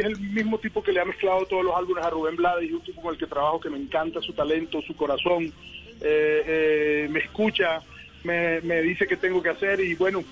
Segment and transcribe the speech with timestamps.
[0.00, 2.72] es el mismo tipo que le ha mezclado todos los álbumes a Rubén Blades y
[2.72, 5.52] un tipo con el que trabajo que me encanta su talento, su corazón,
[6.00, 7.80] eh, eh, me escucha,
[8.24, 10.24] me, me dice qué tengo que hacer y bueno,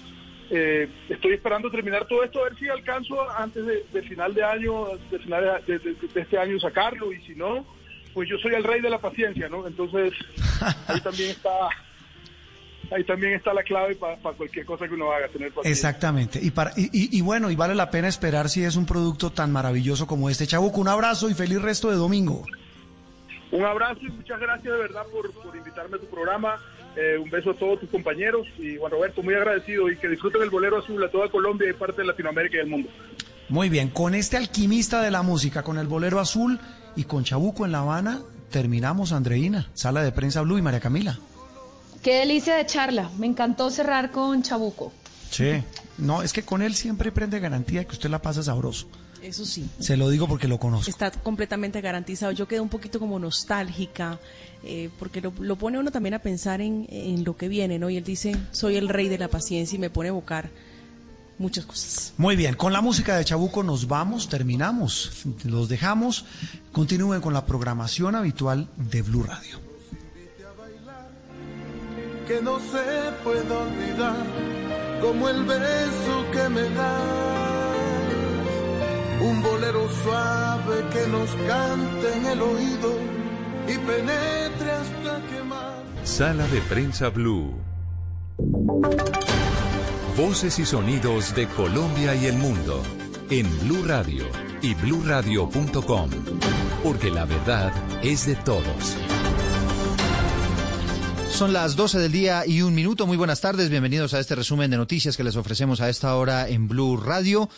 [0.50, 4.86] eh, estoy esperando terminar todo esto, a ver si alcanzo antes de, final de año,
[5.10, 7.66] de final de, este año sacarlo y si no,
[8.14, 9.66] pues yo soy el rey de la paciencia, ¿no?
[9.66, 10.14] Entonces
[10.87, 11.69] ahí también está
[12.90, 15.70] ahí también está la clave para cualquier cosa que uno haga, tener paciencia.
[15.70, 16.38] Exactamente.
[16.42, 19.52] Y, para, y, y, bueno, y vale la pena esperar si es un producto tan
[19.52, 20.46] maravilloso como este.
[20.46, 22.44] Chabuco, un abrazo y feliz resto de domingo.
[23.50, 26.56] Un abrazo y muchas gracias de verdad por, por invitarme a tu programa.
[26.96, 30.42] Eh, un beso a todos tus compañeros y Juan Roberto, muy agradecido y que disfruten
[30.42, 32.89] el bolero azul a toda Colombia y parte de Latinoamérica y del mundo.
[33.48, 36.58] Muy bien, con este alquimista de la música, con el bolero azul
[36.97, 41.19] y con Chabuco en La Habana, terminamos, Andreina, sala de prensa Blue y María Camila.
[42.08, 44.94] Qué delicia de charla, me encantó cerrar con Chabuco.
[45.30, 45.62] Sí,
[45.98, 48.86] no, es que con él siempre prende garantía que usted la pasa sabroso.
[49.22, 49.69] Eso sí.
[49.78, 50.91] Se lo digo porque lo conozco.
[50.91, 52.33] Está completamente garantizado.
[52.33, 54.19] Yo quedo un poquito como nostálgica,
[54.64, 57.91] eh, porque lo, pone uno también a pensar en, en, lo que viene, ¿no?
[57.91, 60.48] Y él dice, soy el rey de la paciencia y me pone a evocar
[61.39, 62.14] muchas cosas.
[62.17, 66.25] Muy bien, con la música de Chabuco nos vamos, terminamos, los dejamos.
[66.73, 69.67] Continúen con la programación habitual de Blue Radio.
[72.29, 74.17] Que no se puede olvidar
[75.01, 76.98] como el beso que me da
[79.23, 82.93] un bolero suave que nos cante en el oído
[83.67, 85.83] y penetre hasta quemar.
[86.05, 87.55] Sala de prensa Blue.
[90.15, 92.83] Voces y sonidos de Colombia y el mundo
[93.31, 94.27] en Blue Radio
[94.61, 96.11] y bluradio.com,
[96.85, 99.17] porque la verdad es de todos.
[101.31, 103.07] Son las 12 del día y un minuto.
[103.07, 103.71] Muy buenas tardes.
[103.71, 107.48] Bienvenidos a este resumen de noticias que les ofrecemos a esta hora en Blue Radio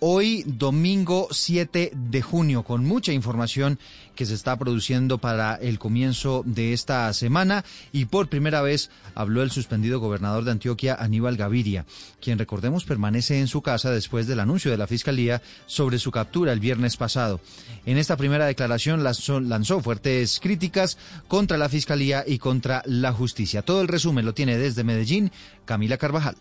[0.00, 3.78] hoy domingo 7 de junio con mucha información
[4.14, 9.42] que se está produciendo para el comienzo de esta semana y por primera vez habló
[9.42, 11.86] el suspendido gobernador de Antioquia Aníbal Gaviria,
[12.20, 16.52] quien recordemos permanece en su casa después del anuncio de la Fiscalía sobre su captura
[16.52, 17.40] el viernes pasado.
[17.86, 20.98] En esta primera declaración lanzó fuertes críticas
[21.28, 23.62] contra la Fiscalía y contra la justicia.
[23.62, 25.30] Todo el resumen lo tiene desde Medellín
[25.64, 26.36] Camila Carvajal.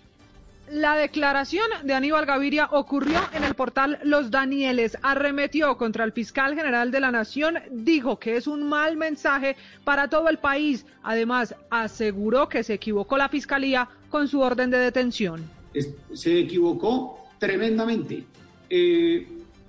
[0.71, 4.97] La declaración de Aníbal Gaviria ocurrió en el portal Los Danieles.
[5.01, 9.55] Arremetió contra el fiscal general de la Nación, dijo que es un mal mensaje
[9.85, 10.85] para todo el país.
[11.03, 15.41] Además, aseguró que se equivocó la fiscalía con su orden de detención.
[16.13, 18.25] Se equivocó tremendamente.
[18.69, 19.25] Eh,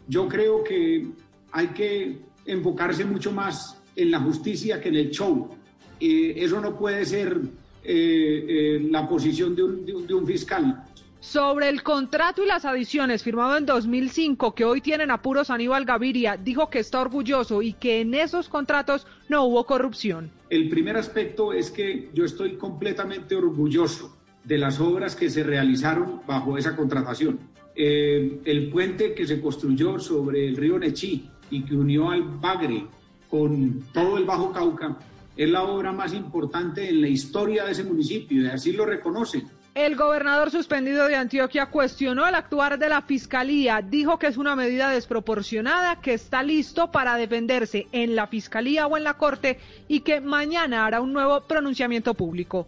[0.08, 1.06] yo creo que
[1.52, 5.48] hay que enfocarse mucho más en la justicia que en el show.
[6.00, 7.40] Eh, eso no puede ser
[7.84, 9.62] eh, la posición de
[10.14, 10.84] un fiscal
[11.20, 16.36] sobre el contrato y las adiciones firmado en 2005 que hoy tienen apuros Aníbal Gaviria,
[16.36, 20.30] dijo que está orgulloso y que en esos contratos no hubo corrupción.
[20.48, 26.22] El primer aspecto es que yo estoy completamente orgulloso de las obras que se realizaron
[26.26, 27.38] bajo esa contratación.
[27.74, 32.86] Eh, el puente que se construyó sobre el río Nechí y que unió al Bagre
[33.28, 34.96] con todo el Bajo Cauca
[35.36, 39.44] es la obra más importante en la historia de ese municipio y así lo reconocen
[39.74, 44.56] el gobernador suspendido de Antioquia cuestionó el actuar de la fiscalía, dijo que es una
[44.56, 50.00] medida desproporcionada, que está listo para defenderse en la fiscalía o en la corte y
[50.00, 52.66] que mañana hará un nuevo pronunciamiento público.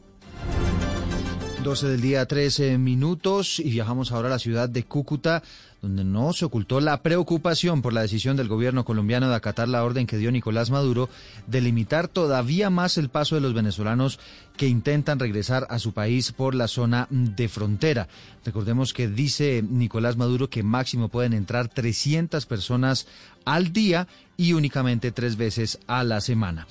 [1.62, 5.42] 12 del día, 13 minutos y viajamos ahora a la ciudad de Cúcuta
[5.82, 9.82] donde no se ocultó la preocupación por la decisión del gobierno colombiano de acatar la
[9.82, 11.08] orden que dio Nicolás Maduro
[11.46, 14.18] de limitar todavía más el paso de los venezolanos
[14.56, 18.08] que intentan regresar a su país por la zona de frontera.
[18.44, 23.06] Recordemos que dice Nicolás Maduro que máximo pueden entrar 300 personas
[23.44, 26.66] al día y únicamente tres veces a la semana.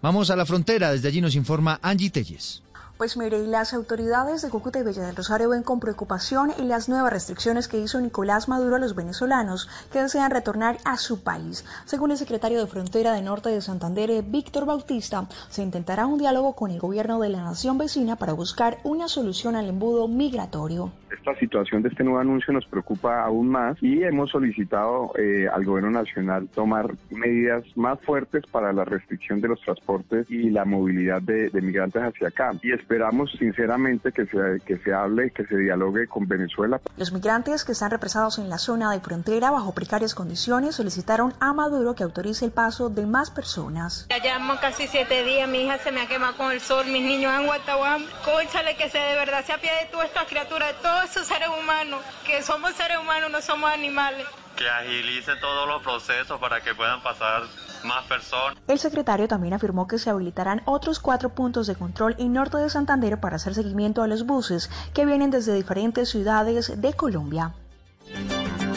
[0.00, 2.62] Vamos a la frontera, desde allí nos informa Angie Telles.
[2.98, 7.12] Pues mire, las autoridades de Cúcuta y Villa del Rosario ven con preocupación las nuevas
[7.12, 11.64] restricciones que hizo Nicolás Maduro a los venezolanos que desean retornar a su país.
[11.84, 16.56] Según el secretario de Frontera de Norte de Santander, Víctor Bautista, se intentará un diálogo
[16.56, 20.90] con el gobierno de la nación vecina para buscar una solución al embudo migratorio.
[21.16, 25.64] Esta situación de este nuevo anuncio nos preocupa aún más y hemos solicitado eh, al
[25.64, 31.22] gobierno nacional tomar medidas más fuertes para la restricción de los transportes y la movilidad
[31.22, 32.52] de, migrantes hacia acá.
[32.88, 36.80] Esperamos sinceramente que se, que se hable, que se dialogue con Venezuela.
[36.96, 41.52] Los migrantes que están represados en la zona de frontera bajo precarias condiciones solicitaron a
[41.52, 44.06] Maduro que autorice el paso de más personas.
[44.08, 47.02] Ya llevamos casi siete días, mi hija se me ha quemado con el sol, mis
[47.02, 48.06] niños en Guatahuam.
[48.24, 51.48] Cóchale que se de verdad se apiade de todas estas criaturas, de todos esos seres
[51.60, 54.26] humanos, que somos seres humanos, no somos animales
[54.56, 57.44] que agilice todos los procesos para que puedan pasar
[57.84, 58.56] más personas.
[58.66, 62.70] El secretario también afirmó que se habilitarán otros cuatro puntos de control en norte de
[62.70, 67.54] Santander para hacer seguimiento a los buses que vienen desde diferentes ciudades de Colombia.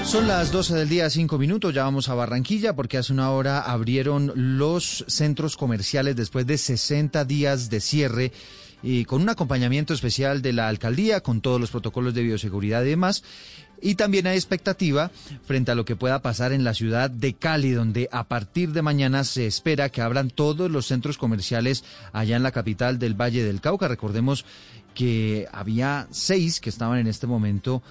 [0.03, 3.61] Son las 12 del día, 5 minutos, ya vamos a Barranquilla porque hace una hora
[3.61, 8.31] abrieron los centros comerciales después de 60 días de cierre
[8.83, 12.89] y con un acompañamiento especial de la alcaldía, con todos los protocolos de bioseguridad y
[12.89, 13.23] demás.
[13.81, 15.09] Y también hay expectativa
[15.43, 18.83] frente a lo que pueda pasar en la ciudad de Cali, donde a partir de
[18.83, 21.83] mañana se espera que abran todos los centros comerciales
[22.13, 23.87] allá en la capital del Valle del Cauca.
[23.87, 24.45] Recordemos
[24.93, 27.81] que había seis que estaban en este momento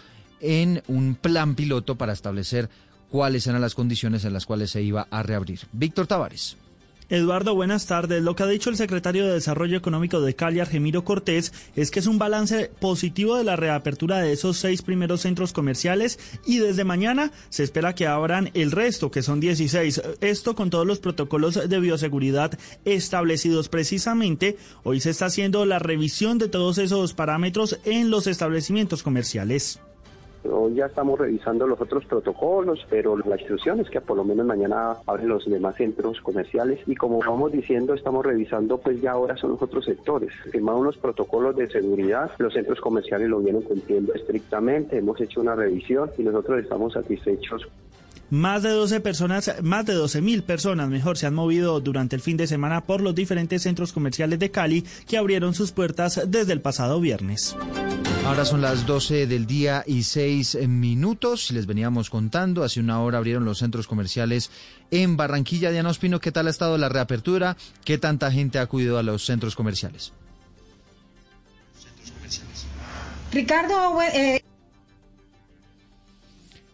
[0.40, 2.70] en un plan piloto para establecer
[3.10, 5.60] cuáles eran las condiciones en las cuales se iba a reabrir.
[5.72, 6.56] Víctor Tavares.
[7.10, 8.22] Eduardo, buenas tardes.
[8.22, 11.98] Lo que ha dicho el secretario de Desarrollo Económico de Cali, Argemiro Cortés, es que
[11.98, 16.84] es un balance positivo de la reapertura de esos seis primeros centros comerciales y desde
[16.84, 20.02] mañana se espera que abran el resto, que son 16.
[20.20, 24.56] Esto con todos los protocolos de bioseguridad establecidos precisamente.
[24.84, 29.80] Hoy se está haciendo la revisión de todos esos parámetros en los establecimientos comerciales.
[30.44, 34.46] Hoy ya estamos revisando los otros protocolos, pero la instrucción es que por lo menos
[34.46, 39.36] mañana abren los demás centros comerciales y como vamos diciendo, estamos revisando pues ya ahora
[39.36, 40.32] son los otros sectores.
[40.50, 45.54] Firmaron unos protocolos de seguridad, los centros comerciales lo vienen cumpliendo estrictamente, hemos hecho una
[45.54, 47.68] revisión y nosotros estamos satisfechos
[48.30, 52.22] más de 12 personas, más de 12 mil personas, mejor, se han movido durante el
[52.22, 56.52] fin de semana por los diferentes centros comerciales de Cali que abrieron sus puertas desde
[56.52, 57.56] el pasado viernes.
[58.24, 61.50] Ahora son las 12 del día y 6 minutos.
[61.50, 64.50] Les veníamos contando, hace una hora abrieron los centros comerciales
[64.90, 65.70] en Barranquilla.
[65.70, 67.56] Diana Ospino, ¿qué tal ha estado la reapertura?
[67.84, 70.12] ¿Qué tanta gente ha acudido a los centros comerciales?
[73.32, 74.42] Ricardo, eh,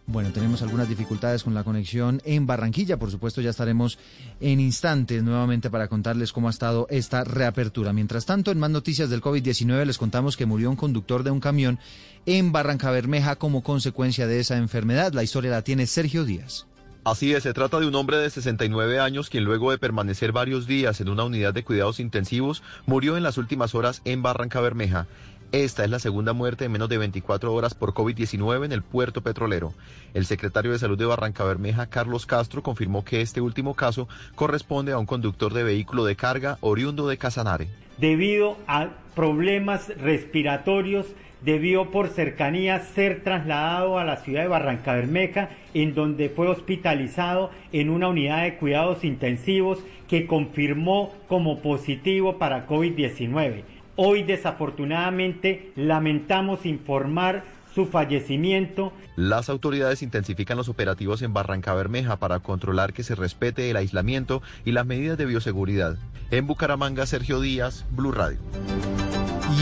[0.07, 2.97] bueno, tenemos algunas dificultades con la conexión en Barranquilla.
[2.97, 3.99] Por supuesto, ya estaremos
[4.39, 7.91] en instantes nuevamente para contarles cómo ha estado esta reapertura.
[7.91, 11.41] Mientras tanto, en más noticias del COVID-19 les contamos que murió un conductor de un
[11.41, 11.77] camión
[12.25, 15.11] en Barranca Bermeja como consecuencia de esa enfermedad.
[15.11, 16.67] La historia la tiene Sergio Díaz.
[17.03, 20.67] Así es, se trata de un hombre de 69 años quien luego de permanecer varios
[20.67, 25.07] días en una unidad de cuidados intensivos murió en las últimas horas en Barranca Bermeja.
[25.53, 29.21] Esta es la segunda muerte en menos de 24 horas por COVID-19 en el puerto
[29.21, 29.73] petrolero.
[30.13, 34.91] El secretario de Salud de Barranca Bermeja, Carlos Castro, confirmó que este último caso corresponde
[34.91, 37.69] a un conductor de vehículo de carga oriundo de Casanare.
[37.97, 41.07] Debido a problemas respiratorios,
[41.41, 47.51] debió por cercanía ser trasladado a la ciudad de Barranca Bermeja, en donde fue hospitalizado
[47.71, 49.79] en una unidad de cuidados intensivos
[50.09, 53.63] que confirmó como positivo para COVID-19.
[53.99, 58.93] Hoy desafortunadamente lamentamos informar su fallecimiento.
[59.15, 64.43] Las autoridades intensifican los operativos en Barranca Bermeja para controlar que se respete el aislamiento
[64.65, 65.97] y las medidas de bioseguridad.
[66.29, 68.37] En Bucaramanga, Sergio Díaz, Blue Radio.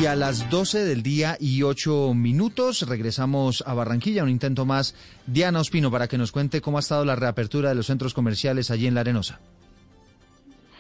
[0.02, 4.96] Y a las 12 del día y 8 minutos regresamos a Barranquilla, un intento más.
[5.28, 8.70] Diana Ospino para que nos cuente cómo ha estado la reapertura de los centros comerciales
[8.70, 9.40] allí en La Arenosa.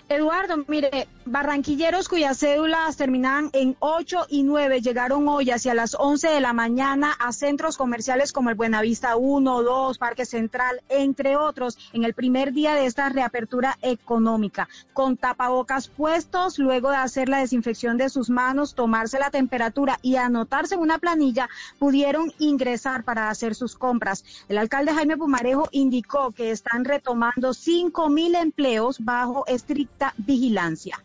[0.08, 6.28] Eduardo, mire, barranquilleros cuyas cédulas terminan en 8 y 9 llegaron hoy hacia las 11
[6.30, 11.80] de la mañana a centros comerciales como el Buenavista 1, 2, Parque Central, entre otros,
[11.92, 17.40] en el primer día de esta reapertura económica, con tapabocas puestos, luego de hacer la
[17.40, 21.50] desinfección de sus manos, tomarse la temperatura y anotarse en una planilla,
[21.80, 24.24] pudieron ingresar para hacer sus compras.
[24.50, 31.02] El alcalde Jaime Pumarejo indicó que están retomando 5 mil empleos bajo estricto vigilancia.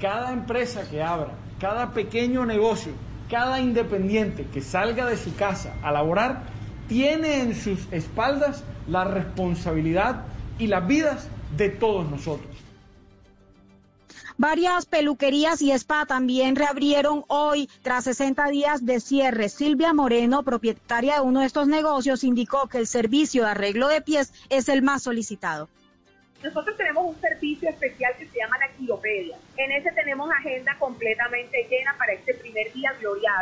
[0.00, 2.92] Cada empresa que abra, cada pequeño negocio,
[3.30, 6.42] cada independiente que salga de su casa a laborar,
[6.88, 10.24] tiene en sus espaldas la responsabilidad
[10.58, 12.54] y las vidas de todos nosotros.
[14.36, 19.48] Varias peluquerías y spa también reabrieron hoy tras 60 días de cierre.
[19.48, 24.00] Silvia Moreno, propietaria de uno de estos negocios, indicó que el servicio de arreglo de
[24.00, 25.68] pies es el más solicitado.
[26.44, 29.34] Nosotros tenemos un servicio especial que se llama la Quiropedia.
[29.56, 33.32] En ese tenemos agenda completamente llena para este primer día, gloria.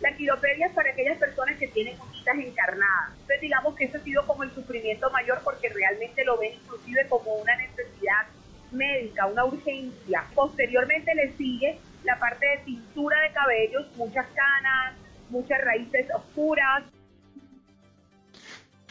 [0.00, 3.10] La Quiropedia es para aquellas personas que tienen uñitas encarnadas.
[3.12, 7.06] Entonces digamos que eso ha sido como el sufrimiento mayor porque realmente lo ven inclusive
[7.08, 8.26] como una necesidad
[8.72, 10.24] médica, una urgencia.
[10.34, 14.94] Posteriormente le sigue la parte de tintura de cabellos, muchas canas,
[15.28, 16.84] muchas raíces oscuras.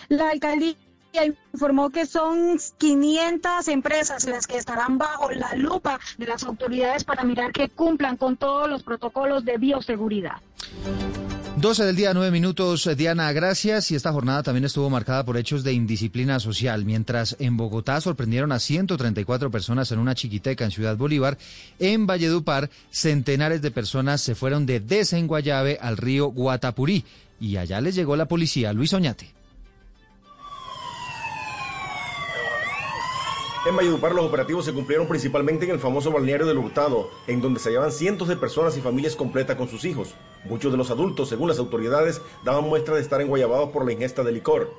[0.08, 0.76] La alcaldía
[1.24, 7.24] informó que son 500 empresas las que estarán bajo la lupa de las autoridades para
[7.24, 10.42] mirar que cumplan con todos los protocolos de bioseguridad.
[11.58, 12.90] 12 del día, 9 minutos.
[12.98, 13.90] Diana, gracias.
[13.90, 16.84] Y esta jornada también estuvo marcada por hechos de indisciplina social.
[16.84, 21.38] Mientras en Bogotá sorprendieron a 134 personas en una chiquiteca en Ciudad Bolívar,
[21.80, 27.06] en Valledupar, centenares de personas se fueron de Desenguayabe al río Guatapurí.
[27.40, 28.74] Y allá les llegó la policía.
[28.74, 29.35] Luis Oñate.
[33.66, 37.60] En Valledupar los operativos se cumplieron principalmente en el famoso balneario del Hurtado, en donde
[37.60, 40.14] se hallaban cientos de personas y familias completas con sus hijos.
[40.44, 44.24] Muchos de los adultos, según las autoridades, daban muestra de estar enguayabados por la ingesta
[44.24, 44.72] de licor.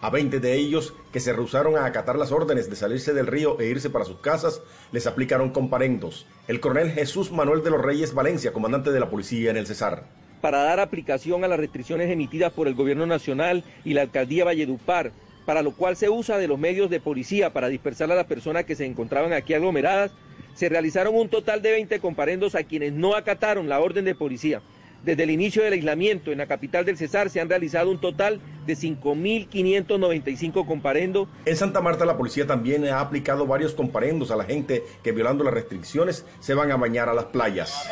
[0.00, 3.60] A 20 de ellos, que se rehusaron a acatar las órdenes de salirse del río
[3.60, 4.62] e irse para sus casas,
[4.92, 6.24] les aplicaron comparendos.
[6.48, 10.04] El coronel Jesús Manuel de los Reyes Valencia, comandante de la policía en el Cesar.
[10.40, 15.12] Para dar aplicación a las restricciones emitidas por el Gobierno Nacional y la Alcaldía Valledupar,
[15.44, 18.64] para lo cual se usa de los medios de policía para dispersar a las personas
[18.64, 20.12] que se encontraban aquí aglomeradas,
[20.54, 24.60] se realizaron un total de 20 comparendos a quienes no acataron la orden de policía.
[25.04, 28.40] Desde el inicio del aislamiento en la capital del Cesar se han realizado un total
[28.66, 31.26] de 5.595 comparendos.
[31.44, 35.42] En Santa Marta la policía también ha aplicado varios comparendos a la gente que violando
[35.42, 37.88] las restricciones se van a bañar a las playas.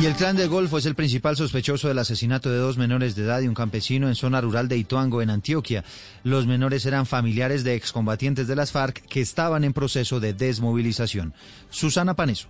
[0.00, 3.24] Y el clan del Golfo es el principal sospechoso del asesinato de dos menores de
[3.24, 5.84] edad y un campesino en zona rural de Ituango, en Antioquia.
[6.24, 11.34] Los menores eran familiares de excombatientes de las FARC que estaban en proceso de desmovilización.
[11.68, 12.48] Susana Paneso.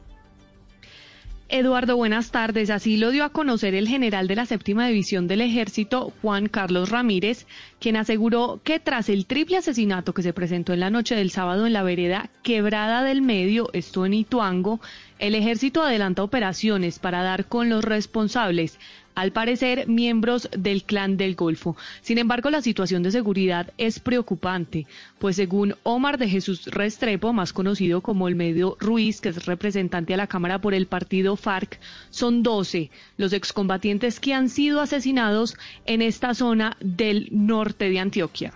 [1.52, 2.70] Eduardo, buenas tardes.
[2.70, 6.90] Así lo dio a conocer el general de la séptima división del ejército, Juan Carlos
[6.90, 7.48] Ramírez,
[7.80, 11.66] quien aseguró que tras el triple asesinato que se presentó en la noche del sábado
[11.66, 14.80] en la vereda Quebrada del Medio, esto en Ituango,
[15.20, 18.78] el ejército adelanta operaciones para dar con los responsables
[19.14, 21.76] al parecer miembros del clan del Golfo.
[22.00, 24.86] Sin embargo, la situación de seguridad es preocupante,
[25.18, 30.14] pues según Omar de Jesús Restrepo, más conocido como el medio Ruiz, que es representante
[30.14, 35.54] a la Cámara por el partido FARC, son 12 los excombatientes que han sido asesinados
[35.84, 38.54] en esta zona del norte de Antioquia.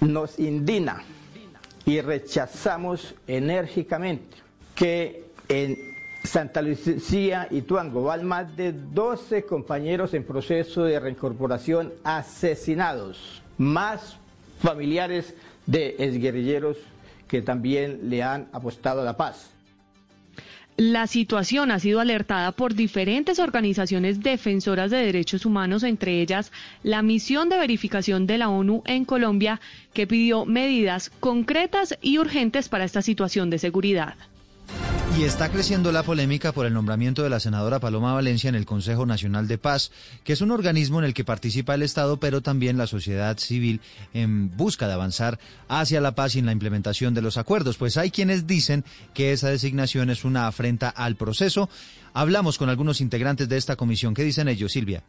[0.00, 1.04] Nos indigna
[1.84, 4.36] y rechazamos enérgicamente
[4.74, 11.92] que en Santa Lucía y Tuango van más de 12 compañeros en proceso de reincorporación
[12.04, 14.16] asesinados, más
[14.60, 15.34] familiares
[15.66, 16.76] de exguerrilleros
[17.28, 19.50] que también le han apostado a la paz.
[20.78, 27.00] La situación ha sido alertada por diferentes organizaciones defensoras de derechos humanos, entre ellas la
[27.00, 29.58] misión de verificación de la ONU en Colombia,
[29.94, 34.16] que pidió medidas concretas y urgentes para esta situación de seguridad.
[35.18, 38.66] Y está creciendo la polémica por el nombramiento de la senadora Paloma Valencia en el
[38.66, 39.90] Consejo Nacional de Paz,
[40.24, 43.80] que es un organismo en el que participa el Estado, pero también la sociedad civil
[44.12, 47.78] en busca de avanzar hacia la paz y en la implementación de los acuerdos.
[47.78, 51.70] Pues hay quienes dicen que esa designación es una afrenta al proceso.
[52.12, 54.12] Hablamos con algunos integrantes de esta comisión.
[54.12, 55.02] ¿Qué dicen ellos, Silvia?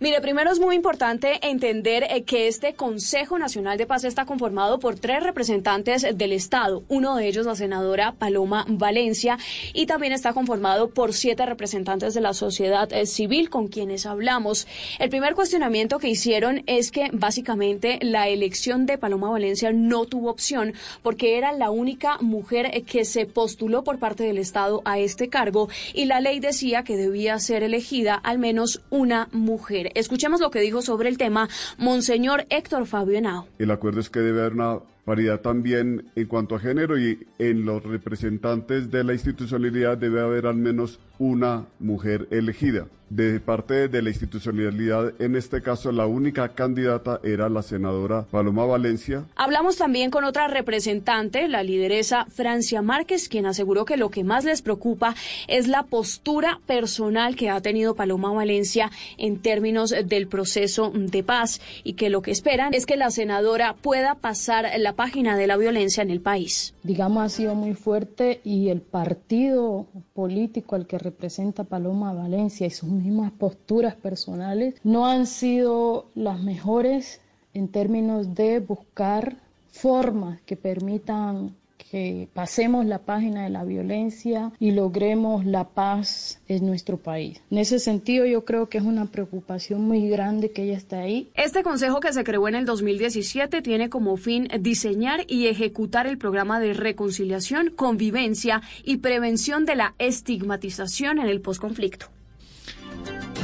[0.00, 4.78] Mire, primero es muy importante entender eh, que este Consejo Nacional de Paz está conformado
[4.78, 9.38] por tres representantes del Estado, uno de ellos la senadora Paloma Valencia,
[9.74, 14.68] y también está conformado por siete representantes de la sociedad eh, civil con quienes hablamos.
[15.00, 20.30] El primer cuestionamiento que hicieron es que básicamente la elección de Paloma Valencia no tuvo
[20.30, 25.00] opción porque era la única mujer eh, que se postuló por parte del Estado a
[25.00, 29.87] este cargo y la ley decía que debía ser elegida al menos una mujer.
[29.94, 33.46] Escuchemos lo que dijo sobre el tema Monseñor Héctor Fabio Henao.
[33.58, 37.64] El acuerdo es que debe haber una paridad también en cuanto a género y en
[37.64, 42.86] los representantes de la institucionalidad debe haber al menos una mujer elegida.
[43.10, 48.66] De parte de la institucionalidad, en este caso, la única candidata era la senadora Paloma
[48.66, 49.24] Valencia.
[49.34, 54.44] Hablamos también con otra representante, la lideresa Francia Márquez, quien aseguró que lo que más
[54.44, 55.14] les preocupa
[55.46, 61.62] es la postura personal que ha tenido Paloma Valencia en términos del proceso de paz
[61.84, 65.56] y que lo que esperan es que la senadora pueda pasar la página de la
[65.56, 66.74] violencia en el país.
[66.82, 72.70] Digamos, ha sido muy fuerte y el partido político al que representa Paloma Valencia y
[72.70, 77.20] sus mismas posturas personales no han sido las mejores
[77.54, 79.36] en términos de buscar
[79.70, 81.54] formas que permitan
[81.90, 87.40] que pasemos la página de la violencia y logremos la paz en nuestro país.
[87.50, 91.30] En ese sentido, yo creo que es una preocupación muy grande que ella está ahí.
[91.34, 96.18] Este consejo que se creó en el 2017 tiene como fin diseñar y ejecutar el
[96.18, 102.06] programa de reconciliación, convivencia y prevención de la estigmatización en el posconflicto.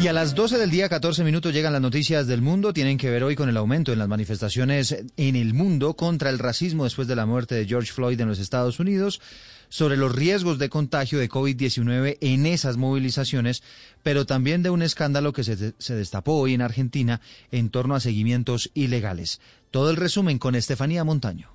[0.05, 2.75] Y a las 12 del día, 14 minutos, llegan las noticias del mundo.
[2.75, 6.39] Tienen que ver hoy con el aumento en las manifestaciones en el mundo contra el
[6.39, 9.23] racismo después de la muerte de George Floyd en los Estados Unidos,
[9.71, 13.63] sobre los riesgos de contagio de COVID-19 en esas movilizaciones,
[14.03, 18.01] pero también de un escándalo que se, se destapó hoy en Argentina en torno a
[18.01, 19.41] seguimientos ilegales.
[19.71, 21.54] Todo el resumen con Estefanía Montaño.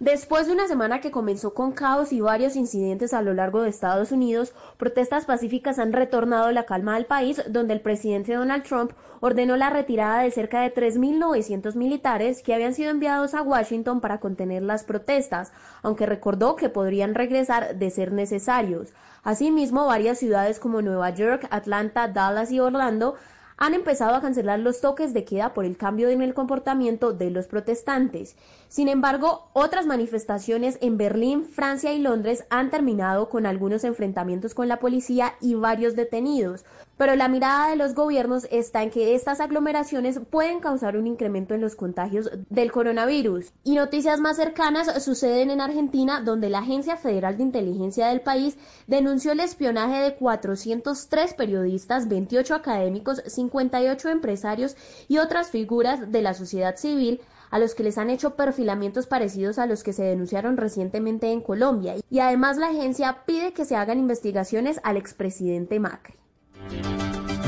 [0.00, 3.70] Después de una semana que comenzó con caos y varios incidentes a lo largo de
[3.70, 8.92] Estados Unidos, protestas pacíficas han retornado la calma al país, donde el presidente Donald Trump
[9.18, 14.20] ordenó la retirada de cerca de 3.900 militares que habían sido enviados a Washington para
[14.20, 15.50] contener las protestas,
[15.82, 18.92] aunque recordó que podrían regresar de ser necesarios.
[19.24, 23.16] Asimismo, varias ciudades como Nueva York, Atlanta, Dallas y Orlando
[23.56, 27.30] han empezado a cancelar los toques de queda por el cambio en el comportamiento de
[27.30, 28.36] los protestantes.
[28.68, 34.68] Sin embargo, otras manifestaciones en Berlín, Francia y Londres han terminado con algunos enfrentamientos con
[34.68, 36.66] la policía y varios detenidos,
[36.98, 41.54] pero la mirada de los gobiernos está en que estas aglomeraciones pueden causar un incremento
[41.54, 43.52] en los contagios del coronavirus.
[43.64, 48.58] Y noticias más cercanas suceden en Argentina, donde la Agencia Federal de Inteligencia del país
[48.86, 54.76] denunció el espionaje de 403 periodistas, 28 académicos, 58 empresarios
[55.08, 59.58] y otras figuras de la sociedad civil a los que les han hecho perfilamientos parecidos
[59.58, 61.94] a los que se denunciaron recientemente en Colombia.
[62.10, 66.14] Y además la agencia pide que se hagan investigaciones al expresidente Macri.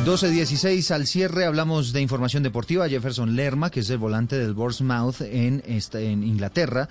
[0.04, 2.88] 12.16 al cierre hablamos de información deportiva.
[2.88, 6.88] Jefferson Lerma, que es el volante del Bournemouth en, en Inglaterra,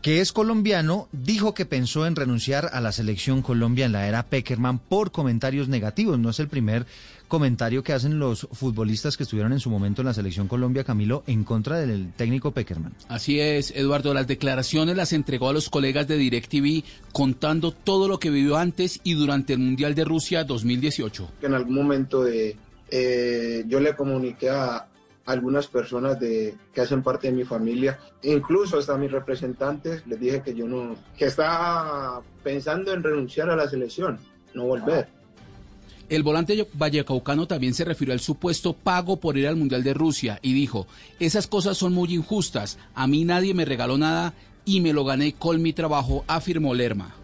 [0.00, 4.22] que es colombiano, dijo que pensó en renunciar a la selección Colombia en la era
[4.22, 6.18] Peckerman por comentarios negativos.
[6.18, 6.86] No es el primer
[7.34, 11.24] comentario que hacen los futbolistas que estuvieron en su momento en la selección Colombia, Camilo,
[11.26, 12.94] en contra del técnico Peckerman.
[13.08, 14.14] Así es, Eduardo.
[14.14, 19.00] Las declaraciones las entregó a los colegas de DirecTV contando todo lo que vivió antes
[19.02, 21.28] y durante el Mundial de Rusia 2018.
[21.42, 22.56] En algún momento de,
[22.88, 24.86] eh, yo le comuniqué a
[25.26, 30.40] algunas personas de, que hacen parte de mi familia, incluso hasta mis representantes, les dije
[30.40, 34.20] que yo no, que estaba pensando en renunciar a la selección,
[34.54, 35.08] no volver.
[36.08, 40.38] El volante vallecaucano también se refirió al supuesto pago por ir al Mundial de Rusia
[40.42, 40.86] y dijo,
[41.18, 44.34] esas cosas son muy injustas, a mí nadie me regaló nada
[44.64, 47.14] y me lo gané con mi trabajo, afirmó Lerma.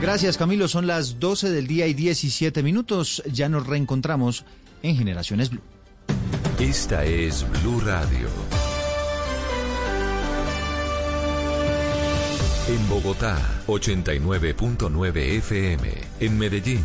[0.00, 4.44] Gracias Camilo, son las 12 del día y 17 minutos, ya nos reencontramos
[4.82, 5.62] en Generaciones Blue.
[6.58, 8.28] Esta es Blue Radio.
[12.68, 15.88] En Bogotá, 89.9 FM.
[16.18, 16.84] En Medellín.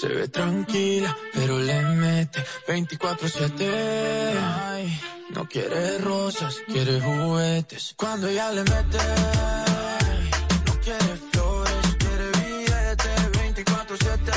[0.00, 5.00] Se ve tranquila, pero le mete 24-7.
[5.30, 7.94] No quiere rosas, quiere juguetes.
[7.96, 8.98] Cuando ella le mete,
[10.66, 14.32] no quiere flores, quiere billetes 24-7.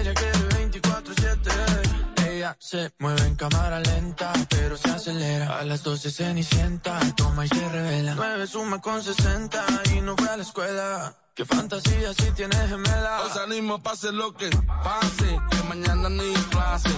[0.00, 0.38] Ella quiere
[0.70, 2.30] 24-7.
[2.30, 5.58] Ella se mueve en cámara lenta, pero se acelera.
[5.58, 8.14] A las 12 se ni sienta, toma y se revela.
[8.14, 11.14] 9 suma con 60 y no fue a la escuela.
[11.38, 13.22] Qué fantasía si tienes gemela.
[13.22, 14.50] Os animo, pase lo que
[14.82, 16.90] pase, que mañana ni clase.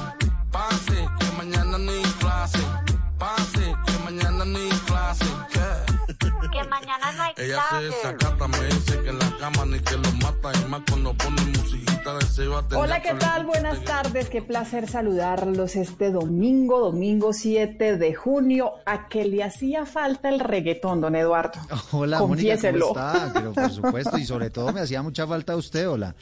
[0.50, 2.59] Pase, que mañana ni clase.
[3.18, 5.26] Pase, que mañana ni clase.
[6.20, 7.85] Que mañana no hay Ella se clase.
[7.85, 10.50] desacata, me dice que en la cama ni que lo mata.
[10.61, 12.64] Y más cuando pone musiquita de Seba.
[12.74, 13.46] Hola, ¿qué tal?
[13.46, 14.28] Buenas tardes.
[14.28, 20.40] Qué placer saludarlos este domingo, domingo 7 de junio, a que le hacía falta el
[20.40, 21.61] reggaetón, don Eduardo.
[21.92, 22.88] Hola, Confiéselo.
[22.94, 23.33] Mónica, ¿cómo está?
[23.40, 26.14] Pero por supuesto, y sobre todo me hacía mucha falta usted, hola.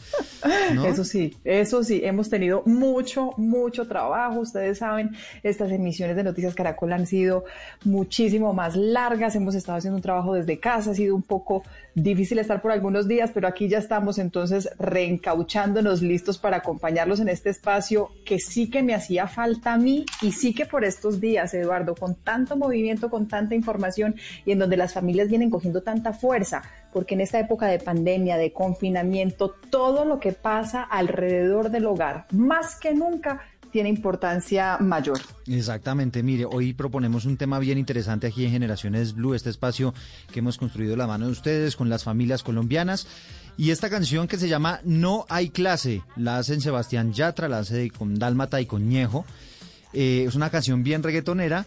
[0.75, 0.85] ¿No?
[0.85, 4.41] Eso sí, eso sí, hemos tenido mucho, mucho trabajo.
[4.41, 7.45] Ustedes saben, estas emisiones de Noticias Caracol han sido
[7.85, 9.35] muchísimo más largas.
[9.35, 11.63] Hemos estado haciendo un trabajo desde casa, ha sido un poco
[11.95, 17.29] difícil estar por algunos días, pero aquí ya estamos entonces reencauchándonos listos para acompañarlos en
[17.29, 21.21] este espacio que sí que me hacía falta a mí y sí que por estos
[21.21, 25.83] días, Eduardo, con tanto movimiento, con tanta información y en donde las familias vienen cogiendo
[25.83, 31.71] tanta fuerza, porque en esta época de pandemia, de confinamiento, todo lo que pasa alrededor
[31.71, 33.41] del hogar, más que nunca,
[33.71, 35.21] tiene importancia mayor.
[35.47, 39.95] Exactamente, mire, hoy proponemos un tema bien interesante aquí en Generaciones Blue, este espacio
[40.33, 43.07] que hemos construido la mano de ustedes con las familias colombianas.
[43.57, 47.91] Y esta canción que se llama No hay clase, la hacen Sebastián Yatra, la hace
[47.91, 49.25] con Dálmata y con Ñejo.
[49.93, 51.67] Eh, es una canción bien reggaetonera,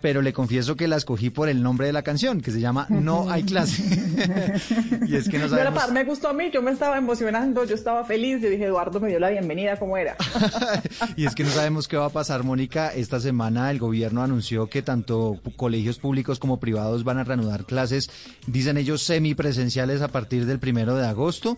[0.00, 2.86] pero le confieso que la escogí por el nombre de la canción, que se llama
[2.88, 3.82] No hay clase.
[5.06, 5.92] y es que no Pero la sabemos...
[5.92, 9.08] me gustó a mí, yo me estaba emocionando, yo estaba feliz, yo dije, Eduardo me
[9.08, 10.16] dio la bienvenida, ¿cómo era?
[11.16, 12.88] Y es que no sabemos qué va a pasar, Mónica.
[12.94, 18.10] Esta semana el gobierno anunció que tanto colegios públicos como privados van a reanudar clases,
[18.46, 21.56] dicen ellos, semipresenciales a partir del primero de agosto.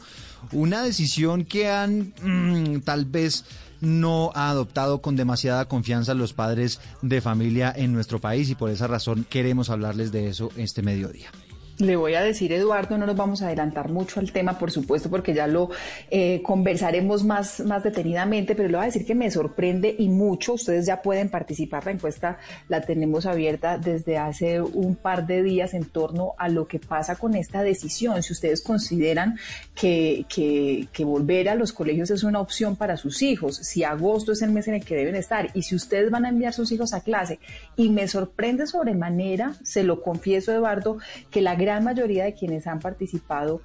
[0.52, 3.44] Una decisión que han mm, tal vez
[3.82, 8.70] no ha adoptado con demasiada confianza los padres de familia en nuestro país y por
[8.70, 11.30] esa razón queremos hablarles de eso este mediodía.
[11.78, 15.08] Le voy a decir, Eduardo, no nos vamos a adelantar mucho al tema, por supuesto,
[15.08, 15.70] porque ya lo
[16.10, 20.54] eh, conversaremos más, más detenidamente, pero le voy a decir que me sorprende y mucho.
[20.54, 25.72] Ustedes ya pueden participar, la encuesta la tenemos abierta desde hace un par de días
[25.72, 28.22] en torno a lo que pasa con esta decisión.
[28.22, 29.38] Si ustedes consideran
[29.74, 34.32] que, que, que volver a los colegios es una opción para sus hijos, si agosto
[34.32, 36.70] es el mes en el que deben estar y si ustedes van a enviar sus
[36.70, 37.38] hijos a clase.
[37.76, 40.98] Y me sorprende sobremanera, se lo confieso, Eduardo,
[41.30, 43.62] que la gran mayoría de quienes han participado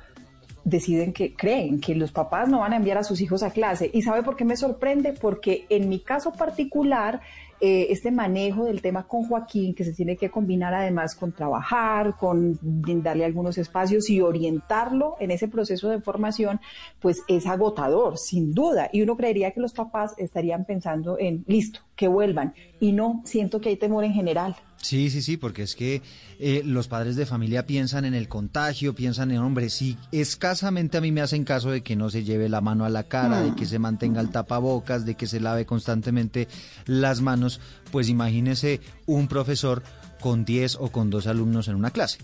[0.68, 3.90] deciden que creen que los papás no van a enviar a sus hijos a clase.
[3.94, 5.14] ¿Y sabe por qué me sorprende?
[5.14, 7.22] Porque en mi caso particular,
[7.62, 12.18] eh, este manejo del tema con Joaquín, que se tiene que combinar además con trabajar,
[12.18, 16.60] con brindarle algunos espacios y orientarlo en ese proceso de formación,
[17.00, 18.90] pues es agotador, sin duda.
[18.92, 22.54] Y uno creería que los papás estarían pensando en, listo, que vuelvan.
[22.80, 24.56] Y no, siento que hay temor en general.
[24.78, 26.04] Sí, sí, sí, porque es que
[26.40, 31.02] eh, los padres de familia piensan en el contagio, piensan en, hombre, si escasamente a
[31.02, 33.56] mí me hacen caso de que no se lleve la mano a la cara, de
[33.56, 36.48] que se mantenga el tapabocas, de que se lave constantemente
[36.86, 37.60] las manos,
[37.92, 39.82] pues imagínese un profesor
[40.22, 42.20] con 10 o con dos alumnos en una clase.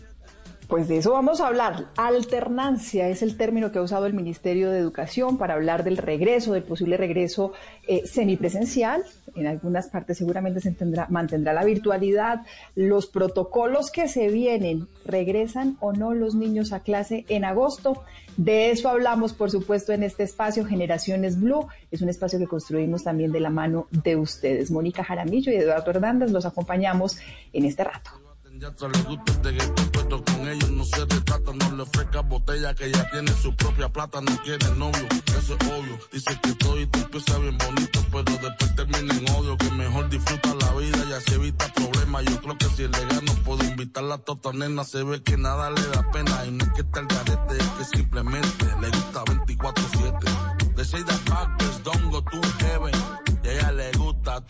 [0.68, 1.86] Pues de eso vamos a hablar.
[1.98, 6.54] Alternancia es el término que ha usado el Ministerio de Educación para hablar del regreso,
[6.54, 7.54] del posible regreso
[7.88, 9.04] eh, semipresencial.
[9.36, 12.42] En algunas partes seguramente se tendrá- mantendrá la virtualidad.
[12.76, 18.04] Los protocolos que se vienen, ¿regresan o no los niños a clase en agosto?
[18.38, 21.68] De eso hablamos, por supuesto, en este espacio Generaciones Blue.
[21.92, 24.72] Es un espacio que construimos también de la mano de ustedes.
[24.72, 27.18] Mónica Jaramillo y Eduardo Hernández los acompañamos
[27.54, 28.23] en este rato.
[28.64, 32.22] Ya te le gusta este gueto, pero con ellos no se retrata, no le ofrezca
[32.22, 35.06] botella que ya tiene su propia plata, no quiere novio,
[35.38, 36.00] eso es obvio.
[36.14, 40.10] Dice que todo y tú empieza bien bonito, pero después termina en odio, que mejor
[40.10, 42.24] disfruta la vida y así evita problemas.
[42.24, 45.70] Yo creo que si le gano puedo invitarla a tota nena, se ve que nada
[45.70, 49.26] le da pena y no es que esté el garete, es que simplemente le gusta
[49.26, 50.76] 24-7.
[50.76, 53.03] De say that backwards, don't go to heaven.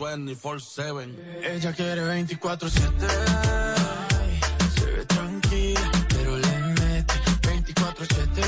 [0.04, 1.16] 24-7.
[1.44, 2.82] Ella quiere 24-7.
[4.20, 4.40] Ay,
[4.76, 8.44] Se ve tranquila, pero le mete 24-7.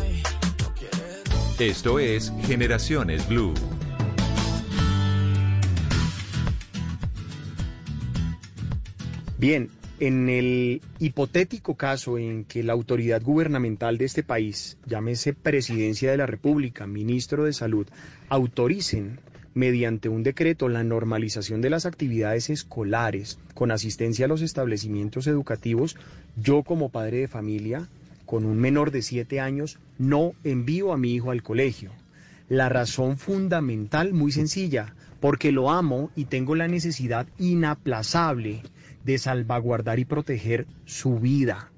[0.00, 0.22] Ay,
[0.60, 3.54] no quiere Esto es Generaciones Blue.
[9.38, 16.10] Bien, en el hipotético caso en que la autoridad gubernamental de este país, llámese Presidencia
[16.10, 17.86] de la República, Ministro de Salud,
[18.28, 19.18] autoricen
[19.54, 25.96] mediante un decreto la normalización de las actividades escolares con asistencia a los establecimientos educativos,
[26.36, 27.88] yo como padre de familia,
[28.24, 31.90] con un menor de 7 años, no envío a mi hijo al colegio.
[32.48, 38.62] La razón fundamental, muy sencilla, porque lo amo y tengo la necesidad inaplazable
[39.04, 41.68] de salvaguardar y proteger su vida.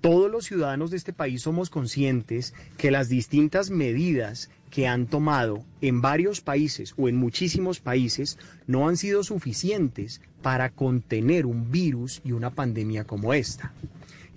[0.00, 5.64] todos los ciudadanos de este país somos conscientes que las distintas medidas que han tomado
[5.80, 12.22] en varios países o en muchísimos países no han sido suficientes para contener un virus
[12.24, 13.72] y una pandemia como esta.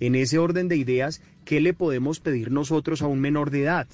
[0.00, 3.86] En ese orden de ideas, ¿qué le podemos pedir nosotros a un menor de edad?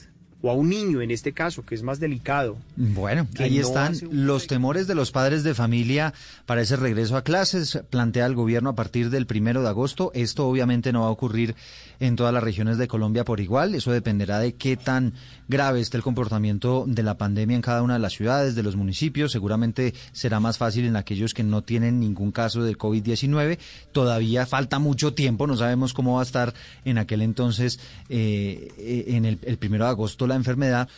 [0.42, 2.56] O a un niño en este caso, que es más delicado.
[2.76, 6.14] Bueno, ahí están los temores de los padres de familia
[6.46, 7.80] para ese regreso a clases.
[7.90, 10.10] Plantea el gobierno a partir del primero de agosto.
[10.14, 11.54] Esto obviamente no va a ocurrir
[11.98, 13.74] en todas las regiones de Colombia por igual.
[13.74, 15.12] Eso dependerá de qué tan
[15.48, 18.76] grave esté el comportamiento de la pandemia en cada una de las ciudades, de los
[18.76, 19.32] municipios.
[19.32, 23.58] Seguramente será más fácil en aquellos que no tienen ningún caso de COVID-19.
[23.92, 25.46] Todavía falta mucho tiempo.
[25.46, 26.54] No sabemos cómo va a estar
[26.86, 30.88] en aquel entonces, eh, eh, en el, el primero de agosto la enfermedad.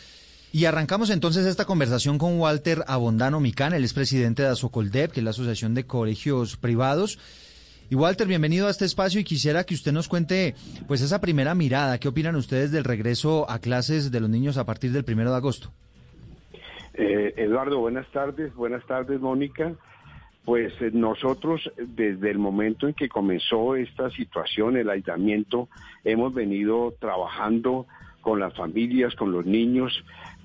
[0.53, 5.21] Y arrancamos entonces esta conversación con Walter Abondano Micán, el es presidente de Asocoldep, que
[5.21, 7.19] es la Asociación de Colegios Privados.
[7.89, 10.55] Y Walter, bienvenido a este espacio y quisiera que usted nos cuente
[10.87, 11.99] pues esa primera mirada.
[11.99, 15.37] ¿Qué opinan ustedes del regreso a clases de los niños a partir del primero de
[15.37, 15.71] agosto?
[16.95, 18.55] Eh, Eduardo, buenas tardes.
[18.55, 19.75] Buenas tardes, Mónica.
[20.45, 25.69] Pues eh, nosotros desde el momento en que comenzó esta situación, el aislamiento,
[26.05, 27.87] hemos venido trabajando
[28.23, 29.93] con las familias, con los niños,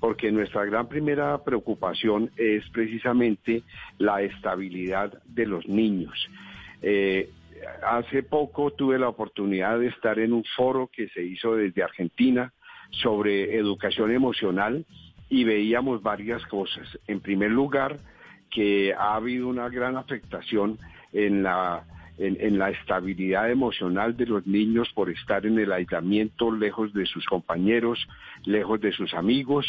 [0.00, 3.62] porque nuestra gran primera preocupación es precisamente
[3.98, 6.28] la estabilidad de los niños.
[6.82, 7.30] Eh,
[7.82, 12.52] hace poco tuve la oportunidad de estar en un foro que se hizo desde Argentina
[12.90, 14.84] sobre educación emocional
[15.30, 16.86] y veíamos varias cosas.
[17.06, 17.98] En primer lugar,
[18.50, 20.78] que ha habido una gran afectación
[21.12, 21.84] en la
[22.18, 27.24] en, la estabilidad emocional de los niños por estar en el aislamiento, lejos de sus
[27.26, 28.08] compañeros,
[28.44, 29.66] lejos de sus amigos,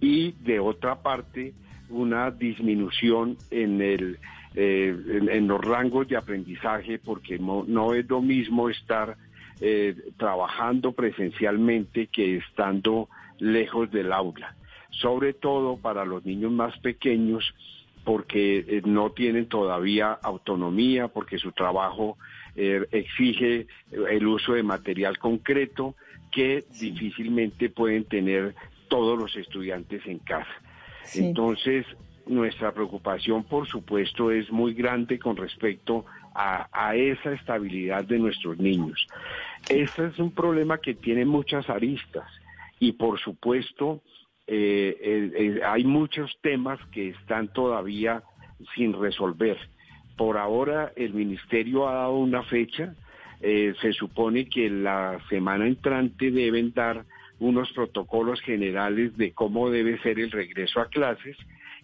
[0.00, 1.54] y de otra parte
[1.88, 4.18] una disminución en el
[4.54, 4.94] eh,
[5.30, 9.16] en, los rangos de aprendizaje porque no, es lo mismo estar
[9.60, 14.56] eh, trabajando presencialmente que estando lejos del aula.
[14.90, 17.54] Sobre todo para los niños más pequeños
[18.04, 22.16] porque eh, no tienen todavía autonomía, porque su trabajo
[22.56, 23.66] eh, exige
[24.10, 25.94] el uso de material concreto
[26.30, 28.54] que difícilmente pueden tener
[28.88, 30.50] todos los estudiantes en casa.
[31.14, 31.86] Entonces,
[32.26, 38.58] nuestra preocupación, por supuesto, es muy grande con respecto a, a, esa estabilidad de nuestros
[38.58, 39.06] niños.
[39.68, 42.30] Este es un problema que tiene muchas aristas
[42.78, 44.02] y, por supuesto,
[44.48, 48.22] eh, hay muchos temas que están todavía
[48.74, 49.58] sin resolver.
[50.16, 52.94] Por ahora el ministerio ha dado una fecha,
[53.40, 57.04] eh, se supone que la semana entrante deben dar
[57.38, 61.36] unos protocolos generales de cómo debe ser el regreso a clases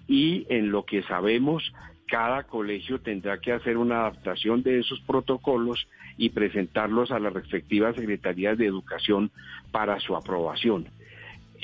[0.09, 1.73] y en lo que sabemos
[2.07, 7.97] cada colegio tendrá que hacer una adaptación de esos protocolos y presentarlos a las respectivas
[7.97, 9.31] secretarías de educación
[9.71, 10.87] para su aprobación.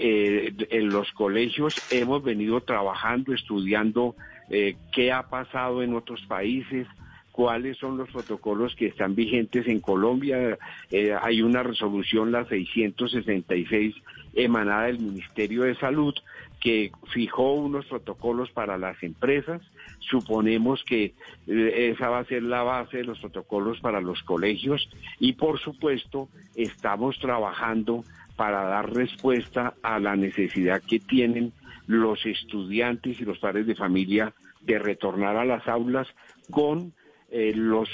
[0.02, 4.16] Eh, en los colegios hemos venido trabajando, estudiando
[4.48, 6.86] eh, qué ha pasado en otros países,
[7.32, 10.56] cuáles son los protocolos que están vigentes en Colombia.
[10.90, 13.94] Eh, hay una resolución, la 666,
[14.32, 16.14] emanada del Ministerio de Salud,
[16.62, 19.60] que fijó unos protocolos para las empresas.
[19.98, 21.12] Suponemos que
[21.46, 26.30] esa va a ser la base de los protocolos para los colegios y, por supuesto,
[26.54, 28.02] estamos trabajando
[28.40, 31.52] para dar respuesta a la necesidad que tienen
[31.86, 36.08] los estudiantes y los padres de familia de retornar a las aulas
[36.50, 36.94] con
[37.30, 37.90] eh, los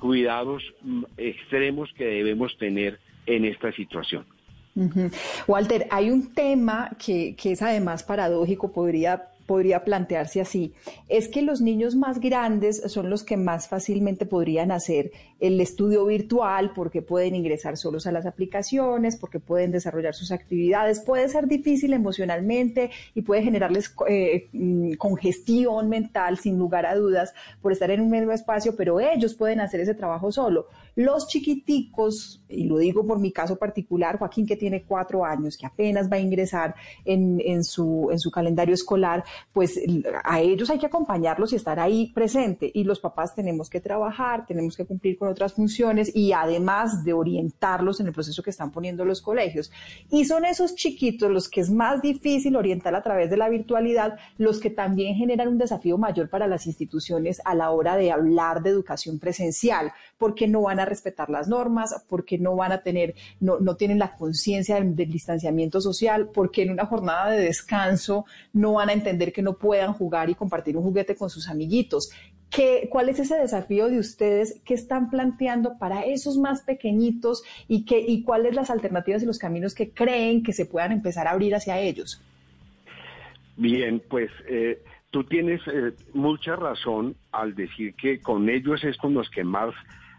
[0.00, 4.26] cuidados mm, extremos que debemos tener en esta situación.
[5.46, 10.74] Walter, hay un tema que, que es además paradójico, podría podría plantearse así,
[11.08, 16.04] es que los niños más grandes son los que más fácilmente podrían hacer el estudio
[16.04, 21.00] virtual porque pueden ingresar solos a las aplicaciones, porque pueden desarrollar sus actividades.
[21.00, 27.32] Puede ser difícil emocionalmente y puede generarles eh, mm, congestión mental, sin lugar a dudas,
[27.62, 30.66] por estar en un mismo espacio, pero ellos pueden hacer ese trabajo solo.
[30.98, 35.64] Los chiquiticos, y lo digo por mi caso particular, Joaquín que tiene cuatro años, que
[35.64, 39.80] apenas va a ingresar en, en, su, en su calendario escolar, pues
[40.24, 42.68] a ellos hay que acompañarlos y estar ahí presente.
[42.74, 47.12] Y los papás tenemos que trabajar, tenemos que cumplir con otras funciones y además de
[47.12, 49.70] orientarlos en el proceso que están poniendo los colegios.
[50.10, 54.18] Y son esos chiquitos los que es más difícil orientar a través de la virtualidad,
[54.36, 58.64] los que también generan un desafío mayor para las instituciones a la hora de hablar
[58.64, 63.14] de educación presencial, porque no van a respetar las normas, porque no van a tener,
[63.40, 68.74] no, no tienen la conciencia del, distanciamiento social, porque en una jornada de descanso no
[68.74, 72.10] van a entender que no puedan jugar y compartir un juguete con sus amiguitos.
[72.50, 74.60] ¿Qué, ¿Cuál es ese desafío de ustedes?
[74.64, 79.38] ¿Qué están planteando para esos más pequeñitos y, qué, y cuáles las alternativas y los
[79.38, 82.22] caminos que creen que se puedan empezar a abrir hacia ellos?
[83.56, 89.14] Bien, pues eh, tú tienes eh, mucha razón al decir que con ellos es con
[89.14, 89.74] los que más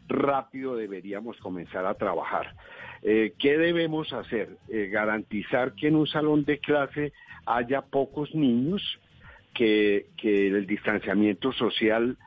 [0.09, 2.53] rápido deberíamos comenzar a trabajar.
[3.01, 4.57] Eh, ¿Qué debemos hacer?
[4.91, 7.13] garantizar que en un salón de clase
[7.45, 8.81] haya pocos niños,
[9.53, 12.17] que, el distanciamiento social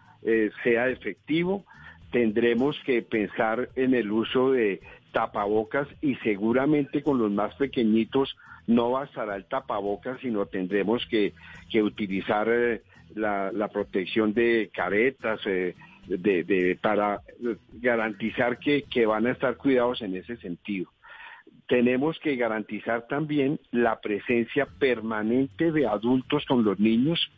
[0.62, 1.64] sea efectivo.
[2.11, 4.81] Tendremos que pensar en el uso de
[5.12, 11.33] tapabocas y seguramente con los más pequeñitos no bastará el tapabocas, sino tendremos que,
[11.81, 12.83] utilizar eh,
[13.14, 15.40] la, protección de caretas
[16.06, 17.20] de, para
[17.74, 20.90] garantizar que, que van a estar cuidados en ese sentido.
[21.68, 27.30] Tenemos que garantizar también la presencia permanente de adultos con los niños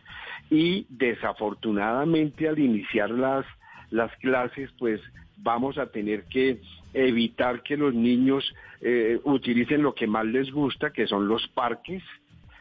[0.51, 3.47] y desafortunadamente al iniciar las,
[3.91, 5.01] las clases, pues
[5.37, 6.61] vamos a tener que
[6.93, 12.03] evitar que los niños eh, utilicen lo que más les gusta, que son los parques.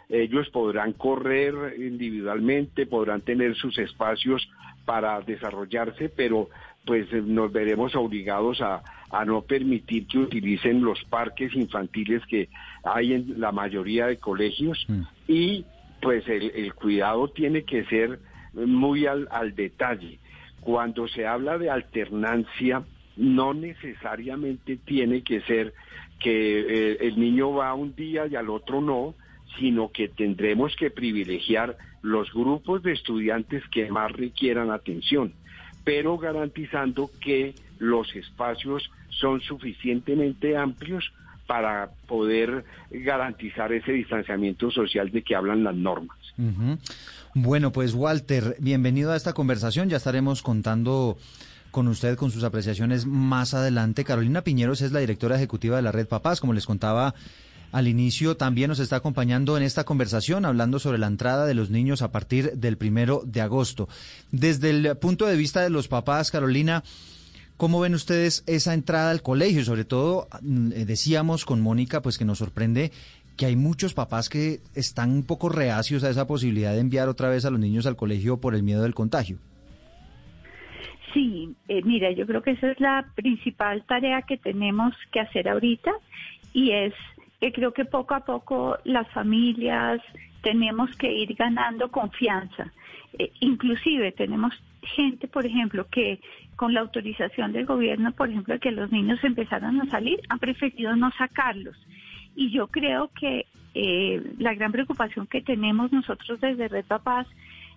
[0.09, 4.47] Ellos podrán correr individualmente, podrán tener sus espacios
[4.85, 6.49] para desarrollarse, pero
[6.85, 8.83] pues nos veremos obligados a,
[9.27, 12.49] no permitir que utilicen los parques infantiles que
[12.83, 15.01] hay en la mayoría de colegios mm.
[15.27, 15.65] y
[16.01, 18.19] pues el, cuidado tiene que ser
[18.53, 20.17] muy al, al detalle.
[20.61, 22.83] Cuando se habla de alternancia,
[23.15, 25.75] no necesariamente tiene que ser
[26.19, 29.13] que eh, el niño va un día y al otro no,
[29.59, 35.33] sino que tendremos que privilegiar los grupos de estudiantes que más requieran atención,
[35.83, 41.11] pero garantizando que los espacios son suficientemente amplios
[41.47, 46.17] para poder garantizar ese distanciamiento social de que hablan las normas.
[47.33, 49.89] Bueno, pues Walter, bienvenido a esta conversación.
[49.89, 51.17] Ya estaremos contando
[51.71, 54.03] con usted con sus apreciaciones más adelante.
[54.03, 57.15] Carolina Piñeros es la directora ejecutiva de la Red Papás, como les contaba
[57.73, 61.71] al inicio, también nos está acompañando en esta conversación hablando sobre la entrada de los
[61.71, 63.89] niños a partir del primero de agosto.
[64.31, 66.83] Desde el punto de vista de los papás, Carolina,
[67.55, 69.63] ¿Cómo ven ustedes esa entrada al colegio?
[69.63, 72.91] Sobre todo, mm, eh, decíamos con Mónica, pues que nos sorprende
[73.37, 77.29] que hay muchos papás que están un poco reacios a esa posibilidad de enviar otra
[77.29, 79.37] vez a los niños al colegio por el miedo del contagio.
[81.13, 85.47] Sí, eh, mira, yo creo que esa es la principal tarea que tenemos que hacer
[85.47, 85.91] ahorita
[86.53, 86.93] y es
[87.43, 90.01] que creo que poco a poco las familias
[90.41, 92.71] tenemos que ir ganando confianza.
[93.19, 96.21] Eh, inclusive tenemos gente, por ejemplo, que
[96.55, 100.95] con la autorización del gobierno, por ejemplo, que los niños empezaron a salir, han preferido
[100.95, 101.75] no sacarlos.
[102.33, 107.27] Y yo creo que eh, la gran preocupación que tenemos nosotros desde Red Papás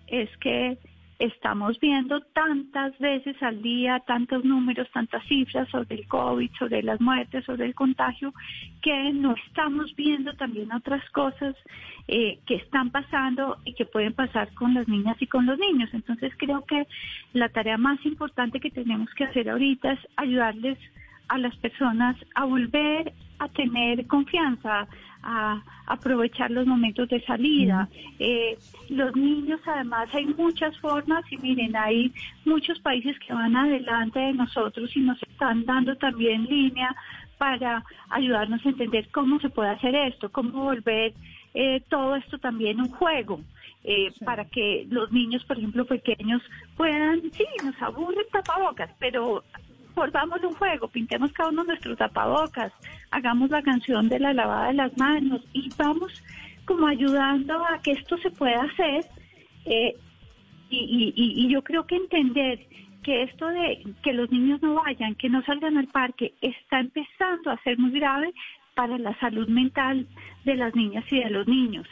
[0.07, 0.77] es que
[1.19, 7.01] estamos viendo tantas veces al día, tantos números, tantas cifras sobre el COVID, sobre las
[7.01, 8.33] muertes, sobre el contagio,
[8.81, 11.55] que no estamos viendo también otras cosas
[12.07, 15.89] eh, que están pasando y que pueden pasar con las niñas y con los niños.
[15.93, 16.87] Entonces creo que
[17.33, 20.77] la tarea más importante que tenemos que hacer ahorita es ayudarles
[21.29, 24.87] a las personas a volver a tener confianza,
[25.23, 27.89] a aprovechar los momentos de salida.
[28.19, 28.57] Eh,
[28.89, 32.11] los niños, además, hay muchas formas y miren, hay
[32.45, 36.95] muchos países que van adelante de nosotros y nos están dando también línea
[37.37, 41.13] para ayudarnos a entender cómo se puede hacer esto, cómo volver
[41.53, 43.41] eh, todo esto también un juego.
[43.83, 46.41] Eh, para que los niños, por ejemplo, pequeños
[46.75, 49.45] puedan, sí, nos aburre tapabocas, pero
[49.97, 52.71] volvamos un juego, pintemos cada uno nuestros tapabocas,
[53.09, 56.23] hagamos la canción de la lavada de las manos y vamos
[56.65, 59.05] como ayudando a que esto se pueda hacer.
[59.65, 59.95] Eh,
[60.69, 62.59] y, y, yo creo que entender
[63.01, 67.51] que esto de que los niños no vayan, que no salgan al parque, está empezando
[67.51, 68.33] a ser muy grave
[68.75, 70.05] para la salud mental
[70.43, 71.87] de las niñas y de los niños.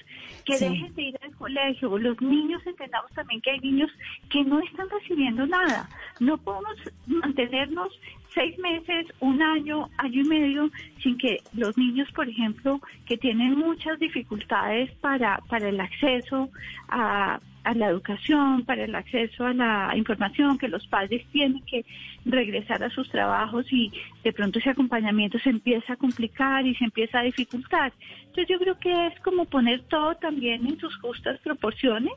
[0.45, 1.97] Que dejen de ir al colegio.
[1.97, 3.91] Los niños entendamos también que hay niños
[4.29, 5.89] que no están recibiendo nada.
[6.19, 6.75] No podemos
[7.07, 7.89] mantenernos
[8.33, 10.69] seis meses, un año, año y medio,
[11.01, 16.49] sin que los niños, por ejemplo, que tienen muchas dificultades para, para el acceso
[16.89, 21.85] a, a la educación, para el acceso a la información, que los padres tienen que
[22.25, 23.91] regresar a sus trabajos y
[24.23, 27.93] de pronto ese acompañamiento se empieza a complicar y se empieza a dificultar.
[28.35, 32.11] Entonces yo creo que es como poner todo también en sus justas proporciones.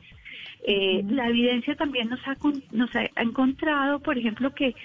[0.67, 2.35] Eh, la evidencia también nos ha,
[2.71, 4.75] nos ha encontrado, por ejemplo, que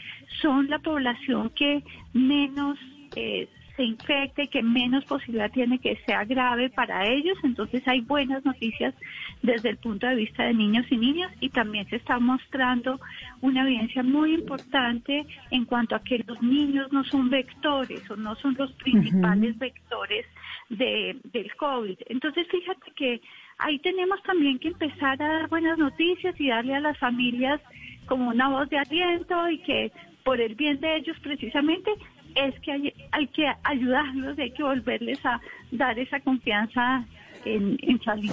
[0.40, 1.82] son la población que
[2.12, 2.78] menos
[3.16, 7.36] eh, se infecte, que menos posibilidad tiene que sea grave para ellos.
[7.42, 8.94] Entonces hay buenas noticias
[9.42, 13.00] desde el punto de vista de niños y niñas y también se está mostrando
[13.40, 18.36] una evidencia muy importante en cuanto a que los niños no son vectores o no
[18.36, 20.26] son los principales vectores
[20.68, 21.98] de, del COVID.
[22.06, 23.20] Entonces fíjate que
[23.58, 27.60] ahí tenemos también que empezar a dar buenas noticias y darle a las familias
[28.06, 29.90] como una voz de aliento y que
[30.24, 31.90] por el bien de ellos precisamente
[32.34, 37.06] es que hay, hay que ayudarlos, hay que volverles a dar esa confianza
[37.44, 38.32] en, en salir.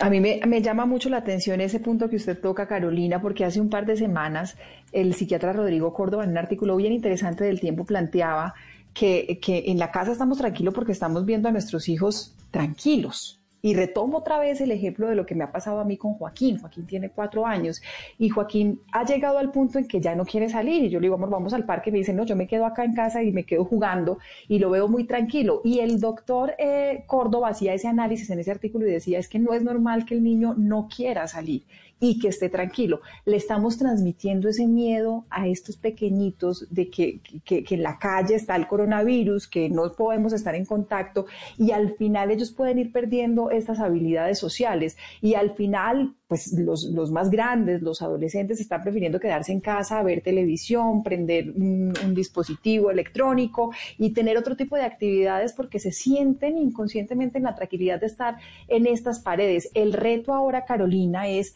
[0.00, 3.44] A mí me, me, llama mucho la atención ese punto que usted toca, Carolina, porque
[3.44, 4.58] hace un par de semanas
[4.92, 8.54] el psiquiatra Rodrigo Córdoba en un artículo bien interesante del tiempo planteaba
[8.92, 13.43] que, que en la casa estamos tranquilos porque estamos viendo a nuestros hijos tranquilos.
[13.64, 16.12] Y retomo otra vez el ejemplo de lo que me ha pasado a mí con
[16.12, 16.58] Joaquín.
[16.58, 17.80] Joaquín tiene cuatro años
[18.18, 20.84] y Joaquín ha llegado al punto en que ya no quiere salir.
[20.84, 21.88] Y yo le digo, amor, vamos al parque.
[21.88, 24.58] Y me dice, no, yo me quedo acá en casa y me quedo jugando y
[24.58, 25.62] lo veo muy tranquilo.
[25.64, 29.38] Y el doctor eh, Córdoba hacía ese análisis en ese artículo y decía, es que
[29.38, 31.62] no es normal que el niño no quiera salir
[32.00, 33.00] y que esté tranquilo.
[33.24, 38.56] Le estamos transmitiendo ese miedo a estos pequeñitos de que, que, en la calle está
[38.56, 41.26] el coronavirus, que no podemos estar en contacto
[41.58, 46.84] y al final ellos pueden ir perdiendo estas habilidades sociales y al final pues los,
[46.84, 52.90] los más grandes, los adolescentes están prefiriendo quedarse en casa, ver televisión, prender un dispositivo
[52.90, 58.06] electrónico y tener otro tipo de actividades porque se sienten inconscientemente en la tranquilidad de
[58.06, 58.36] estar
[58.68, 59.70] en estas paredes.
[59.74, 61.54] El reto ahora, Carolina, es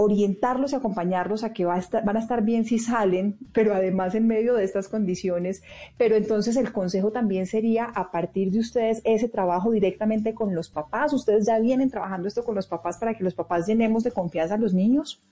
[0.00, 3.74] orientarlos y acompañarlos a que va a estar, van a estar bien si salen, pero
[3.74, 5.62] además en medio de estas condiciones.
[5.98, 10.70] Pero entonces el consejo también sería a partir de ustedes ese trabajo directamente con los
[10.70, 11.12] papás.
[11.12, 14.54] Ustedes ya vienen trabajando esto con los papás para que los papás llenemos de confianza
[14.54, 15.22] a los niños.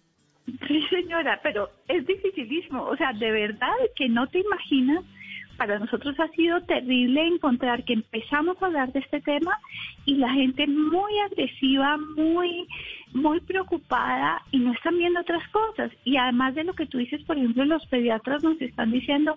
[0.45, 2.83] Sí, señora, pero es dificilísimo.
[2.83, 5.03] O sea, de verdad que no te imaginas
[5.57, 9.59] para nosotros ha sido terrible encontrar que empezamos a hablar de este tema
[10.05, 12.69] y la gente muy agresiva, muy
[13.13, 15.91] muy preocupada y no están viendo otras cosas.
[16.05, 19.37] Y además de lo que tú dices, por ejemplo, los pediatras nos están diciendo,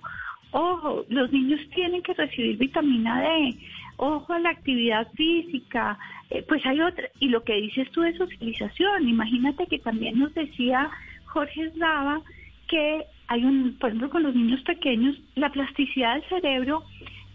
[0.51, 3.57] ojo, los niños tienen que recibir vitamina D,
[3.97, 5.97] ojo a la actividad física,
[6.29, 10.33] eh, pues hay otra, y lo que dices tú de socialización, imagínate que también nos
[10.33, 10.89] decía
[11.25, 12.21] Jorge Eslava
[12.67, 16.83] que hay un, por ejemplo, con los niños pequeños, la plasticidad del cerebro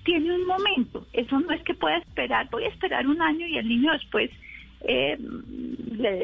[0.05, 1.07] tiene un momento.
[1.13, 4.31] Eso no es que pueda esperar, voy a esperar un año y el niño después
[4.87, 5.19] eh,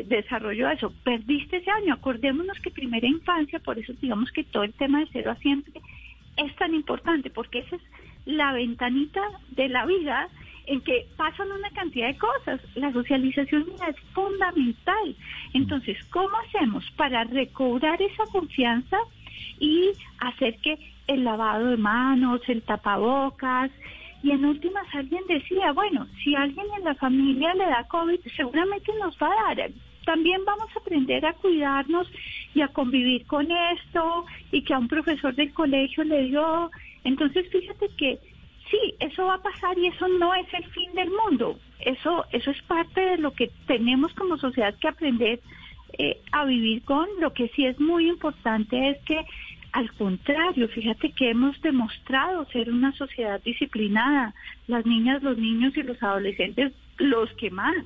[0.07, 0.93] desarrolló eso.
[1.05, 1.95] Perdiste ese año.
[1.95, 5.81] Acordémonos que primera infancia, por eso digamos que todo el tema de cero a siempre
[6.37, 7.83] es tan importante, porque esa es
[8.25, 10.29] la ventanita de la vida
[10.67, 12.61] en que pasan una cantidad de cosas.
[12.77, 15.17] La socialización es fundamental.
[15.53, 18.99] Entonces, ¿cómo hacemos para recobrar esa confianza?
[19.59, 23.71] y hacer que el lavado de manos, el tapabocas,
[24.23, 28.93] y en últimas alguien decía, bueno, si alguien en la familia le da COVID, seguramente
[29.01, 29.71] nos va a dar.
[30.05, 32.09] También vamos a aprender a cuidarnos
[32.55, 36.71] y a convivir con esto y que a un profesor del colegio le dio.
[37.05, 38.19] Entonces, fíjate que
[38.71, 41.59] sí, eso va a pasar y eso no es el fin del mundo.
[41.81, 45.41] Eso, eso es parte de lo que tenemos como sociedad que aprender
[45.99, 47.07] eh, a vivir con.
[47.21, 49.25] Lo que sí es muy importante es que,
[49.73, 54.35] al contrario, fíjate que hemos demostrado ser una sociedad disciplinada,
[54.67, 57.85] las niñas, los niños y los adolescentes, los que más.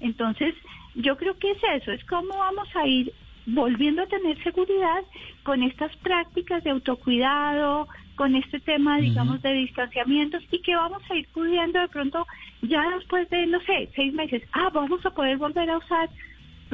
[0.00, 0.54] Entonces,
[0.96, 3.12] yo creo que es eso, es cómo vamos a ir
[3.46, 5.02] volviendo a tener seguridad
[5.44, 11.14] con estas prácticas de autocuidado, con este tema, digamos, de distanciamientos y que vamos a
[11.14, 12.26] ir pudiendo de pronto
[12.60, 16.10] ya después de, no sé, seis meses, ah, vamos a poder volver a usar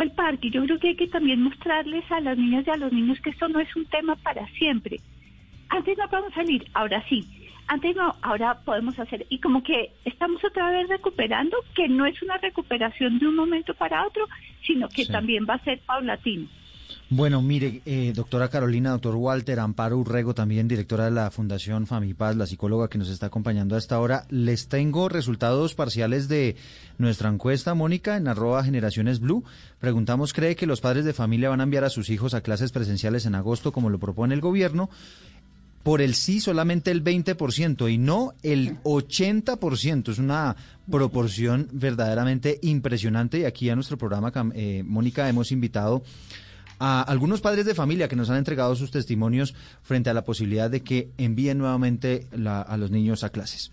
[0.05, 0.51] el parque.
[0.51, 3.31] Yo creo que hay que también mostrarles a las niñas y a los niños que
[3.31, 5.01] esto no es un tema para siempre.
[5.69, 7.25] Antes no podemos salir, ahora sí.
[7.69, 9.27] Antes no, ahora podemos hacer.
[9.29, 13.75] Y como que estamos otra vez recuperando, que no es una recuperación de un momento
[13.75, 14.29] para otro,
[14.65, 16.47] sino que también va a ser paulatino.
[17.09, 22.35] Bueno, mire, eh, doctora Carolina, doctor Walter, Amparo Urrego, también directora de la Fundación Famipaz,
[22.35, 24.27] la psicóloga que nos está acompañando a esta hora.
[24.29, 26.57] Les tengo resultados parciales de
[26.99, 29.45] nuestra encuesta, Mónica, en arroba generaciones blue.
[29.79, 32.73] Preguntamos, ¿cree que los padres de familia van a enviar a sus hijos a clases
[32.73, 34.91] presenciales en agosto como lo propone el gobierno?
[35.85, 40.09] Por el sí solamente el 20% y no el 80%.
[40.11, 40.57] Es una
[40.91, 46.03] proporción verdaderamente impresionante y aquí a nuestro programa, eh, Mónica, hemos invitado
[46.79, 50.71] a algunos padres de familia que nos han entregado sus testimonios frente a la posibilidad
[50.71, 53.73] de que envíen nuevamente a los niños a clases.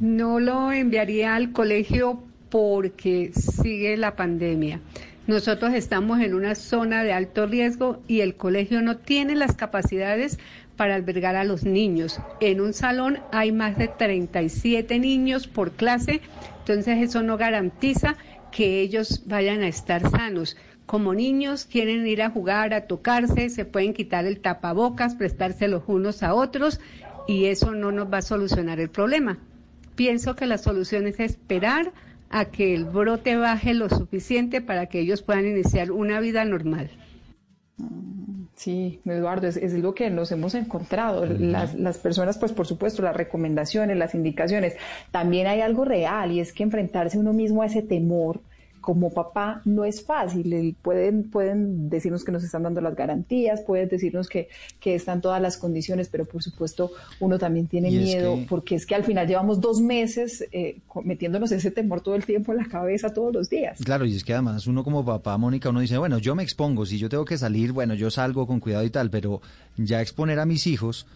[0.00, 4.80] No lo enviaría al colegio porque sigue la pandemia.
[5.26, 10.38] Nosotros estamos en una zona de alto riesgo y el colegio no tiene las capacidades
[10.76, 12.18] para albergar a los niños.
[12.40, 16.20] En un salón hay más de 37 niños por clase,
[16.58, 18.16] entonces eso no garantiza
[18.50, 20.56] que ellos vayan a estar sanos.
[20.86, 25.84] Como niños quieren ir a jugar, a tocarse, se pueden quitar el tapabocas, prestarse los
[25.86, 26.80] unos a otros
[27.26, 29.38] y eso no nos va a solucionar el problema.
[29.94, 31.92] Pienso que la solución es esperar
[32.30, 36.90] a que el brote baje lo suficiente para que ellos puedan iniciar una vida normal.
[38.54, 41.26] Sí, Eduardo, es, lo que nos hemos encontrado.
[41.26, 44.76] Las, las, personas, pues por supuesto, las recomendaciones, las indicaciones.
[45.10, 48.40] También hay algo real y es que enfrentarse uno mismo a ese temor
[48.82, 50.76] como papá no es fácil.
[50.82, 54.48] Pueden, pueden decirnos que nos están dando las garantías, pueden decirnos que,
[54.80, 58.94] que están todas las condiciones, pero por supuesto uno también tiene miedo porque es que
[58.94, 63.14] al final llevamos dos meses eh, metiéndonos ese temor todo el tiempo en la cabeza
[63.14, 63.78] todos los días.
[63.82, 66.84] Claro, y es que además uno como papá, Mónica, uno dice, bueno, yo me expongo,
[66.84, 69.40] si yo tengo que salir, bueno, yo salgo con cuidado y tal, pero
[69.76, 71.06] ya exponer a mis hijos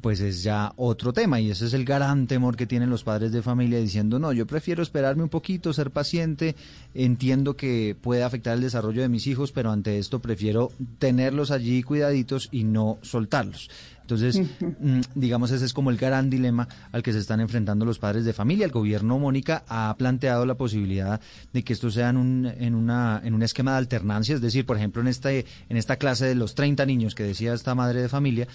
[0.00, 3.32] pues es ya otro tema y ese es el gran temor que tienen los padres
[3.32, 6.56] de familia diciendo, no, yo prefiero esperarme un poquito, ser paciente,
[6.94, 11.82] entiendo que puede afectar el desarrollo de mis hijos, pero ante esto prefiero tenerlos allí
[11.82, 13.70] cuidaditos y no soltarlos.
[14.06, 17.98] Entonces, mm, digamos, ese es como el gran dilema al que se están enfrentando los
[17.98, 18.64] padres de familia.
[18.64, 21.20] El gobierno, Mónica, ha planteado la posibilidad
[21.52, 24.64] de que esto sea en un, en una, en un esquema de alternancia, es decir,
[24.64, 28.00] por ejemplo, en, este, en esta clase de los 30 niños que decía esta madre
[28.00, 28.46] de familia,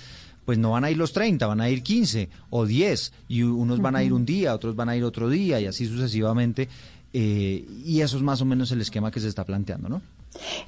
[0.45, 3.79] pues no van a ir los 30, van a ir 15 o 10 y unos
[3.79, 6.67] van a ir un día, otros van a ir otro día y así sucesivamente.
[7.13, 10.01] Eh, y eso es más o menos el esquema que se está planteando, ¿no?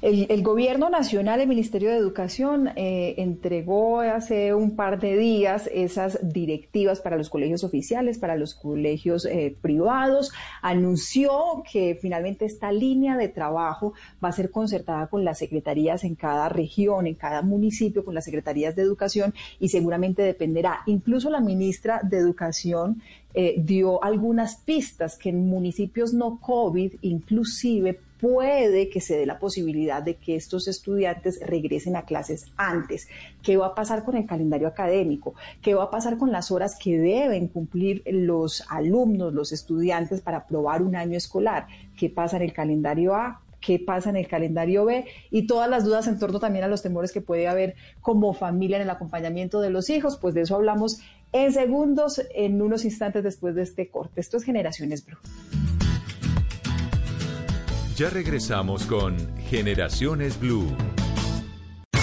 [0.02, 6.18] El, Gobierno Nacional, el Ministerio de Educación, eh, entregó hace un par de días esas
[6.22, 10.32] directivas para los colegios oficiales, para los colegios eh, privados.
[10.60, 16.14] Anunció que finalmente esta línea de trabajo va a ser concertada con las secretarías en
[16.14, 20.80] cada región, en cada municipio, con las secretarías de educación y seguramente dependerá.
[20.86, 23.02] Incluso la ministra de Educación
[23.32, 29.38] eh, dio algunas pistas que en municipios no COVID inclusive puede que se dé la
[29.38, 33.08] posibilidad de que estos estudiantes regresen a clases antes.
[33.42, 35.34] ¿Qué va a pasar con el calendario académico?
[35.62, 40.38] ¿Qué va a pasar con las horas que deben cumplir los alumnos, los estudiantes para
[40.38, 41.66] aprobar un año escolar?
[41.98, 43.40] ¿Qué pasa en el calendario A?
[43.64, 46.82] qué pasa en el calendario B y todas las dudas en torno también a los
[46.82, 50.54] temores que puede haber como familia en el acompañamiento de los hijos, pues de eso
[50.54, 51.00] hablamos
[51.32, 54.20] en segundos, en unos instantes después de este corte.
[54.20, 55.18] Esto es Generaciones Blue.
[57.96, 59.16] Ya regresamos con
[59.48, 60.76] Generaciones Blue.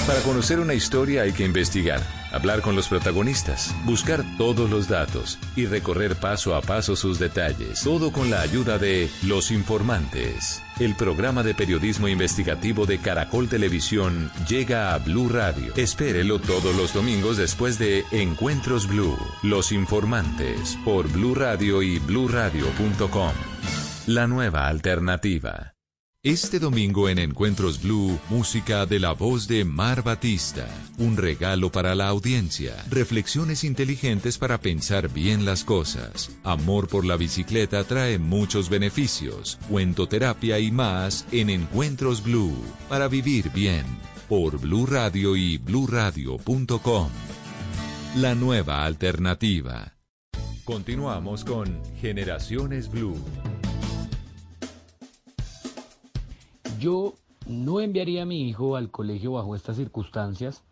[0.07, 5.37] Para conocer una historia hay que investigar, hablar con los protagonistas, buscar todos los datos
[5.55, 7.83] y recorrer paso a paso sus detalles.
[7.83, 10.63] Todo con la ayuda de Los Informantes.
[10.79, 15.73] El programa de periodismo investigativo de Caracol Televisión llega a Blue Radio.
[15.75, 19.17] Espérelo todos los domingos después de Encuentros Blue.
[19.43, 23.33] Los Informantes por Blue Radio y bluradio.com.
[24.07, 25.75] La nueva alternativa.
[26.23, 30.67] Este domingo en Encuentros Blue, música de la voz de Mar Batista.
[30.99, 32.75] Un regalo para la audiencia.
[32.91, 36.29] Reflexiones inteligentes para pensar bien las cosas.
[36.43, 39.57] Amor por la bicicleta trae muchos beneficios.
[39.67, 42.55] Cuentoterapia y más en Encuentros Blue.
[42.87, 43.83] Para vivir bien.
[44.29, 47.09] Por Blue Radio y bluradio.com.
[48.17, 49.95] La nueva alternativa.
[50.65, 53.17] Continuamos con Generaciones Blue.
[56.81, 57.13] Yo
[57.45, 60.63] no enviaría a mi hijo al colegio bajo estas circunstancias,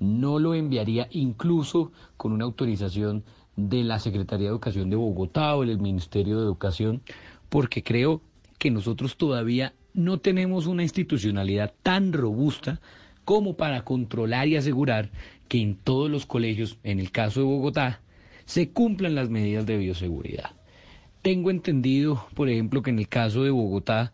[0.00, 3.22] no lo enviaría incluso con una autorización
[3.54, 7.02] de la Secretaría de Educación de Bogotá o del Ministerio de Educación,
[7.48, 8.22] porque creo
[8.58, 12.80] que nosotros todavía no tenemos una institucionalidad tan robusta
[13.24, 15.10] como para controlar y asegurar
[15.46, 18.00] que en todos los colegios, en el caso de Bogotá,
[18.46, 20.50] se cumplan las medidas de bioseguridad.
[21.22, 24.12] Tengo entendido, por ejemplo, que en el caso de Bogotá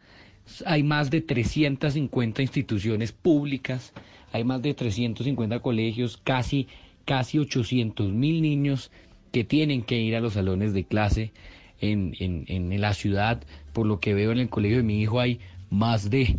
[0.65, 3.93] hay más de 350 instituciones públicas,
[4.33, 6.69] hay más de 350 colegios, casi,
[7.05, 8.91] casi 800 mil niños
[9.33, 11.33] que tienen que ir a los salones de clase
[11.81, 13.43] en, en, en la ciudad.
[13.73, 15.41] Por lo que veo en el colegio de mi hijo hay
[15.71, 16.37] más de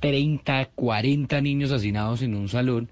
[0.00, 2.88] 30, 40 niños hacinados en un salón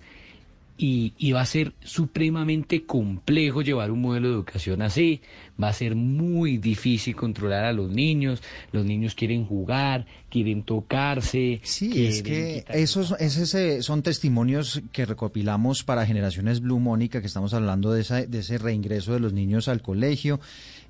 [0.78, 5.20] y, va a ser supremamente complejo llevar un modelo de educación así.
[5.62, 8.42] Va a ser muy difícil controlar a los niños.
[8.72, 11.60] Los niños quieren jugar, quieren tocarse.
[11.64, 17.54] Sí, es que esos, esos son testimonios que recopilamos para Generaciones Blue Mónica, que estamos
[17.54, 20.40] hablando de, esa, de ese reingreso de los niños al colegio.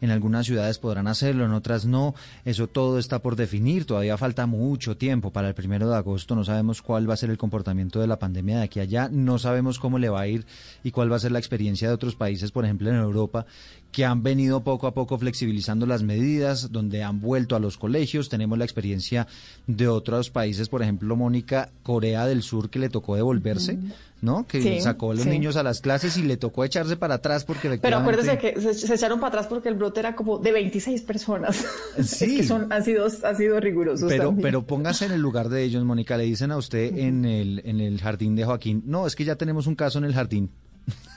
[0.01, 2.15] en algunas ciudades podrán hacerlo, en otras no.
[2.45, 3.85] Eso todo está por definir.
[3.85, 6.35] Todavía falta mucho tiempo para el primero de agosto.
[6.35, 9.09] No sabemos cuál va a ser el comportamiento de la pandemia de aquí a allá.
[9.11, 10.45] No sabemos cómo le va a ir
[10.83, 13.47] y cuál va a ser la experiencia de otros países, por ejemplo en Europa,
[13.93, 18.29] que han venido poco a poco flexibilizando las medidas, donde han vuelto a los colegios.
[18.29, 19.27] Tenemos la experiencia
[19.67, 23.79] de otros países, por ejemplo, Mónica, Corea del Sur, que le tocó devolverse.
[24.21, 24.47] ¿no?
[24.47, 27.79] Que sacó a los niños a las clases y le tocó echarse para atrás porque
[27.79, 31.65] Pero acuérdese que se, echaron para atrás porque el brote era como de 26 personas.
[32.03, 32.45] Sí.
[32.45, 36.17] son, han sido, han sido rigurosos pero, Pero póngase en el lugar de ellos, Mónica.
[36.17, 39.37] Le dicen a usted en, el, en el jardín de Joaquín, no, es que ya
[39.37, 40.51] tenemos un caso en el jardín.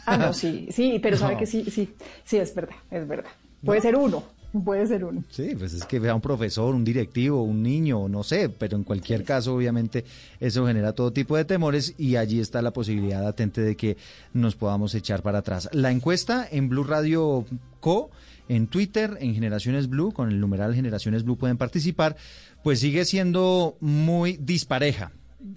[0.05, 1.93] Ah, no, sí, sí, pero sabe que sí, sí,
[2.23, 3.31] sí, es verdad, es verdad.
[3.63, 4.23] Puede ser uno,
[4.63, 5.23] puede ser uno.
[5.29, 8.83] Sí, pues es que vea un profesor, un directivo, un niño, no sé, pero en
[8.83, 10.03] cualquier caso, obviamente,
[10.39, 13.97] eso genera todo tipo de temores y allí está la posibilidad latente de que
[14.33, 15.69] nos podamos echar para atrás.
[15.73, 17.45] La encuesta en Blue Radio
[17.79, 18.09] Co
[18.51, 22.17] en Twitter, en Generaciones Blue, con el numeral Generaciones Blue pueden participar,
[22.63, 25.13] pues sigue siendo muy dispareja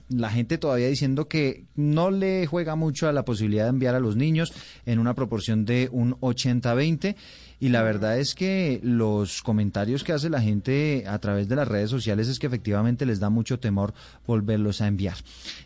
[0.09, 4.01] la gente todavía diciendo que no le juega mucho a la posibilidad de enviar a
[4.01, 4.53] los niños
[4.87, 7.17] en una proporción de un 80-20
[7.61, 11.69] y la verdad es que los comentarios que hace la gente a través de las
[11.69, 13.95] redes sociales es que efectivamente les da mucho temor
[14.27, 15.17] volverlos a enviar.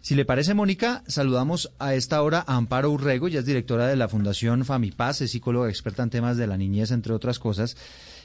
[0.00, 3.96] Si le parece, Mónica, saludamos a esta hora a Amparo Urrego, ya es directora de
[3.96, 7.76] la Fundación Famipaz, es psicóloga experta en temas de la niñez, entre otras cosas.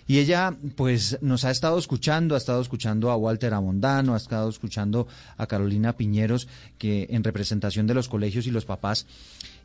[0.08, 4.50] Y ella, pues, nos ha estado escuchando, ha estado escuchando a Walter Amondano, ha estado
[4.50, 6.48] escuchando a Carolina Piñeros,
[6.78, 9.08] que en representación de los colegios y los papás.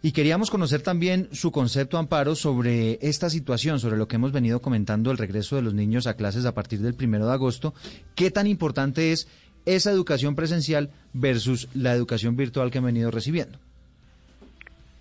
[0.01, 4.63] Y queríamos conocer también su concepto, Amparo, sobre esta situación, sobre lo que hemos venido
[4.63, 7.75] comentando, el regreso de los niños a clases a partir del primero de agosto.
[8.15, 9.27] ¿Qué tan importante es
[9.67, 13.59] esa educación presencial versus la educación virtual que han venido recibiendo?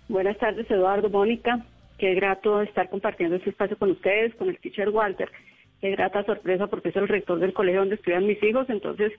[0.08, 1.64] Buenas tardes, Eduardo, Mónica.
[1.98, 5.30] Qué grato estar compartiendo este espacio con ustedes, con el teacher Walter.
[5.80, 9.12] Qué grata sorpresa porque es el rector del colegio donde estudian mis hijos, entonces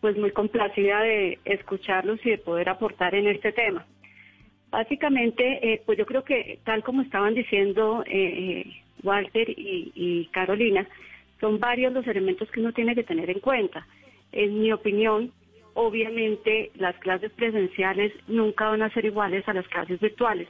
[0.00, 3.86] pues muy complacida de escucharlos y de poder aportar en este tema.
[4.70, 8.66] Básicamente, eh, pues yo creo que tal como estaban diciendo eh,
[9.04, 10.86] Walter y, y Carolina,
[11.40, 13.86] son varios los elementos que uno tiene que tener en cuenta.
[14.32, 15.32] En mi opinión,
[15.74, 20.48] obviamente las clases presenciales nunca van a ser iguales a las clases virtuales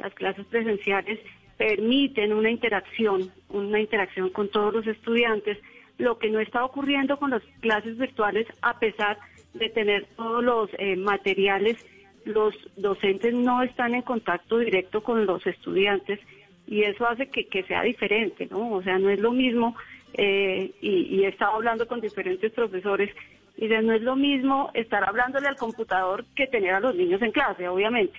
[0.00, 1.18] las clases presenciales
[1.56, 5.58] permiten una interacción, una interacción con todos los estudiantes,
[5.98, 9.18] lo que no está ocurriendo con las clases virtuales a pesar
[9.52, 11.76] de tener todos los eh, materiales,
[12.24, 16.18] los docentes no están en contacto directo con los estudiantes
[16.66, 18.72] y eso hace que, sea diferente, ¿no?
[18.72, 19.76] O sea, no es lo mismo,
[20.14, 23.10] eh, y, y, he estado hablando con diferentes profesores,
[23.56, 27.32] y no es lo mismo estar hablándole al computador que tener a los niños en
[27.32, 28.18] clase, obviamente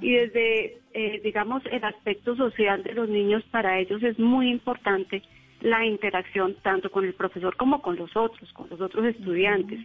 [0.00, 5.22] y desde, eh, digamos, el aspecto social de los niños, para ellos es muy importante
[5.60, 9.78] la interacción tanto con el profesor como con los otros, con los otros estudiantes.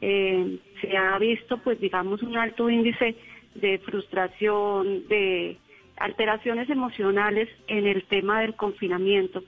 [0.00, 3.16] Eh, se ha visto, pues, digamos, un alto índice
[3.54, 5.56] de frustración, de
[5.96, 9.42] alteraciones emocionales en el tema del confinamiento,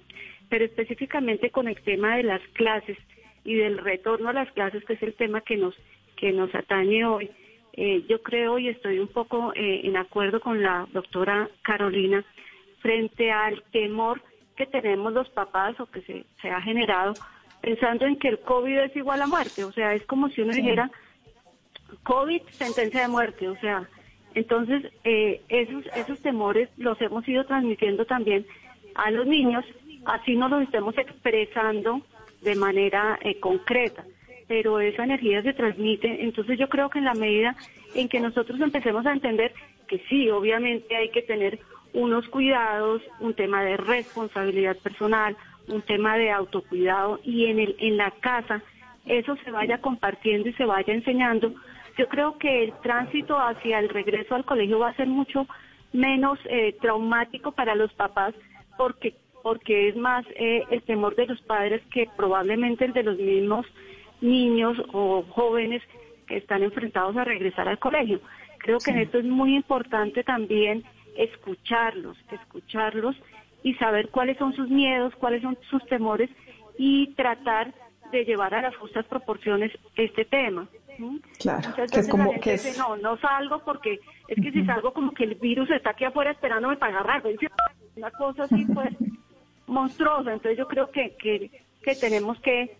[0.49, 2.99] pero específicamente con el tema de las clases
[3.45, 5.75] y del retorno a las clases, que es el tema que nos
[6.17, 7.31] que nos atañe hoy.
[7.73, 12.25] Eh, yo creo y estoy un poco eh, en acuerdo con la doctora Carolina
[12.81, 14.23] frente al temor
[14.57, 17.15] que tenemos los papás o que se, ha generado
[17.61, 19.65] pensando en que el COVID es igual a muerte.
[19.65, 20.91] O sea, es como si uno dijera
[22.03, 23.49] COVID, sentencia de muerte.
[23.49, 23.89] O sea,
[24.35, 28.47] entonces eh, esos, esos temores los hemos ido transmitiendo también
[28.97, 29.65] a los niños,
[30.07, 32.03] así no los estemos expresando
[32.43, 34.05] de manera concreta
[34.51, 36.25] pero esa energía se transmite.
[36.25, 37.55] Entonces yo creo que en la medida
[37.95, 39.55] en que nosotros empecemos a entender
[39.87, 41.61] que sí, obviamente hay que tener
[41.93, 45.37] unos cuidados, un tema de responsabilidad personal,
[45.69, 48.61] un tema de autocuidado y en, el, en la casa
[49.07, 51.55] eso se vaya compartiendo y se vaya enseñando,
[51.97, 55.47] yo creo que el tránsito hacia el regreso al colegio va a ser mucho
[55.93, 58.35] menos eh, traumático para los papás
[58.77, 63.17] porque porque es más eh, el temor de los padres que probablemente el de los
[63.17, 63.65] mismos
[64.21, 65.83] niños o jóvenes
[66.27, 68.21] que están enfrentados a regresar al colegio.
[68.59, 70.85] Creo que en esto es muy importante también
[71.17, 73.17] escucharlos, escucharlos
[73.63, 76.31] y saber cuáles son sus miedos, cuáles son sus temores
[76.79, 77.75] y tratar
[78.13, 80.69] de llevar a las justas proporciones este tema.
[81.39, 82.79] Claro, que es como que es...
[82.79, 86.31] no, no salgo porque es que si salgo como que el virus está aquí afuera
[86.31, 87.23] esperándome para agarrar,
[87.97, 88.91] una cosa así pues
[89.67, 91.51] monstruosa, entonces yo creo que, que,
[91.83, 92.77] que tenemos que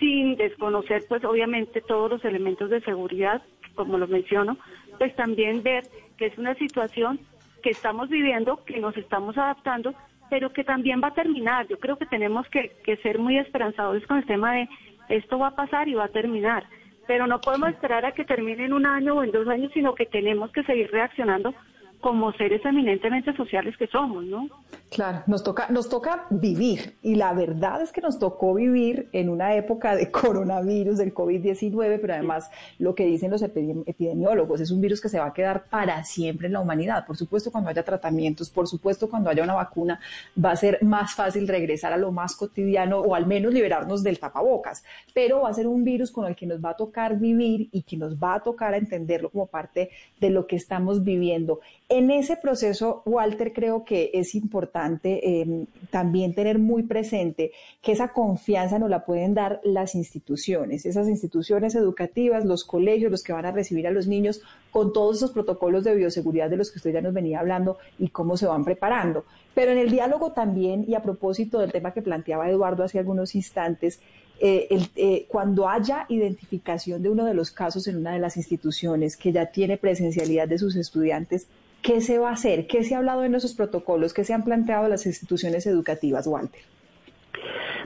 [0.00, 3.42] sin desconocer pues obviamente todos los elementos de seguridad,
[3.76, 4.56] como lo menciono,
[4.98, 5.84] pues también ver
[6.16, 7.20] que es una situación
[7.62, 9.94] que estamos viviendo, que nos estamos adaptando,
[10.30, 11.68] pero que también va a terminar.
[11.68, 14.68] Yo creo que tenemos que, que ser muy esperanzadores con el tema de
[15.10, 16.64] esto va a pasar y va a terminar.
[17.06, 19.94] Pero no podemos esperar a que termine en un año o en dos años, sino
[19.94, 21.54] que tenemos que seguir reaccionando
[22.00, 24.48] como seres eminentemente sociales que somos, ¿no?
[24.90, 29.28] Claro, nos toca, nos toca vivir y la verdad es que nos tocó vivir en
[29.28, 34.80] una época de coronavirus, del COVID-19, pero además lo que dicen los epidemiólogos es un
[34.80, 37.06] virus que se va a quedar para siempre en la humanidad.
[37.06, 40.00] Por supuesto, cuando haya tratamientos, por supuesto, cuando haya una vacuna,
[40.42, 44.18] va a ser más fácil regresar a lo más cotidiano o al menos liberarnos del
[44.18, 44.82] tapabocas,
[45.14, 47.82] pero va a ser un virus con el que nos va a tocar vivir y
[47.82, 51.60] que nos va a tocar entenderlo como parte de lo que estamos viviendo.
[51.92, 57.50] En ese proceso, Walter, creo que es importante em, también tener muy presente
[57.82, 63.24] que esa confianza nos la pueden dar las instituciones, esas instituciones educativas, los colegios, los
[63.24, 66.70] que van a recibir a los niños, con todos esos protocolos de bioseguridad de los
[66.70, 69.24] que usted ya nos venía hablando y cómo se van preparando.
[69.52, 73.34] Pero en el diálogo también, y a propósito del tema que planteaba Eduardo hace algunos
[73.34, 73.98] instantes,
[74.38, 79.16] eh, eh, cuando haya identificación de uno de los casos en una de las instituciones
[79.16, 81.48] que ya tiene presencialidad de sus estudiantes,
[81.82, 82.66] ¿Qué se va a hacer?
[82.66, 84.12] ¿Qué se ha hablado en esos protocolos?
[84.12, 86.60] ¿Qué se han planteado las instituciones educativas, Walter?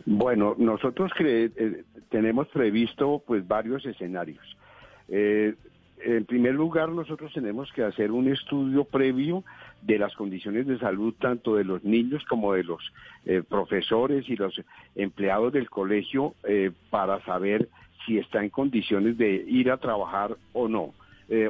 [0.05, 4.45] Bueno, nosotros eh, tenemos previsto pues varios escenarios.
[5.09, 5.55] Eh,
[6.05, 9.45] en primer lugar, nosotros tenemos que hacer un estudio previo
[9.81, 12.83] de las condiciones de salud tanto de los niños como de los
[13.25, 14.61] eh, profesores y los
[14.97, 16.35] empleados del colegio
[16.91, 17.69] para saber
[18.05, 20.93] si está en condiciones de ir a trabajar o no,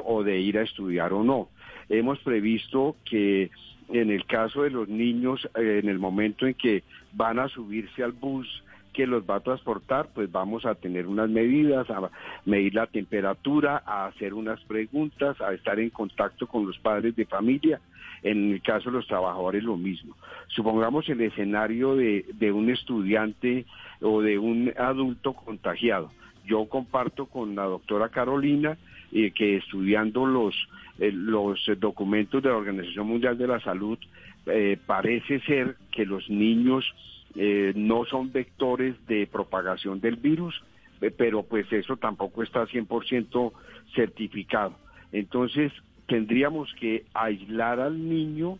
[0.05, 1.49] o de ir a estudiar o no.
[1.89, 3.51] Hemos previsto que
[3.89, 6.83] en el caso de los niños, eh, en el momento en que
[7.13, 8.63] van a subirse al bus
[8.93, 12.09] que los va a transportar, pues vamos a tener unas medidas, a
[12.45, 17.25] medir la temperatura, a hacer unas preguntas, a estar en contacto con los padres de
[17.25, 17.81] familia.
[18.23, 20.15] En el caso de los trabajadores lo mismo.
[20.47, 23.65] Supongamos el escenario de, de un estudiante
[24.01, 26.09] o de un adulto contagiado.
[26.45, 28.77] Yo comparto con la doctora Carolina
[29.11, 30.55] eh, que estudiando los
[30.97, 33.97] eh, los documentos de la Organización Mundial de la Salud,
[34.45, 36.85] eh, parece ser que los niños
[37.35, 40.63] eh, no son vectores de propagación del virus,
[41.17, 43.51] pero pues eso tampoco está 100%
[43.93, 44.77] certificado.
[45.11, 45.73] Entonces
[46.07, 48.57] tendríamos que aislar al niño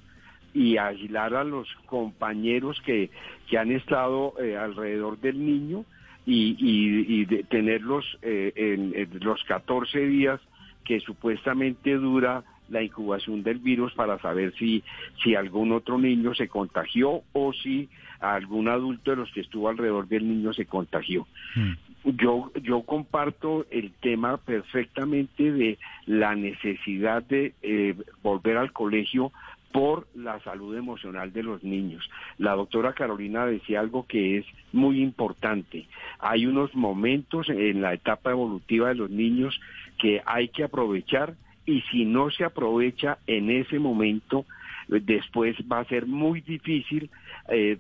[0.54, 3.10] y aislar a los compañeros que,
[3.50, 5.86] que han estado alrededor del niño
[6.26, 10.40] y, y, tenerlos en, en, los 14 días
[10.84, 14.84] que supuestamente dura la incubación del virus para saber si,
[15.24, 20.08] si algún otro niño se contagió o si algún adulto de los que estuvo alrededor
[20.08, 21.28] del niño se contagió.
[21.56, 21.74] Hmm.
[22.18, 29.32] Yo, yo comparto el tema perfectamente de la necesidad de eh, volver al colegio
[29.76, 32.10] por la salud emocional de los niños.
[32.38, 35.86] La doctora Carolina decía algo que es muy importante.
[36.20, 39.60] Hay unos momentos en la etapa evolutiva de los niños
[40.00, 44.46] que hay que aprovechar y si no se aprovecha en ese momento,
[44.88, 47.10] después va a ser muy difícil
[47.50, 47.78] eh,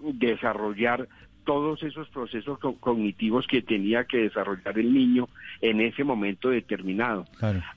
[0.00, 1.08] desarrollar
[1.44, 5.28] todos esos procesos cognitivos que tenía que desarrollar el niño
[5.60, 7.26] en ese momento determinado.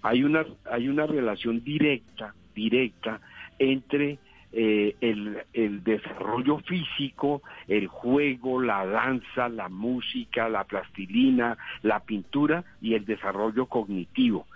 [0.04, 3.20] Hay una hay una relación directa directa
[3.60, 4.20] entre
[4.54, 12.94] eh, el, desarrollo físico, el juego, la danza, la música, la plastilina, la pintura y
[12.94, 14.48] el desarrollo cognitivo.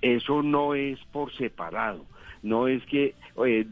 [0.00, 2.06] Eso no es por separado.
[2.42, 3.14] No es que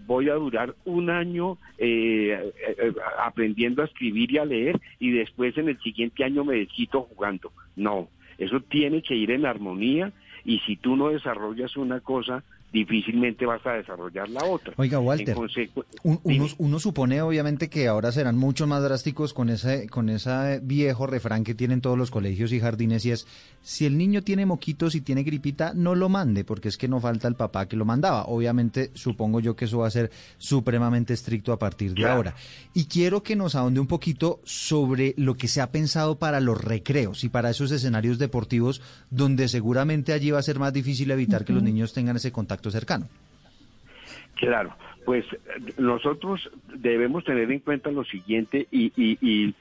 [0.06, 5.56] voy a durar un año eh, eh, aprendiendo a escribir y a leer y después
[5.56, 7.50] en el siguiente año me desquito jugando.
[7.76, 10.12] No, eso tiene que ir en armonía
[10.44, 14.74] y si tú no desarrollas una cosa, difícilmente vas a desarrollar la otra.
[14.76, 15.36] Oiga, Walter,
[16.58, 21.44] uno, supone obviamente que ahora serán mucho más drásticos con ese, con ese viejo refrán
[21.44, 23.26] que tienen todos los colegios y jardines y es,
[23.62, 27.00] si el niño tiene moquitos y tiene gripita, no lo mande, porque es que no
[27.00, 28.24] falta el papá que lo mandaba.
[28.26, 32.34] Obviamente supongo yo que eso va a ser supremamente estricto a partir de ahora.
[32.74, 36.62] Y quiero que nos ahonde un poquito sobre lo que se ha pensado para los
[36.62, 41.44] recreos y para esos escenarios deportivos donde seguramente allí va a ser más difícil evitar
[41.44, 43.06] que los niños tengan ese contacto cercano.
[44.34, 45.24] Claro, pues
[45.78, 49.54] nosotros debemos tener en cuenta lo siguiente y,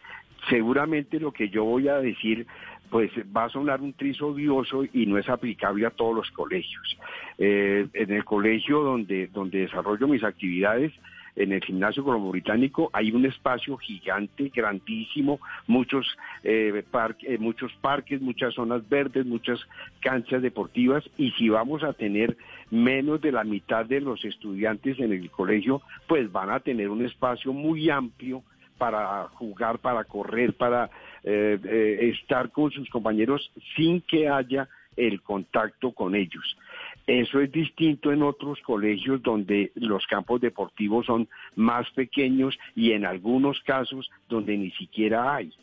[0.49, 2.45] seguramente lo que yo voy a decir
[2.89, 6.97] pues va a sonar un trizo odioso y no es aplicable a todos los colegios.
[7.37, 10.93] Eh, en el colegio donde, donde desarrollo mis actividades,
[11.37, 16.05] en el gimnasio colombo británico hay un espacio gigante, grandísimo, muchos,
[16.43, 16.83] eh,
[17.21, 19.59] eh, muchos parques, muchas zonas verdes, muchas
[20.01, 22.35] canchas deportivas y si vamos a tener
[22.71, 27.05] menos de la mitad de los estudiantes en el colegio, pues van a tener un
[27.05, 28.43] espacio muy amplio
[28.77, 30.89] para jugar, para correr, para
[31.23, 36.57] eh, estar con sus compañeros sin que haya el contacto con ellos.
[37.07, 43.05] Eso es distinto en otros colegios donde los campos deportivos son más pequeños y en
[43.05, 45.53] algunos casos donde ni siquiera hay.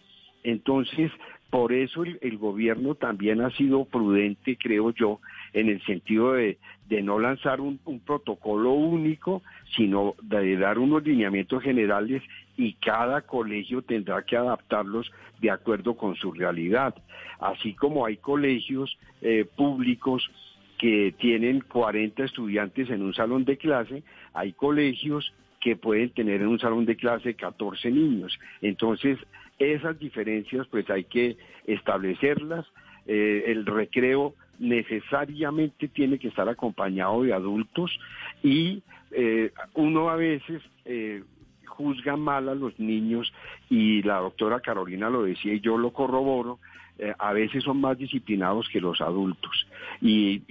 [0.43, 1.13] Entonces,
[1.51, 5.21] por eso el, gobierno también ha sido prudente, creo yo,
[5.53, 6.59] en el sentido de,
[7.03, 9.43] no lanzar un, protocolo único,
[9.77, 12.23] sino de dar unos lineamientos generales
[12.57, 16.95] y cada colegio tendrá que adaptarlos de acuerdo con su realidad.
[17.39, 20.31] Así como hay colegios eh, públicos
[20.79, 24.03] que tienen 40 estudiantes en un salón de clase,
[24.33, 28.39] hay colegios que pueden tener en un salón de clase 14 niños.
[28.61, 29.19] Entonces,
[29.59, 32.67] esas diferencias pues hay que establecerlas.
[33.07, 37.99] Eh, el recreo necesariamente tiene que estar acompañado de adultos
[38.43, 41.23] y eh, uno a veces eh,
[41.67, 43.33] juzga mal a los niños
[43.69, 46.59] y la doctora Carolina lo decía y yo lo corroboro,
[46.99, 49.67] eh, a veces son más disciplinados que los adultos
[50.01, 50.43] y,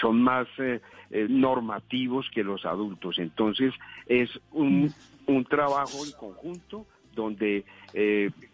[0.00, 0.80] son más eh,
[1.10, 3.18] eh, normativos que los adultos.
[3.18, 3.72] Entonces
[4.06, 4.92] es un,
[5.26, 7.64] un trabajo en conjunto donde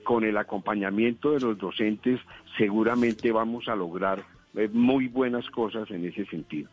[0.03, 2.21] con el acompañamiento de los docentes
[2.57, 4.25] seguramente vamos a lograr
[4.73, 6.69] muy buenas cosas en ese sentido.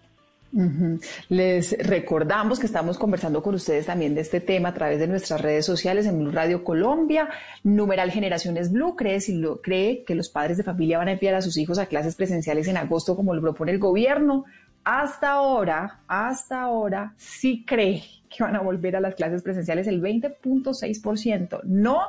[1.27, 5.41] Les recordamos que estamos conversando con ustedes también de este tema a través de nuestras
[5.41, 7.27] redes sociales en Blue Radio Colombia.
[7.63, 11.35] Numeral Generaciones Blue cree, si lo, cree que los padres de familia van a enviar
[11.35, 14.45] a sus hijos a clases presenciales en agosto como lo propone el gobierno.
[14.85, 20.01] Hasta ahora, hasta ahora, sí cree que van a volver a las clases presenciales el
[20.01, 21.63] 20.6%.
[21.63, 21.99] No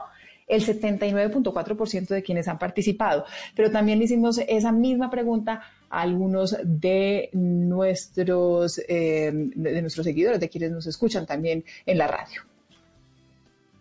[0.46, 3.24] el 79.4% de quienes han participado.
[3.54, 10.70] Pero también hicimos esa misma pregunta algunos de nuestros, eh, de nuestros seguidores, de quienes
[10.70, 12.42] nos escuchan también en la radio.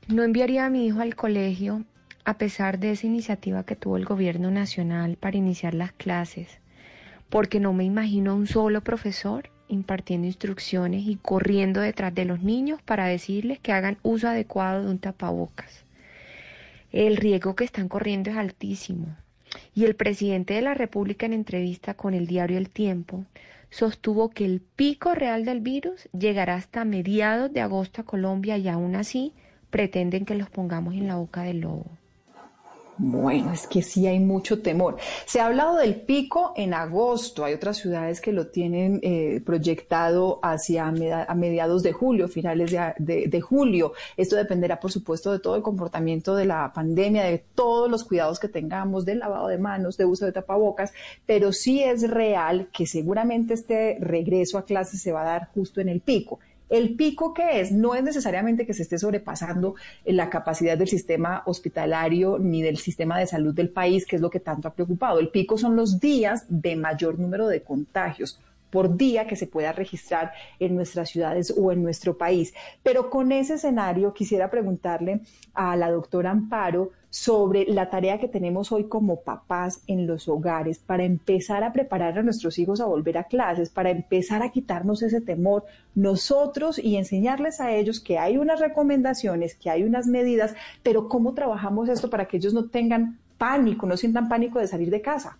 [0.07, 1.83] No enviaría a mi hijo al colegio
[2.25, 6.59] a pesar de esa iniciativa que tuvo el gobierno nacional para iniciar las clases,
[7.29, 12.41] porque no me imagino a un solo profesor impartiendo instrucciones y corriendo detrás de los
[12.41, 15.85] niños para decirles que hagan uso adecuado de un tapabocas.
[16.91, 19.15] El riesgo que están corriendo es altísimo.
[19.73, 23.25] Y el presidente de la República en entrevista con el diario El Tiempo
[23.69, 28.67] sostuvo que el pico real del virus llegará hasta mediados de agosto a Colombia y
[28.67, 29.33] aún así
[29.69, 31.85] pretenden que los pongamos en la boca del lobo.
[32.97, 34.95] Bueno, es que sí hay mucho temor.
[35.25, 37.43] Se ha hablado del pico en agosto.
[37.43, 43.27] Hay otras ciudades que lo tienen eh, proyectado hacia a mediados de julio, finales de,
[43.27, 43.91] de, julio.
[44.15, 48.39] Esto dependerá, por supuesto, de todo el comportamiento de la pandemia, de todos los cuidados
[48.39, 50.93] que tengamos, del lavado de manos, de uso de tapabocas.
[51.25, 55.81] Pero sí es real que seguramente este regreso a clases se va a dar justo
[55.81, 56.39] en el pico.
[56.69, 61.43] El pico que es no es necesariamente que se esté sobrepasando la capacidad del sistema
[61.45, 65.19] hospitalario ni del sistema de salud del país, que es lo que tanto ha preocupado.
[65.19, 68.39] El pico son los días de mayor número de contagios
[68.69, 72.53] por día que se pueda registrar en nuestras ciudades o en nuestro país.
[72.83, 75.21] Pero con ese escenario quisiera preguntarle
[75.53, 80.79] a la doctora Amparo sobre la tarea que tenemos hoy como papás en los hogares
[80.79, 85.01] para empezar a preparar a nuestros hijos a volver a clases, para empezar a quitarnos
[85.01, 85.63] ese temor
[85.95, 91.33] nosotros y enseñarles a ellos que hay unas recomendaciones, que hay unas medidas, pero cómo
[91.33, 95.37] trabajamos esto para que ellos no tengan pánico, no sientan pánico de salir de casa.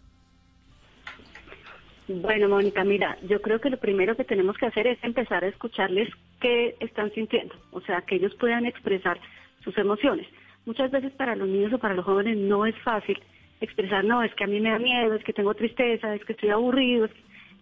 [2.08, 5.50] Bueno, Mónica, mira, yo creo que lo primero que tenemos que hacer es empezar a
[5.50, 6.08] escucharles
[6.40, 9.20] qué están sintiendo, o sea, que ellos puedan expresar
[9.62, 10.26] sus emociones.
[10.66, 13.20] Muchas veces para los niños o para los jóvenes no es fácil
[13.61, 16.34] expresar, no, es que a mí me da miedo, es que tengo tristeza, es que
[16.34, 17.07] estoy aburrido.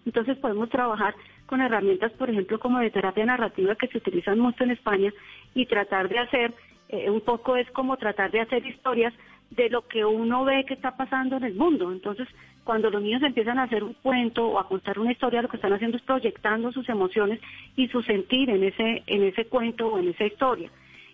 [0.05, 1.13] Entonces podemos trabajar
[1.45, 5.13] con herramientas, por ejemplo, como de terapia narrativa que se utilizan mucho en España
[5.53, 6.53] y tratar de hacer,
[6.89, 9.13] eh, un poco es como tratar de hacer historias
[9.51, 11.91] de lo que uno ve que está pasando en el mundo.
[11.91, 12.27] Entonces,
[12.63, 15.57] cuando los niños empiezan a hacer un cuento o a contar una historia, lo que
[15.57, 17.39] están haciendo es proyectando sus emociones
[17.75, 20.69] y su sentir en ese, en ese cuento o en esa historia.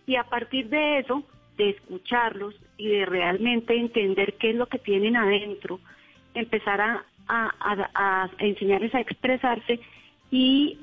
[0.05, 1.23] Y a partir de eso,
[1.59, 5.79] de escucharlos y de realmente entender qué es lo que tienen adentro,
[6.33, 7.05] empezar a,
[8.39, 9.79] enseñarles a expresarse
[10.31, 10.79] y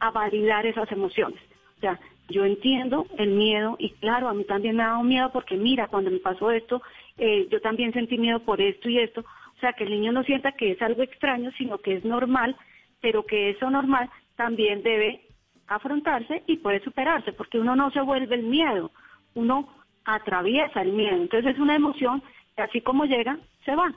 [0.00, 1.40] a validar esas emociones.
[1.78, 5.30] O sea, yo entiendo el miedo y claro, a mí también me ha dado miedo
[5.32, 6.82] porque mira, cuando me pasó esto,
[7.16, 9.20] eh, yo también sentí miedo por esto y esto.
[9.20, 12.56] O sea, que el niño no sienta que es algo extraño, sino que es normal,
[13.00, 15.22] pero que eso normal también debe
[15.68, 18.90] afrontarse y puede superarse, porque uno no se vuelve el miedo,
[19.34, 19.75] uno
[20.06, 21.16] atraviesa el miedo.
[21.16, 22.22] Entonces es una emoción
[22.56, 23.92] que así como llega, se va.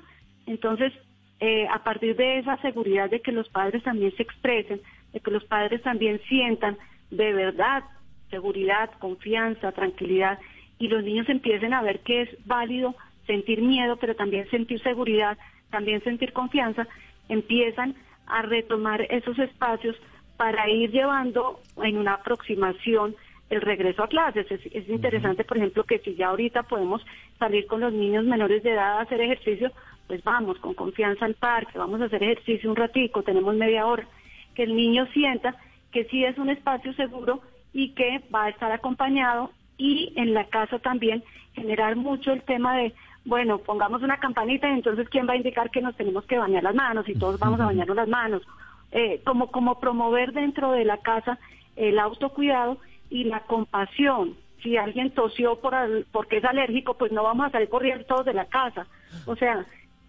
[0.47, 0.91] Entonces,
[1.39, 4.81] eh, a partir de esa seguridad de que los padres también se expresen,
[5.13, 6.77] de que los padres también sientan
[7.11, 7.83] de verdad
[8.29, 10.39] seguridad, confianza, tranquilidad,
[10.77, 12.95] y los niños empiecen a ver que es válido
[13.25, 15.37] sentir miedo, pero también sentir seguridad,
[15.69, 16.87] también sentir confianza,
[17.27, 17.95] empiezan
[18.27, 19.95] a retomar esos espacios
[20.37, 23.15] para ir llevando en una aproximación
[23.49, 24.47] el regreso a clases.
[24.51, 27.05] Es, interesante, por ejemplo, que si ya ahorita podemos
[27.37, 29.71] salir con los niños menores de edad a hacer ejercicio,
[30.07, 34.07] pues vamos con confianza al parque, vamos a hacer ejercicio un ratico, tenemos media hora,
[34.55, 35.55] que el niño sienta
[35.91, 37.41] que sí es un espacio seguro
[37.73, 41.23] y que va a estar acompañado y en la casa también
[41.53, 42.93] generar mucho el tema de,
[43.25, 46.63] bueno, pongamos una campanita y entonces quién va a indicar que nos tenemos que bañar
[46.63, 48.43] las manos y todos vamos a bañarnos las manos.
[48.91, 51.37] Eh, como, como promover dentro de la casa
[51.75, 52.79] el autocuidado
[53.09, 54.35] y la compasión.
[54.63, 55.73] Si alguien tosió por
[56.11, 58.87] porque es alérgico, pues no vamos a salir corriendo todos de la casa.
[59.25, 59.65] O sea,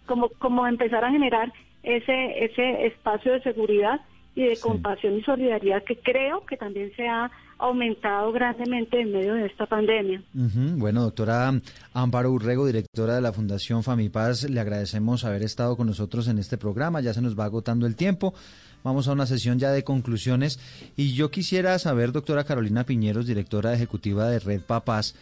[0.06, 4.00] como, como empezar a generar ese, ese espacio de seguridad
[4.34, 9.34] y de compasión y solidaridad que creo que también se ha aumentado grandemente en medio
[9.34, 10.22] de esta pandemia.
[10.32, 11.52] Bueno, doctora
[11.92, 16.56] Amparo Urrego, directora de la Fundación Famipaz, le agradecemos haber estado con nosotros en este
[16.56, 17.00] programa.
[17.00, 18.34] Ya se nos va agotando el tiempo.
[18.82, 20.58] Vamos a una sesión ya de conclusiones.
[20.96, 25.14] Y yo quisiera saber, doctora Carolina Piñeros, directora ejecutiva de Red Papás,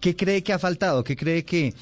[0.00, 1.04] ¿qué cree que ha faltado?
[1.04, 1.74] ¿Qué cree que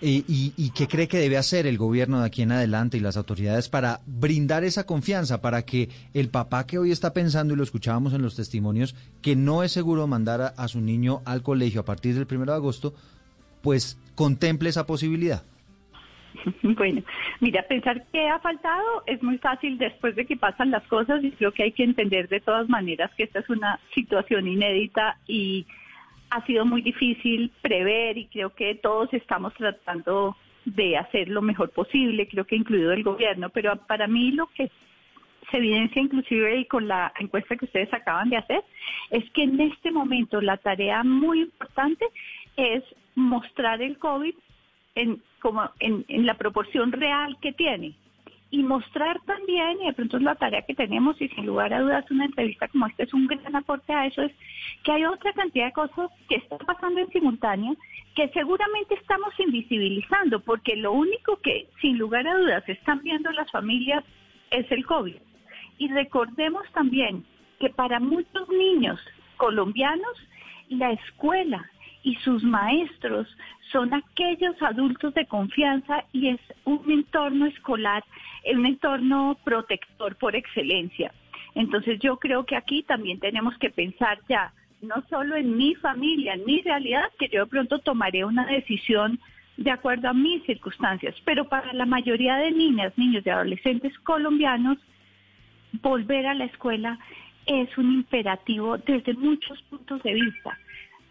[0.00, 3.68] y, qué cree que debe hacer el gobierno de aquí en adelante y las autoridades
[3.68, 8.12] para brindar esa confianza, para que el papá que hoy está pensando, y lo escuchábamos
[8.12, 12.14] en los testimonios, que no es seguro mandar a, su niño al colegio a partir
[12.14, 12.94] del primero de agosto,
[13.62, 15.42] pues contemple esa posibilidad?
[16.62, 17.02] Bueno,
[17.40, 21.32] mira, pensar que ha faltado es muy fácil después de que pasan las cosas y
[21.32, 25.66] creo que hay que entender de todas maneras que esta es una situación inédita y
[26.30, 31.70] ha sido muy difícil prever y creo que todos estamos tratando de hacer lo mejor
[31.70, 34.70] posible, creo que incluido el gobierno, pero para mí lo que
[35.50, 38.64] se evidencia inclusive y con la encuesta que ustedes acaban de hacer,
[39.10, 42.04] es que en este momento la tarea muy importante
[42.56, 42.82] es
[43.14, 44.34] mostrar el COVID
[44.96, 47.94] en, como en, en la proporción real que tiene
[48.50, 51.80] y mostrar también, y de pronto es la tarea que tenemos, y sin lugar a
[51.80, 54.32] dudas una entrevista como esta es un gran aporte a eso, es
[54.84, 57.76] que hay otra cantidad de cosas que están pasando en simultáneo
[58.14, 63.50] que seguramente estamos invisibilizando, porque lo único que sin lugar a dudas están viendo las
[63.50, 64.04] familias
[64.50, 65.16] es el COVID.
[65.78, 67.24] Y recordemos también
[67.58, 68.98] que para muchos niños
[69.36, 70.16] colombianos,
[70.68, 71.68] la escuela
[72.06, 73.26] y sus maestros
[73.72, 78.04] son aquellos adultos de confianza y es un entorno escolar,
[78.54, 81.12] un entorno protector por excelencia.
[81.56, 84.52] Entonces yo creo que aquí también tenemos que pensar ya,
[84.82, 89.18] no solo en mi familia, en mi realidad, que yo de pronto tomaré una decisión
[89.56, 94.78] de acuerdo a mis circunstancias, pero para la mayoría de niñas, niños y adolescentes colombianos,
[95.82, 97.00] volver a la escuela
[97.46, 100.56] es un imperativo desde muchos puntos de vista.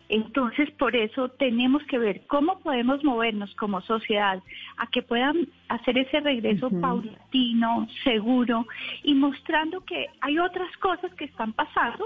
[0.10, 4.42] Entonces, por eso tenemos que ver cómo podemos movernos como sociedad
[4.78, 8.68] a que puedan hacer ese regreso paulatino, seguro
[9.04, 12.06] y mostrando que hay otras cosas que están pasando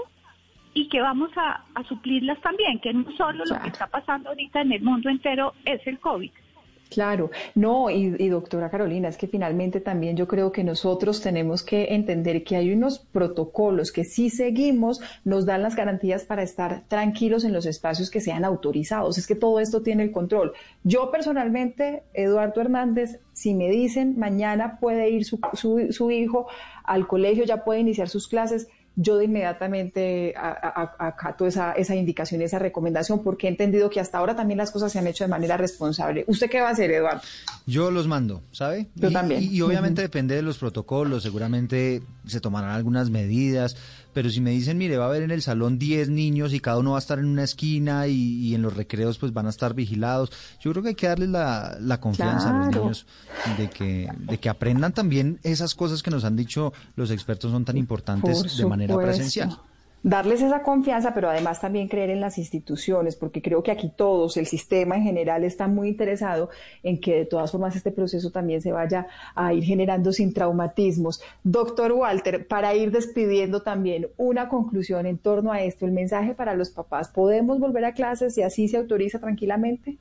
[0.72, 4.62] y que vamos a, a suplirlas también, que no solo lo que está pasando ahorita
[4.62, 6.30] en el mundo entero es el COVID.
[6.90, 11.94] Claro, no, y, doctora Carolina, es que finalmente también yo creo que nosotros tenemos que
[11.94, 17.44] entender que hay unos protocolos que si seguimos nos dan las garantías para estar tranquilos
[17.44, 19.18] en los espacios que sean autorizados.
[19.18, 20.52] Es que todo esto tiene el control.
[20.82, 26.48] Yo personalmente, Eduardo Hernández, si me dicen mañana puede ir su, su hijo
[26.82, 28.66] al colegio, ya puede iniciar sus clases,
[29.02, 34.36] yo de inmediatamente acato esa, esa indicación, esa recomendación, porque he entendido que hasta ahora
[34.36, 36.24] también las cosas se han hecho de manera responsable.
[36.26, 37.22] ¿Usted qué va a hacer, Eduardo?
[37.66, 38.88] Yo los mando, ¿sabe?
[38.94, 39.42] Yo también.
[39.42, 43.76] Y, obviamente depende de los protocolos, seguramente se tomarán algunas medidas,
[44.12, 46.78] pero si me dicen, mire, va a haber en el salón 10 niños y cada
[46.78, 49.74] uno va a estar en una esquina y, en los recreos pues van a estar
[49.74, 53.06] vigilados, yo creo que hay que darles la, la confianza a los niños
[53.56, 57.64] de que, de que aprendan también esas cosas que nos han dicho los expertos son
[57.64, 59.58] tan importantes de manera presencial
[60.02, 64.36] darles esa confianza, pero además también creer en las instituciones, porque creo que aquí todos,
[64.36, 66.50] el sistema en general, está muy interesado
[66.82, 71.22] en que de todas formas este proceso también se vaya a ir generando sin traumatismos.
[71.42, 76.54] Doctor Walter, para ir despidiendo también una conclusión en torno a esto, el mensaje para
[76.54, 79.98] los papás, ¿podemos volver a clases y así se autoriza tranquilamente?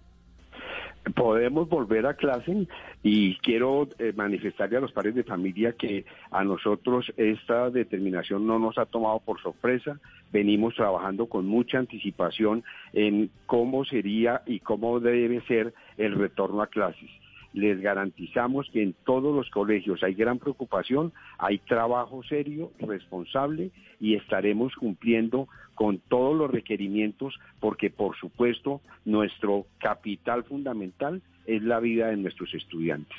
[1.15, 2.67] podemos volver a clase
[3.01, 8.59] y quiero eh, manifestarle a los padres de familia que a nosotros esta determinación no
[8.59, 9.99] nos ha tomado por sorpresa.
[10.31, 16.67] Venimos trabajando con mucha anticipación en cómo sería y cómo debe ser el retorno a
[16.67, 17.09] clases
[17.53, 24.15] les garantizamos que en todos los colegios hay gran preocupación, hay trabajo serio, responsable y
[24.15, 31.21] estaremos cumpliendo con todos los requerimientos porque por supuesto nuestro capital fundamental
[31.55, 33.17] es la vida de nuestros estudiantes.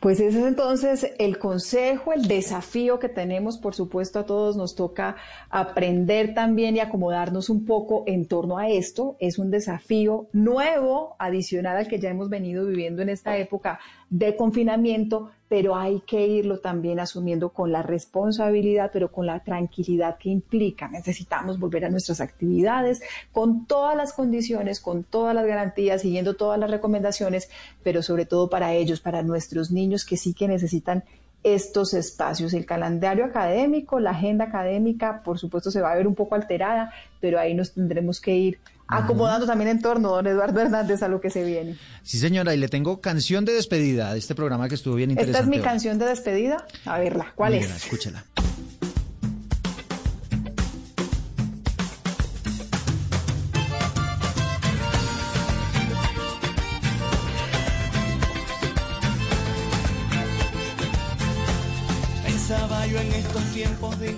[0.00, 4.74] Pues ese es entonces el consejo, el desafío que tenemos, por supuesto, a todos nos
[4.74, 5.16] toca
[5.50, 9.16] aprender también y acomodarnos un poco en torno a esto.
[9.18, 13.80] Es un desafío nuevo, adicional al que ya hemos venido viviendo en esta época
[14.10, 20.18] de confinamiento, pero hay que irlo también asumiendo con la responsabilidad, pero con la tranquilidad
[20.18, 20.88] que implica.
[20.88, 23.00] Necesitamos volver a nuestras actividades
[23.32, 27.50] con todas las condiciones, con todas las garantías, siguiendo todas las recomendaciones,
[27.82, 31.04] pero sobre todo para ellos, para nuestros niños que sí que necesitan
[31.42, 32.52] estos espacios.
[32.52, 36.92] El calendario académico, la agenda académica, por supuesto, se va a ver un poco alterada,
[37.20, 38.58] pero ahí nos tendremos que ir
[38.88, 41.76] acomodando también en torno, don Eduardo Hernández, a lo que se viene.
[42.02, 45.38] Sí, señora, y le tengo canción de despedida de este programa que estuvo bien interesante.
[45.38, 46.66] Esta es mi canción de despedida.
[46.86, 47.70] A verla, ¿cuál es?
[47.70, 48.24] escúchela.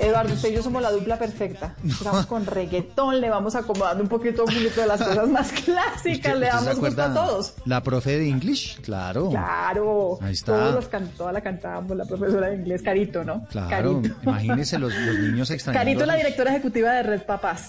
[0.01, 1.75] Eduardo, usted y yo somos la dupla perfecta.
[1.87, 6.39] Estamos con reggaetón, le vamos acomodando un poquito, un poquito de las cosas más clásicas,
[6.39, 7.55] le damos gusto a todos.
[7.65, 9.31] La profe de English, claro.
[9.31, 10.19] Claro.
[10.21, 10.53] Ahí está.
[10.53, 13.47] Todos los toda la cantábamos, la profesora de inglés, Carito, ¿no?
[13.51, 14.03] Claro.
[14.23, 15.81] Imagínese los, niños extraños.
[15.81, 17.69] Carito, la directora ejecutiva de Red Papás.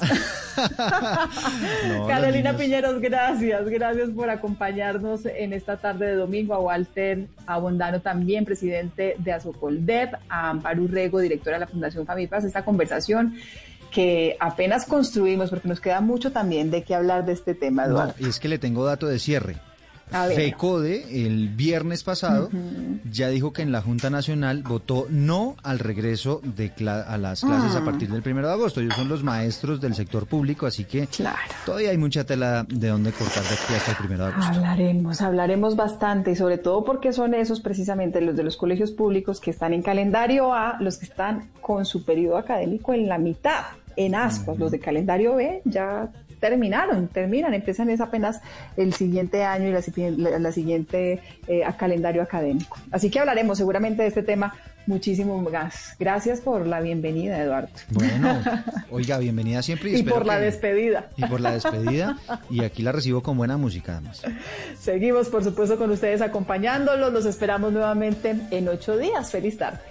[2.07, 3.67] Carolina Piñeros, gracias.
[3.67, 6.53] Gracias por acompañarnos en esta tarde de domingo.
[6.53, 10.17] A Walter Abondano también, presidente de Azocoldev.
[10.29, 13.35] A Amparo Rego, directora de la Fundación Famipaz, esta conversación
[13.91, 18.13] que apenas construimos, porque nos queda mucho también de qué hablar de este tema, Eduardo.
[18.19, 19.57] No, es que le tengo dato de cierre.
[20.11, 22.49] FECODE el viernes pasado
[23.09, 27.75] ya dijo que en la Junta Nacional votó no al regreso de a las clases
[27.75, 27.85] a ah.
[27.85, 28.81] partir del primero de agosto.
[28.81, 31.07] Ellos son los maestros del sector público, así que
[31.65, 34.53] todavía hay mucha tela de dónde cortar de aquí hasta el primero de agosto.
[34.53, 39.39] Hablaremos, hablaremos bastante y sobre todo porque son esos precisamente los de los colegios públicos
[39.39, 43.63] que están en calendario A, los que están con su periodo académico en la mitad
[43.95, 44.57] en ascuas.
[44.57, 46.09] Los de calendario B ya
[46.41, 48.41] terminaron, terminan, empiezan es apenas
[48.75, 49.71] el siguiente año y
[50.17, 52.77] la, siguiente eh, calendario académico.
[52.91, 54.53] Así que hablaremos seguramente de este tema
[54.87, 55.95] muchísimo más.
[55.99, 57.69] Gracias por la bienvenida, Eduardo.
[57.91, 58.41] Bueno,
[58.89, 59.91] oiga, bienvenida siempre.
[59.91, 61.09] Y, por la despedida.
[61.15, 62.17] Y por la despedida.
[62.49, 64.23] Y aquí la recibo con buena música, además.
[64.79, 67.13] Seguimos, por supuesto, con ustedes acompañándolos.
[67.13, 69.31] Los esperamos nuevamente en ocho días.
[69.31, 69.90] Feliz tarde.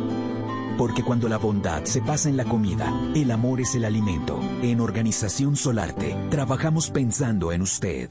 [0.81, 4.39] Porque cuando la bondad se pasa en la comida, el amor es el alimento.
[4.63, 8.09] En Organización Solarte, trabajamos pensando en usted.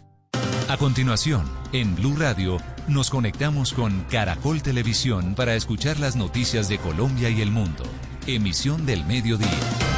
[0.69, 6.79] A continuación, en Blue Radio, nos conectamos con Caracol Televisión para escuchar las noticias de
[6.79, 7.83] Colombia y el mundo.
[8.29, 9.90] Emisión del mediodía.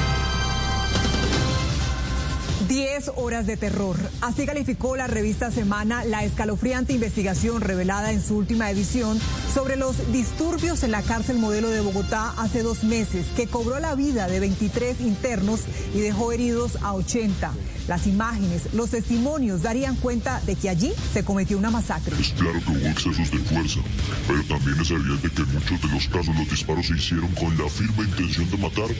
[2.93, 3.97] 10 horas de terror.
[4.20, 9.18] Así calificó la revista Semana la escalofriante investigación revelada en su última edición
[9.55, 13.95] sobre los disturbios en la cárcel modelo de Bogotá hace dos meses, que cobró la
[13.95, 15.61] vida de 23 internos
[15.95, 17.55] y dejó heridos a 80.
[17.88, 22.14] Las imágenes, los testimonios darían cuenta de que allí se cometió una masacre.
[22.20, 23.80] Es claro que hubo excesos de fuerza,
[24.28, 27.57] pero también es evidente que en muchos de los casos los disparos se hicieron con
[27.57, 28.90] la firme intención de matar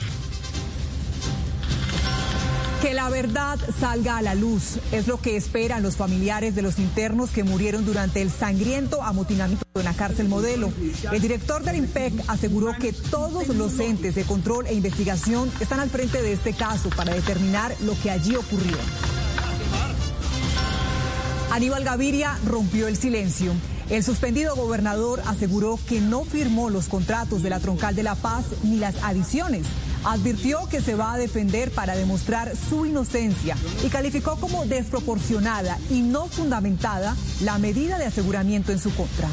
[2.83, 6.79] que la verdad salga a la luz es lo que esperan los familiares de los
[6.79, 10.69] internos que murieron durante el sangriento amotinamiento en la cárcel modelo.
[11.09, 15.89] El director del IMPEC aseguró que todos los entes de control e investigación están al
[15.89, 18.75] frente de este caso para determinar lo que allí ocurrió.
[21.51, 23.53] Aníbal Gaviria rompió el silencio.
[23.89, 28.43] El suspendido gobernador aseguró que no firmó los contratos de la Troncal de la Paz
[28.61, 29.67] ni las adiciones.
[30.05, 36.01] Advirtió que se va a defender para demostrar su inocencia y calificó como desproporcionada y
[36.01, 39.29] no fundamentada la medida de aseguramiento en su contra.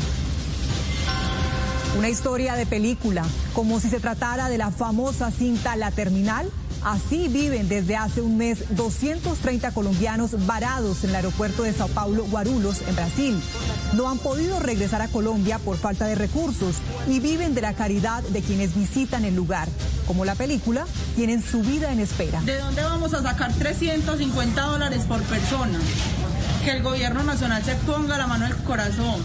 [1.99, 6.49] Una historia de película, como si se tratara de la famosa cinta La Terminal.
[6.83, 12.25] Así viven desde hace un mes 230 colombianos varados en el aeropuerto de Sao Paulo,
[12.25, 13.41] Guarulhos, en Brasil.
[13.93, 16.77] No han podido regresar a Colombia por falta de recursos
[17.07, 19.69] y viven de la caridad de quienes visitan el lugar.
[20.07, 20.87] Como la película,
[21.17, 22.41] tienen su vida en espera.
[22.43, 25.79] ¿De dónde vamos a sacar 350 dólares por persona?
[26.65, 29.23] Que el gobierno nacional se ponga la mano al corazón.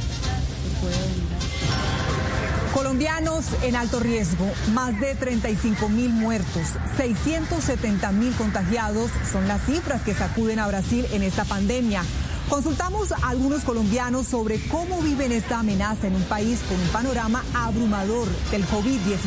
[2.76, 10.02] Colombianos en alto riesgo, más de 35 mil muertos, 670 mil contagiados son las cifras
[10.02, 12.04] que sacuden a Brasil en esta pandemia.
[12.50, 17.46] Consultamos a algunos colombianos sobre cómo viven esta amenaza en un país con un panorama
[17.54, 19.20] abrumador del COVID-19.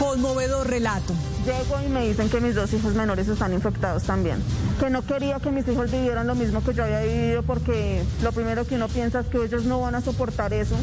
[0.00, 1.14] Conmovedor relato.
[1.44, 4.36] Llego y me dicen que mis dos hijos menores están infectados también.
[4.78, 8.30] Que no quería que mis hijos vivieran lo mismo que yo había vivido porque lo
[8.30, 10.76] primero que uno piensa es que ellos no van a soportar eso.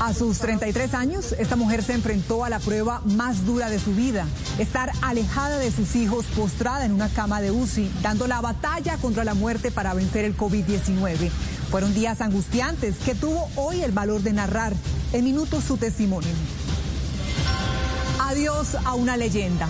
[0.00, 3.94] A sus 33 años, esta mujer se enfrentó a la prueba más dura de su
[3.94, 4.26] vida,
[4.58, 9.22] estar alejada de sus hijos, postrada en una cama de UCI, dando la batalla contra
[9.22, 11.30] la muerte para vencer el COVID-19.
[11.70, 14.72] Fueron días angustiantes que tuvo hoy el valor de narrar
[15.12, 16.30] en minutos su testimonio.
[18.32, 19.68] Adiós a una leyenda.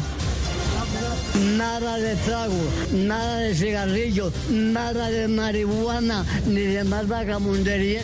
[1.57, 2.55] Nada de trago,
[2.93, 8.03] nada de cigarrillos, nada de marihuana, ni de más vagabundería.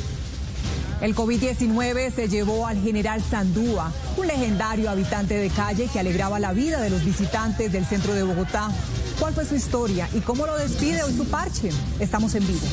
[1.01, 6.52] El COVID-19 se llevó al general Sandúa, un legendario habitante de calle que alegraba la
[6.52, 8.68] vida de los visitantes del centro de Bogotá.
[9.20, 11.70] ¿Cuál fue su historia y cómo lo despide hoy su parche?
[12.01, 12.66] Estamos en vivo.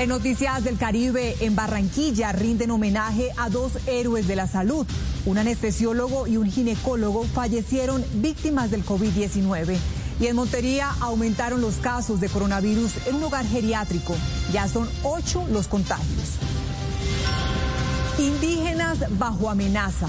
[0.00, 4.86] En Noticias del Caribe, en Barranquilla, rinden homenaje a dos héroes de la salud.
[5.26, 9.76] Un anestesiólogo y un ginecólogo fallecieron víctimas del COVID-19.
[10.18, 14.14] Y en Montería aumentaron los casos de coronavirus en un hogar geriátrico.
[14.54, 16.38] Ya son ocho los contagios.
[18.18, 20.08] Indígenas bajo amenaza.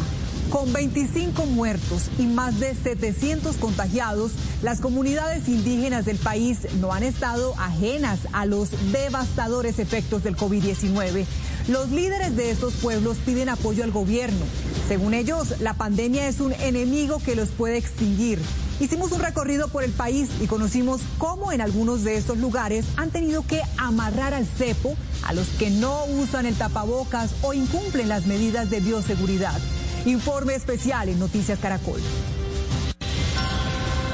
[0.52, 7.04] Con 25 muertos y más de 700 contagiados, las comunidades indígenas del país no han
[7.04, 11.26] estado ajenas a los devastadores efectos del COVID-19.
[11.70, 14.44] Los líderes de estos pueblos piden apoyo al gobierno.
[14.90, 18.38] Según ellos, la pandemia es un enemigo que los puede extinguir.
[18.82, 23.10] Hicimos un recorrido por el país y conocimos cómo en algunos de estos lugares han
[23.10, 28.26] tenido que amarrar al cepo a los que no usan el tapabocas o incumplen las
[28.26, 29.58] medidas de bioseguridad.
[30.06, 32.02] Informe especial en Noticias Caracol.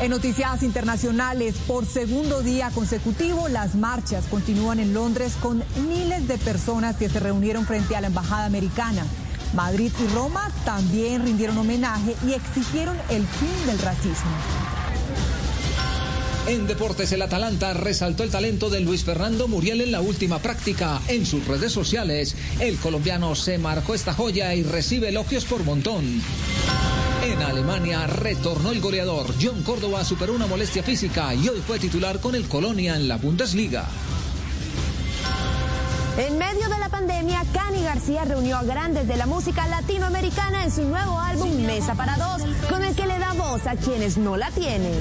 [0.01, 6.38] En noticias internacionales, por segundo día consecutivo, las marchas continúan en Londres con miles de
[6.38, 9.05] personas que se reunieron frente a la embajada americana.
[9.55, 14.77] Madrid y Roma también rindieron homenaje y exigieron el fin del racismo.
[16.48, 21.02] En deportes, el Atalanta resaltó el talento de Luis Fernando Muriel en la última práctica.
[21.10, 26.22] En sus redes sociales, el colombiano se marcó esta joya y recibe elogios por montón.
[27.26, 29.34] En Alemania retornó el goleador.
[29.41, 33.18] John Córdoba superó una molestia física y hoy fue titular con el Colonia en la
[33.18, 33.86] Bundesliga.
[36.18, 40.72] En medio de la pandemia, Cani García reunió a grandes de la música latinoamericana en
[40.72, 44.38] su nuevo álbum Mesa para Dos, con el que le da voz a quienes no
[44.38, 44.94] la tienen.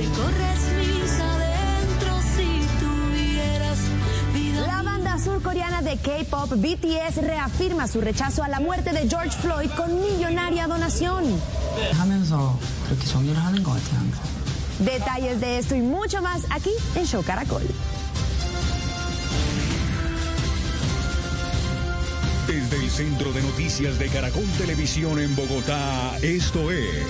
[5.86, 11.24] De K-pop BTS reafirma su rechazo a la muerte de George Floyd con millonaria donación.
[14.80, 17.62] Detalles de esto y mucho más aquí en Show Caracol.
[22.48, 27.06] Desde el Centro de Noticias de Caracol Televisión en Bogotá, esto es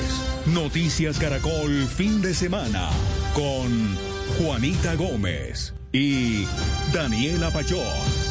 [0.53, 2.91] Noticias Caracol Fin de Semana
[3.33, 3.97] con
[4.39, 6.45] Juanita Gómez y
[6.93, 8.26] Daniela Pachón.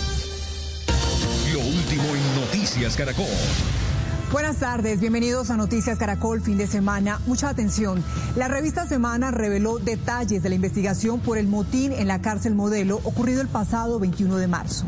[1.56, 3.23] Lo último en Noticias Caracol.
[4.30, 7.22] Buenas tardes, bienvenidos a Noticias Caracol, fin de semana.
[7.27, 8.03] Mucha atención.
[8.36, 12.99] La revista Semana reveló detalles de la investigación por el motín en la cárcel modelo
[13.06, 14.84] ocurrido el pasado 21 de marzo.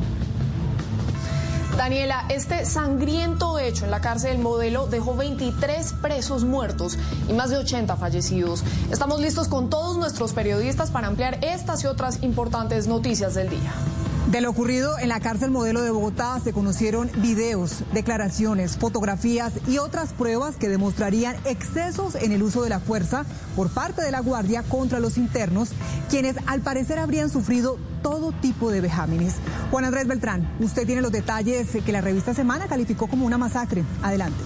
[1.78, 6.98] Daniela, este sangriento hecho en la cárcel del modelo dejó 23 presos muertos
[7.30, 8.66] y más de 80 fallecidos.
[8.92, 13.74] Estamos listos con todos nuestros periodistas para ampliar estas y otras importantes noticias del día.
[14.32, 19.78] De lo ocurrido en la cárcel modelo de Bogotá se conocieron videos, declaraciones, fotografías y
[19.78, 23.26] otras pruebas que demostrarían excesos en el uso de la fuerza
[23.56, 25.70] por parte de la Guardia contra los internos,
[26.10, 29.36] quienes al parecer habrían sufrido todo tipo de vejámenes.
[29.72, 33.86] Juan Andrés Beltrán, usted tiene los detalles que la revista Semana calificó como una masacre.
[34.04, 34.44] Adelante.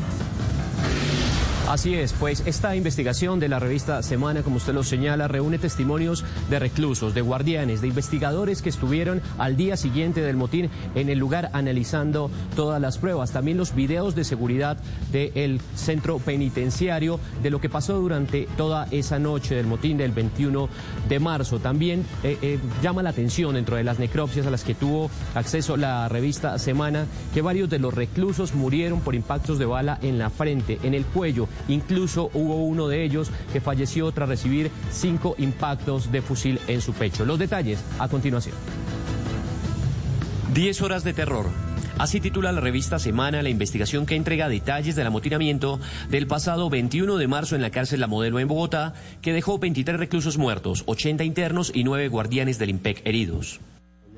[1.69, 6.25] Así es, pues esta investigación de la revista Semana, como usted lo señala, reúne testimonios
[6.49, 11.19] de reclusos, de guardianes, de investigadores que estuvieron al día siguiente del motín en el
[11.19, 13.31] lugar analizando todas las pruebas.
[13.31, 14.77] También los videos de seguridad
[15.11, 20.67] del centro penitenciario, de lo que pasó durante toda esa noche del motín del 21
[21.07, 21.59] de marzo.
[21.59, 25.77] También eh, eh, llama la atención dentro de las necropsias a las que tuvo acceso
[25.77, 30.29] la revista Semana, que varios de los reclusos murieron por impactos de bala en la
[30.29, 36.11] frente, en el cuello Incluso hubo uno de ellos que falleció tras recibir cinco impactos
[36.11, 37.25] de fusil en su pecho.
[37.25, 38.55] Los detalles a continuación.
[40.53, 41.45] Diez horas de terror.
[41.97, 45.79] Así titula la revista Semana la investigación que entrega detalles del amotinamiento
[46.09, 49.97] del pasado 21 de marzo en la cárcel La Modelo en Bogotá, que dejó 23
[49.97, 53.59] reclusos muertos, 80 internos y 9 guardianes del IMPEC heridos.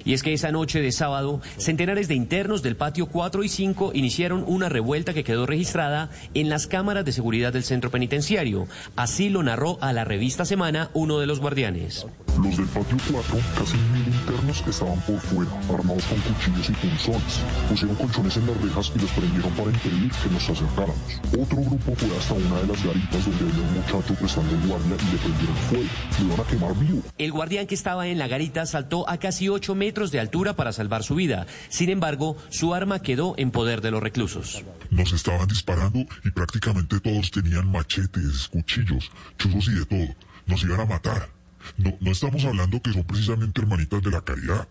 [0.06, 3.92] Y es que esa noche de sábado, centenares de internos del patio 4 y 5
[3.94, 8.68] iniciaron una revuelta que quedó registrada en las cámaras de seguridad del centro penitenciario.
[8.96, 12.06] Así lo narró a la revista Semana uno de los guardianes.
[12.42, 17.40] Los del patio 4, casi mil internos, estaban por fuera, armados con cuchillos y punzones.
[17.70, 21.22] Pusieron colchones en las rejas y los prendieron para impedir que nos acercáramos.
[21.40, 25.12] Otro grupo fue hasta una de las garitas donde había un muchacho prestando guardia y
[25.12, 25.90] le prendieron fuego.
[26.20, 27.02] Lo iban a quemar vivo.
[27.18, 30.74] El guardián que estaba en la garita saltó a casi 8 metros de altura para
[30.74, 31.46] salvar su vida.
[31.70, 34.64] Sin embargo, su arma quedó en poder de los reclusos.
[34.90, 40.16] Nos estaban disparando y prácticamente todos tenían machetes, cuchillos, chuzos y de todo.
[40.48, 41.30] Nos iban a matar.
[41.78, 44.68] No, no estamos hablando que son precisamente hermanitas de la caridad.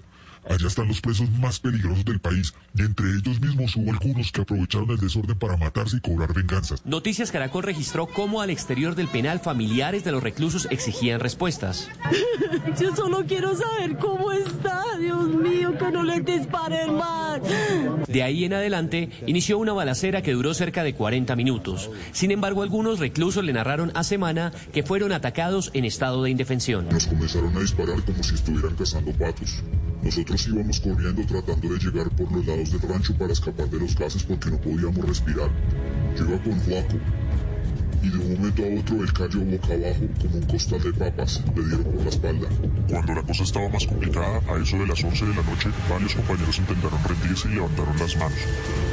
[0.49, 4.41] Allá están los presos más peligrosos del país y entre ellos mismos hubo algunos que
[4.41, 6.85] aprovecharon el desorden para matarse y cobrar venganzas.
[6.85, 11.89] Noticias Caracol registró cómo al exterior del penal familiares de los reclusos exigían respuestas.
[12.81, 17.41] Yo solo quiero saber cómo está, Dios mío, que no le disparen más.
[18.09, 21.91] De ahí en adelante inició una balacera que duró cerca de 40 minutos.
[22.13, 26.89] Sin embargo, algunos reclusos le narraron a Semana que fueron atacados en estado de indefensión.
[26.91, 29.63] Nos comenzaron a disparar como si estuvieran cazando patos.
[30.03, 33.95] Nosotros íbamos corriendo tratando de llegar por los lados del rancho para escapar de los
[33.97, 35.51] gases porque no podíamos respirar.
[36.17, 36.97] Yo con Juaco,
[38.03, 41.43] y de un momento a otro él cayó boca abajo como un costal de papas.
[41.55, 42.49] Le dieron por la espalda.
[42.89, 46.15] Cuando la cosa estaba más complicada, a eso de las 11 de la noche, varios
[46.15, 48.39] compañeros intentaron rendirse y levantaron las manos.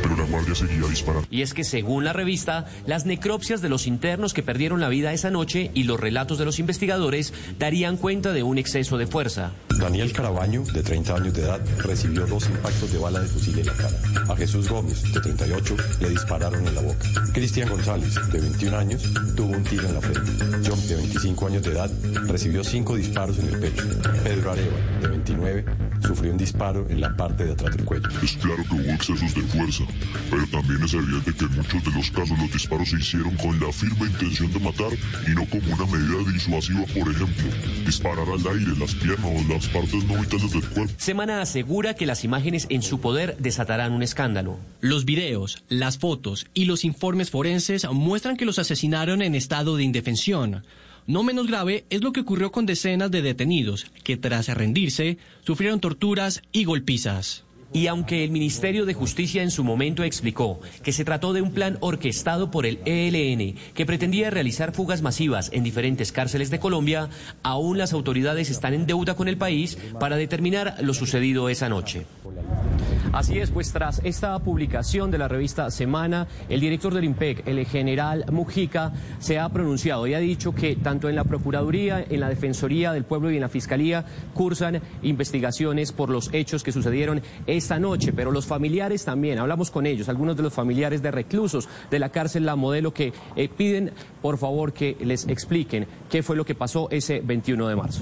[0.02, 1.27] Pero la guardia seguía disparando.
[1.30, 5.14] Y es que según la revista, las necropsias de los internos que perdieron la vida
[5.14, 9.52] esa noche y los relatos de los investigadores darían cuenta de un exceso de fuerza.
[9.80, 13.65] Daniel Carabaño, de 30 años de edad, recibió dos impactos de bala de fusil en
[13.65, 13.95] la cara.
[14.27, 17.07] A Jesús Gómez, de 38, le dispararon en la boca.
[17.34, 18.98] Cristian González, de 21 años,
[19.35, 20.31] tuvo un tiro en la frente.
[20.67, 21.91] John, de 25 años de edad,
[22.27, 23.84] recibió cinco disparos en el pecho.
[24.23, 25.65] Pedro Areva, de 29,
[26.01, 28.07] sufrió un disparo en la parte de atrás del cuello.
[28.23, 29.84] Es claro que hubo excesos de fuerza,
[30.30, 33.59] pero también es evidente que en muchos de los casos los disparos se hicieron con
[33.59, 34.91] la firme intención de matar
[35.27, 37.45] y no como una medida disuasiva, por ejemplo,
[37.85, 40.93] disparar al aire, las piernas o las partes no vitales del cuerpo.
[40.97, 44.59] Semana asegura que las imágenes en su poder desatarán un escándalo.
[44.81, 48.59] Los videos, las fotos y los informes forenses muestran que los
[48.94, 50.64] en estado de indefensión.
[51.06, 55.80] No menos grave es lo que ocurrió con decenas de detenidos que tras rendirse sufrieron
[55.80, 57.44] torturas y golpizas.
[57.72, 61.52] Y aunque el Ministerio de Justicia en su momento explicó que se trató de un
[61.52, 67.10] plan orquestado por el ELN que pretendía realizar fugas masivas en diferentes cárceles de Colombia,
[67.44, 72.06] aún las autoridades están en deuda con el país para determinar lo sucedido esa noche.
[73.12, 77.66] Así es, pues tras esta publicación de la revista Semana, el director del IMPEC, el
[77.66, 82.30] general Mujica, se ha pronunciado y ha dicho que tanto en la Procuraduría, en la
[82.30, 84.06] Defensoría del Pueblo y en la Fiscalía
[84.36, 87.22] cursan investigaciones por los hechos que sucedieron
[87.60, 91.69] esta noche, pero los familiares también, hablamos con ellos, algunos de los familiares de reclusos
[91.91, 93.91] de la cárcel La Modelo que eh, piden
[94.22, 98.02] por favor que les expliquen qué fue lo que pasó ese 21 de marzo.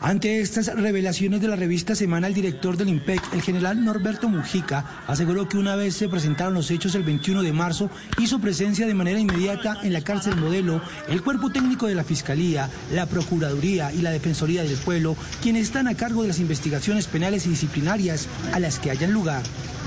[0.00, 5.02] Ante estas revelaciones de la revista Semana, el director del IMPEC, el general Norberto Mujica,
[5.08, 8.94] aseguró que una vez se presentaron los hechos el 21 de marzo, hizo presencia de
[8.94, 14.00] manera inmediata en la cárcel modelo el cuerpo técnico de la Fiscalía, la Procuraduría y
[14.00, 18.60] la Defensoría del Pueblo, quienes están a cargo de las investigaciones penales y disciplinarias a
[18.60, 19.42] las que hayan lugar.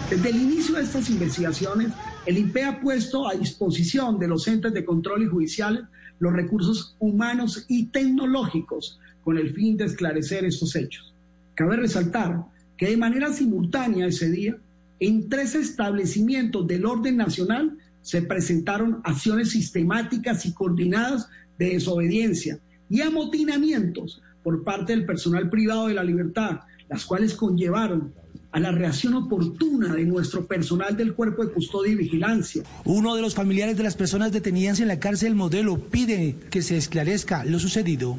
[0.09, 1.93] Desde el inicio de estas investigaciones,
[2.25, 5.83] el INPE ha puesto a disposición de los entes de control y judiciales
[6.22, 11.14] los recursos humanos y tecnológicos con el fin de esclarecer estos hechos.
[11.56, 12.45] Cabe resaltar
[12.77, 14.56] que de manera simultánea ese día,
[14.99, 21.27] en tres establecimientos del orden nacional se presentaron acciones sistemáticas y coordinadas
[21.57, 28.14] de desobediencia y amotinamientos por parte del personal privado de la libertad, las cuales conllevaron
[28.52, 32.64] a la reacción oportuna de nuestro personal del Cuerpo de Custodia y Vigilancia.
[32.84, 36.78] Uno de los familiares de las personas detenidas en la cárcel modelo pide que se
[36.78, 38.18] esclarezca lo sucedido.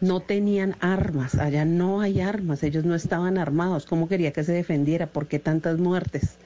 [0.00, 3.86] No tenían armas, allá no hay armas, ellos no estaban armados.
[3.86, 5.06] ¿Cómo quería que se defendiera?
[5.06, 6.36] ¿Por qué tantas muertes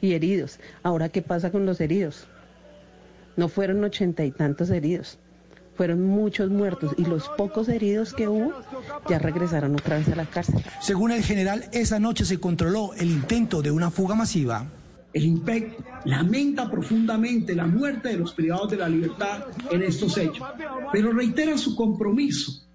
[0.00, 0.58] y heridos?
[0.82, 2.26] Ahora, ¿qué pasa con los heridos?
[3.36, 5.18] No fueron ochenta y tantos heridos
[5.78, 8.52] fueron muchos muertos y los pocos heridos que hubo
[9.08, 10.60] ya regresaron otra vez a la cárcel.
[10.80, 14.66] Según el general, esa noche se controló el intento de una fuga masiva.
[15.12, 20.44] El IMPEC lamenta profundamente la muerte de los privados de la libertad en estos hechos,
[20.92, 22.66] pero reitera su compromiso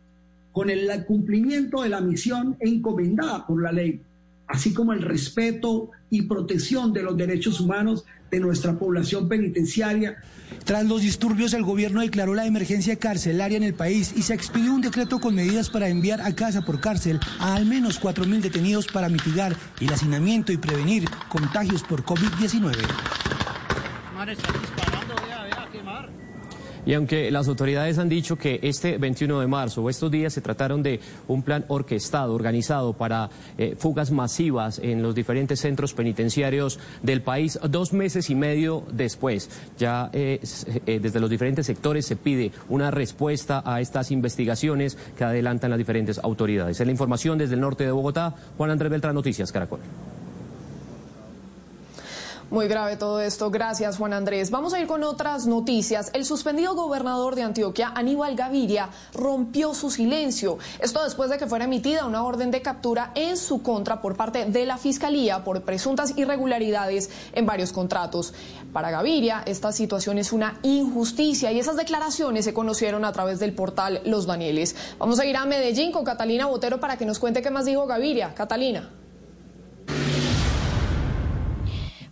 [0.53, 4.01] con el cumplimiento de la misión encomendada por la ley,
[4.47, 10.17] así como el respeto y protección de los derechos humanos de nuestra población penitenciaria
[10.65, 14.73] tras los disturbios, el gobierno declaró la emergencia carcelaria en el país y se expidió
[14.73, 18.87] un decreto con medidas para enviar a casa por cárcel a al menos 4.000 detenidos
[18.87, 22.77] para mitigar el hacinamiento y prevenir contagios por COVID-19.
[26.85, 30.41] Y aunque las autoridades han dicho que este 21 de marzo o estos días se
[30.41, 36.79] trataron de un plan orquestado, organizado para eh, fugas masivas en los diferentes centros penitenciarios
[37.01, 40.39] del país, dos meses y medio después, ya eh,
[40.85, 45.79] eh, desde los diferentes sectores se pide una respuesta a estas investigaciones que adelantan las
[45.79, 46.79] diferentes autoridades.
[46.79, 48.35] Es la información desde el norte de Bogotá.
[48.57, 49.79] Juan Andrés Beltrán, Noticias Caracol.
[52.49, 53.49] Muy grave todo esto.
[53.49, 54.51] Gracias, Juan Andrés.
[54.51, 56.11] Vamos a ir con otras noticias.
[56.13, 60.57] El suspendido gobernador de Antioquia, Aníbal Gaviria, rompió su silencio.
[60.79, 64.45] Esto después de que fuera emitida una orden de captura en su contra por parte
[64.45, 68.33] de la Fiscalía por presuntas irregularidades en varios contratos.
[68.71, 73.53] Para Gaviria, esta situación es una injusticia y esas declaraciones se conocieron a través del
[73.53, 74.75] portal Los Danieles.
[74.99, 77.85] Vamos a ir a Medellín con Catalina Botero para que nos cuente qué más dijo
[77.87, 78.33] Gaviria.
[78.33, 79.02] Catalina.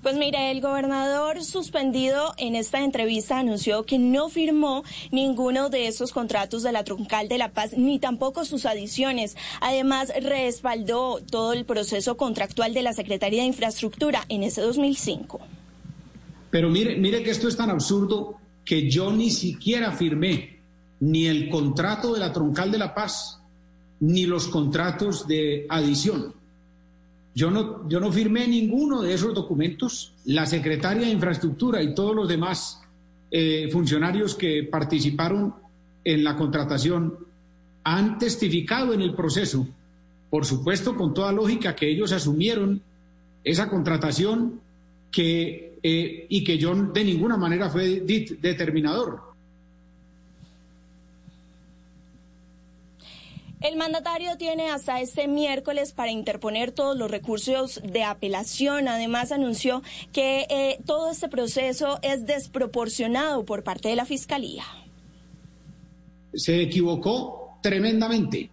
[0.02, 6.12] Pues mire, el gobernador suspendido en esta entrevista anunció que no firmó ninguno de esos
[6.12, 9.38] contratos de la Truncal de la Paz, ni tampoco sus adiciones.
[9.62, 15.40] Además, respaldó todo el proceso contractual de la Secretaría de Infraestructura en ese 2005.
[16.50, 20.62] Pero mire, mire que esto es tan absurdo que yo ni siquiera firmé
[21.00, 23.40] ni el contrato de la Troncal de la Paz,
[24.00, 26.41] ni los contratos de adición.
[27.34, 30.14] Yo no, yo no firmé ninguno de esos documentos.
[30.26, 32.82] La secretaria de Infraestructura y todos los demás
[33.32, 35.56] eh, funcionarios que participaron
[36.04, 37.18] en la contratación
[37.84, 39.68] han testificado en el proceso,
[40.30, 42.82] por supuesto con toda lógica, que ellos asumieron
[43.44, 44.60] esa contratación
[45.12, 49.31] que, eh, y que yo de ninguna manera fue determinador.
[53.62, 58.88] El mandatario tiene hasta este miércoles para interponer todos los recursos de apelación.
[58.88, 64.64] Además, anunció que eh, todo este proceso es desproporcionado por parte de la Fiscalía.
[66.34, 68.50] Se equivocó tremendamente.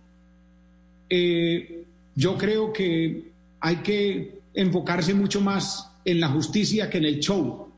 [1.08, 3.30] Eh, yo creo que
[3.60, 7.68] hay que enfocarse mucho más en la justicia que en el show.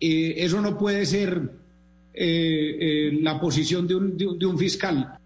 [0.00, 1.50] Eh, eso no puede ser
[2.16, 5.18] la posición de un fiscal.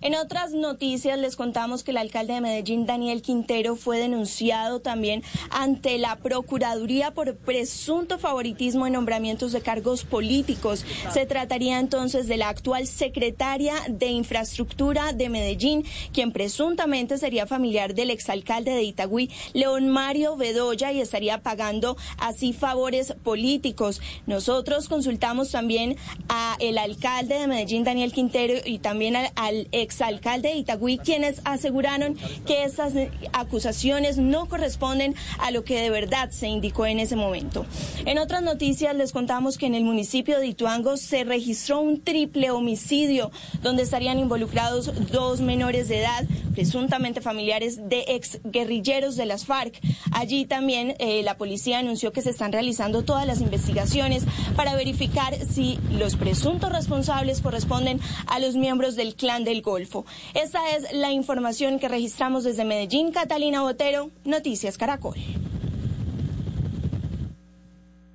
[0.00, 5.24] En otras noticias les contamos que el alcalde de Medellín, Daniel Quintero, fue denunciado también
[5.50, 10.84] ante la Procuraduría por presunto favoritismo en nombramientos de cargos políticos.
[11.12, 17.94] Se trataría entonces de la actual secretaria de Infraestructura de Medellín, quien presuntamente sería familiar
[17.94, 24.00] del exalcalde de Itagüí, León Mario Bedoya, y estaría pagando así favores políticos.
[24.26, 25.96] Nosotros consultamos también
[26.28, 31.40] a el alcalde de Medellín, Daniel Quintero, y también al, al exalcalde de Itagüí, quienes
[31.44, 32.14] aseguraron
[32.46, 32.92] que esas
[33.32, 37.64] acusaciones no corresponden a lo que de verdad se indicó en ese momento.
[38.04, 42.50] En otras noticias les contamos que en el municipio de Ituango se registró un triple
[42.50, 43.30] homicidio
[43.62, 49.80] donde estarían involucrados dos menores de edad, presuntamente familiares de ex guerrilleros de las FARC.
[50.12, 54.24] Allí también eh, la policía anunció que se están realizando todas las investigaciones
[54.54, 60.04] para verificar si los presuntos responsables corresponden a los miembros del clan del Gol.
[60.34, 63.12] Esta es la información que registramos desde Medellín.
[63.12, 65.16] Catalina Botero, Noticias Caracol.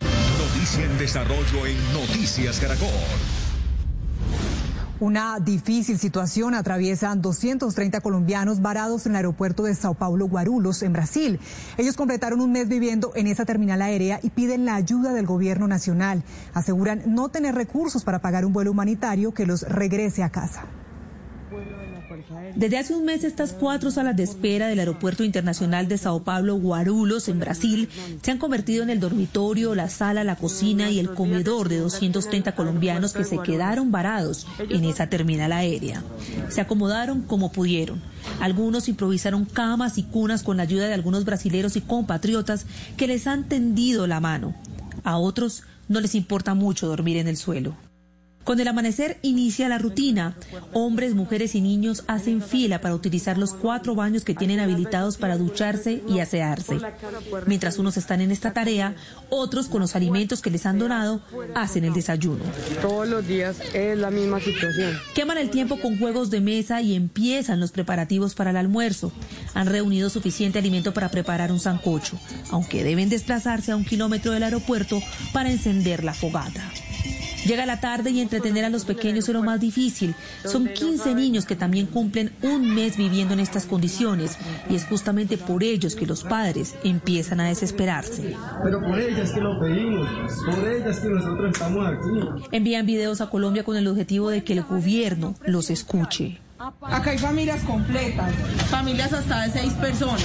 [0.01, 2.89] Noticia en desarrollo en Noticias Caracol.
[4.99, 10.93] Una difícil situación atraviesan 230 colombianos varados en el aeropuerto de Sao Paulo Guarulhos, en
[10.93, 11.41] Brasil.
[11.77, 15.67] Ellos completaron un mes viviendo en esa terminal aérea y piden la ayuda del gobierno
[15.67, 16.23] nacional.
[16.53, 20.67] Aseguran no tener recursos para pagar un vuelo humanitario que los regrese a casa.
[22.55, 26.55] Desde hace un mes, estas cuatro salas de espera del Aeropuerto Internacional de Sao Paulo
[26.55, 27.89] Guarulhos, en Brasil,
[28.21, 32.53] se han convertido en el dormitorio, la sala, la cocina y el comedor de 230
[32.53, 36.03] colombianos que se quedaron varados en esa terminal aérea.
[36.49, 38.01] Se acomodaron como pudieron.
[38.39, 42.65] Algunos improvisaron camas y cunas con la ayuda de algunos brasileros y compatriotas
[42.97, 44.53] que les han tendido la mano.
[45.03, 47.75] A otros no les importa mucho dormir en el suelo.
[48.43, 50.35] Con el amanecer inicia la rutina.
[50.73, 55.37] Hombres, mujeres y niños hacen fila para utilizar los cuatro baños que tienen habilitados para
[55.37, 56.77] ducharse y asearse.
[57.45, 58.95] Mientras unos están en esta tarea,
[59.29, 61.21] otros con los alimentos que les han donado
[61.55, 62.43] hacen el desayuno.
[62.81, 64.97] Todos los días es la misma situación.
[65.15, 69.13] Queman el tiempo con juegos de mesa y empiezan los preparativos para el almuerzo.
[69.53, 72.19] Han reunido suficiente alimento para preparar un sancocho,
[72.51, 75.01] aunque deben desplazarse a un kilómetro del aeropuerto
[75.31, 76.69] para encender la fogata.
[77.45, 80.15] Llega la tarde y entretener a los pequeños es lo más difícil.
[80.45, 84.37] Son 15 niños que también cumplen un mes viviendo en estas condiciones
[84.69, 88.35] y es justamente por ellos que los padres empiezan a desesperarse.
[88.63, 90.07] Pero por ellas que lo pedimos,
[90.45, 92.47] por ellas que nosotros estamos aquí.
[92.51, 96.39] Envían videos a Colombia con el objetivo de que el gobierno los escuche.
[96.81, 98.33] Acá hay familias completas,
[98.69, 100.23] familias hasta de seis personas.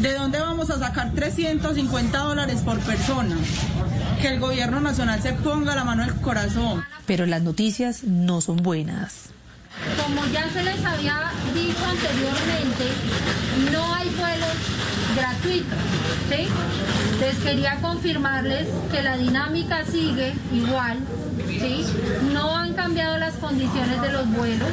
[0.00, 3.36] ¿De dónde vamos a sacar 350 dólares por persona?
[4.20, 6.84] Que el gobierno nacional se ponga la mano en el corazón.
[7.06, 9.30] Pero las noticias no son buenas.
[10.02, 12.84] Como ya se les había dicho anteriormente,
[13.72, 14.56] no hay vuelos
[15.16, 15.78] gratuitos.
[16.28, 16.48] ¿sí?
[17.20, 20.98] Les quería confirmarles que la dinámica sigue igual.
[21.48, 21.84] ¿sí?
[22.32, 24.68] No han cambiado las condiciones de los vuelos.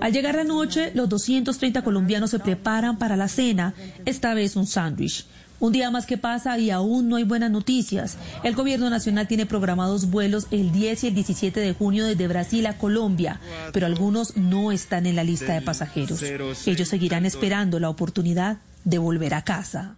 [0.00, 4.66] Al llegar la noche, los 230 colombianos se preparan para la cena, esta vez un
[4.66, 5.24] sándwich.
[5.62, 8.16] Un día más que pasa y aún no hay buenas noticias.
[8.42, 12.66] El gobierno nacional tiene programados vuelos el 10 y el 17 de junio desde Brasil
[12.66, 13.38] a Colombia,
[13.72, 16.20] pero algunos no están en la lista de pasajeros.
[16.66, 19.94] Ellos seguirán esperando la oportunidad de volver a casa.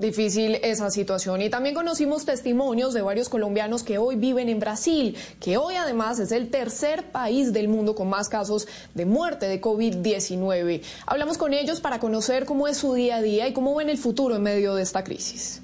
[0.00, 1.42] Difícil esa situación.
[1.42, 6.18] Y también conocimos testimonios de varios colombianos que hoy viven en Brasil, que hoy además
[6.18, 10.80] es el tercer país del mundo con más casos de muerte de COVID-19.
[11.04, 13.98] Hablamos con ellos para conocer cómo es su día a día y cómo ven el
[13.98, 15.60] futuro en medio de esta crisis.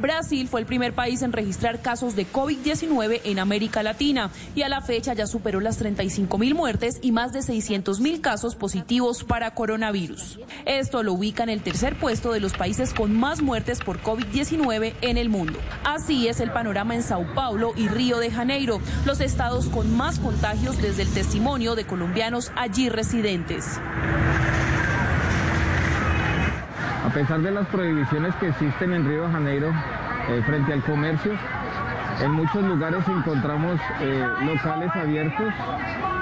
[0.00, 4.68] Brasil fue el primer país en registrar casos de COVID-19 en América Latina y a
[4.68, 9.24] la fecha ya superó las 35 mil muertes y más de 600 mil casos positivos
[9.24, 10.38] para coronavirus.
[10.66, 14.94] Esto lo ubica en el tercer puesto de los países con más muertes por COVID-19
[15.00, 15.58] en el mundo.
[15.84, 20.18] Así es el panorama en Sao Paulo y Río de Janeiro, los estados con más
[20.20, 23.78] contagios desde el testimonio de colombianos allí residentes.
[27.08, 29.72] A pesar de las prohibiciones que existen en Río de Janeiro
[30.28, 31.32] eh, frente al comercio,
[32.20, 35.54] en muchos lugares encontramos eh, locales abiertos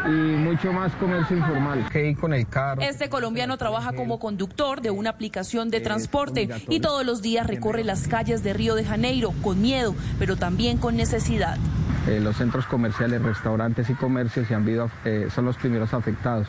[0.07, 1.85] y mucho más comercio informal.
[2.21, 2.83] con el carro.
[2.83, 7.83] Este colombiano trabaja como conductor de una aplicación de transporte y todos los días recorre
[7.83, 11.59] las calles de Río de Janeiro con miedo, pero también con necesidad.
[12.07, 14.65] Eh, los centros comerciales, restaurantes y comercios se han
[15.35, 16.47] son los primeros afectados.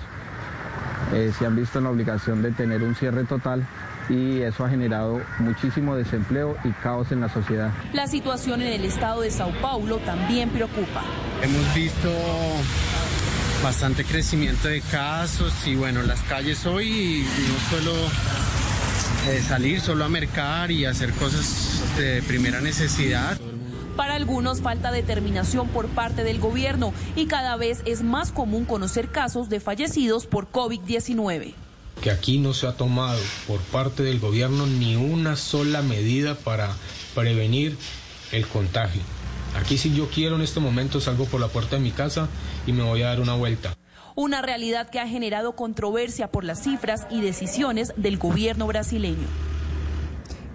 [1.09, 3.65] se han visto en la obligación de tener un cierre total
[4.09, 7.71] y eso ha generado muchísimo desempleo y caos en la sociedad.
[7.93, 11.03] La situación en el estado de Sao Paulo también preocupa.
[11.41, 12.09] Hemos visto
[13.63, 17.93] bastante crecimiento de casos y bueno, las calles hoy no suelo
[19.29, 23.37] eh, salir solo a mercar y hacer cosas de primera necesidad.
[23.95, 29.09] Para algunos falta determinación por parte del gobierno y cada vez es más común conocer
[29.09, 31.55] casos de fallecidos por COVID-19
[32.01, 36.75] que aquí no se ha tomado por parte del gobierno ni una sola medida para
[37.15, 37.77] prevenir
[38.31, 39.01] el contagio.
[39.55, 42.27] Aquí si yo quiero en este momento salgo por la puerta de mi casa
[42.65, 43.75] y me voy a dar una vuelta.
[44.15, 49.46] Una realidad que ha generado controversia por las cifras y decisiones del gobierno brasileño.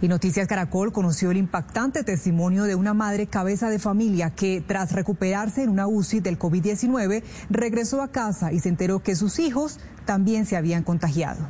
[0.02, 4.90] Y Noticias Caracol conoció el impactante testimonio de una madre cabeza de familia que tras
[4.90, 9.78] recuperarse en una UCI del COVID-19 regresó a casa y se enteró que sus hijos
[10.04, 11.48] también se habían contagiado.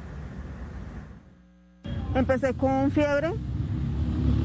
[2.15, 3.33] Empecé con fiebre,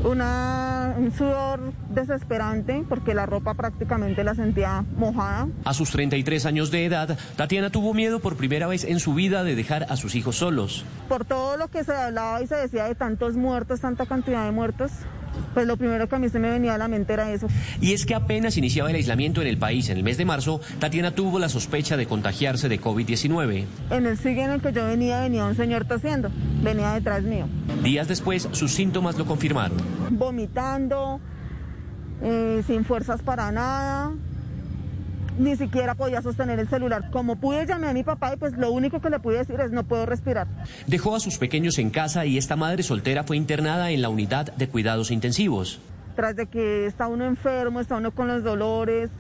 [0.08, 5.48] una, un sudor desesperante porque la ropa prácticamente la sentía mojada.
[5.66, 9.44] A sus 33 años de edad, Tatiana tuvo miedo por primera vez en su vida
[9.44, 10.86] de dejar a sus hijos solos.
[11.08, 14.52] Por todo lo que se hablaba y se decía de tantos muertos, tanta cantidad de
[14.52, 14.92] muertos,
[15.54, 17.48] pues lo primero que a mí se me venía a la mente era eso.
[17.82, 20.62] Y es que apenas iniciaba el aislamiento en el país en el mes de marzo,
[20.80, 23.66] Tatiana tuvo la sospecha de contagiarse de COVID-19.
[23.92, 26.30] En el siguiente en el que yo venía, venía un señor tosiendo,
[26.64, 27.48] venía detrás mío.
[27.84, 29.78] Días después, sus síntomas lo confirmaron.
[30.12, 31.20] Vomitando,
[32.22, 34.14] eh, sin fuerzas para nada,
[35.38, 37.10] ni siquiera podía sostener el celular.
[37.12, 39.72] Como pude llamé a mi papá y pues lo único que le pude decir es
[39.72, 40.48] no puedo respirar.
[40.88, 44.54] Dejó a sus pequeños en casa y esta madre soltera fue internada en la unidad
[44.56, 45.80] de cuidados intensivos.
[46.16, 49.12] Tras de que está uno enfermo, está uno con los dolores,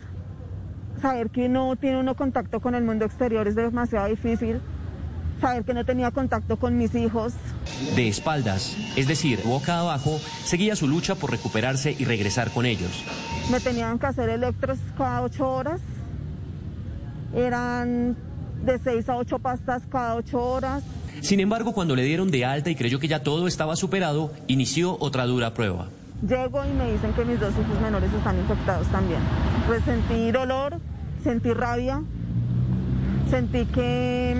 [1.01, 4.61] saber que no tiene uno contacto con el mundo exterior es demasiado difícil.
[5.39, 7.33] Saber que no tenía contacto con mis hijos.
[7.95, 13.03] De espaldas, es decir, boca abajo, seguía su lucha por recuperarse y regresar con ellos.
[13.51, 15.79] Me tenían que hacer electros cada ocho horas
[17.37, 18.17] eran
[18.63, 20.83] de seis a ocho pastas cada ocho horas.
[21.21, 24.97] Sin embargo, cuando le dieron de alta y creyó que ya todo estaba superado, inició
[24.99, 25.87] otra dura prueba.
[26.27, 29.19] Llego y me dicen que mis dos hijos menores están infectados también.
[29.67, 30.77] Pues sentí dolor,
[31.23, 32.01] sentí rabia,
[33.29, 34.35] sentí que,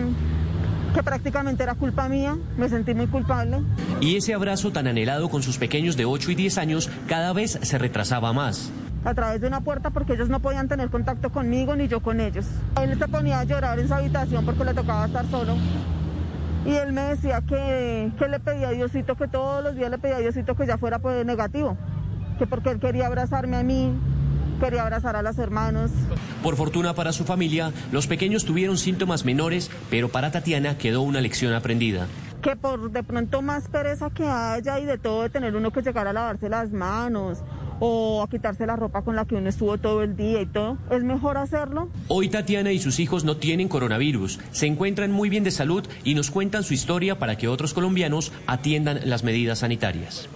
[0.94, 3.60] que prácticamente era culpa mía, me sentí muy culpable.
[4.02, 7.60] Y ese abrazo tan anhelado con sus pequeños de 8 y 10 años cada vez
[7.62, 8.72] se retrasaba más
[9.04, 12.20] a través de una puerta porque ellos no podían tener contacto conmigo ni yo con
[12.20, 12.46] ellos.
[12.82, 15.56] Él se ponía a llorar en su habitación porque le tocaba estar solo.
[16.66, 19.98] Y él me decía que, que le pedía a Diosito, que todos los días le
[19.98, 21.78] pedía a Diosito que ya fuera pues, negativo,
[22.38, 23.94] que porque él quería abrazarme a mí,
[24.60, 25.92] quería abrazar a los hermanos.
[26.44, 31.22] Por fortuna para su familia, los pequeños tuvieron síntomas menores, pero para Tatiana quedó una
[31.22, 32.08] lección aprendida.
[32.42, 35.82] Que por de pronto más pereza que haya y de todo de tener uno que
[35.82, 37.40] llegar a lavarse las manos
[37.80, 40.78] o a quitarse la ropa con la que uno estuvo todo el día y todo.
[40.90, 41.90] Es mejor hacerlo.
[42.08, 46.16] Hoy Tatiana y sus hijos no tienen coronavirus, se encuentran muy bien de salud y
[46.16, 50.30] nos cuentan su historia para que otros colombianos atiendan las medidas sanitarias.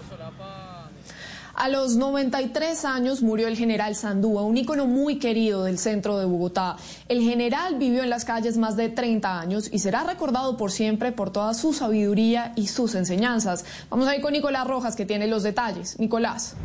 [1.62, 6.26] A los 93 años murió el general Sandúa, un ícono muy querido del centro de
[6.26, 6.78] Bogotá.
[7.08, 11.12] El general vivió en las calles más de 30 años y será recordado por siempre
[11.12, 13.64] por toda su sabiduría y sus enseñanzas.
[13.92, 16.00] Vamos a ir con Nicolás Rojas que tiene los detalles.
[16.00, 16.56] Nicolás.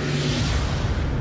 [0.00, 0.27] Thank you.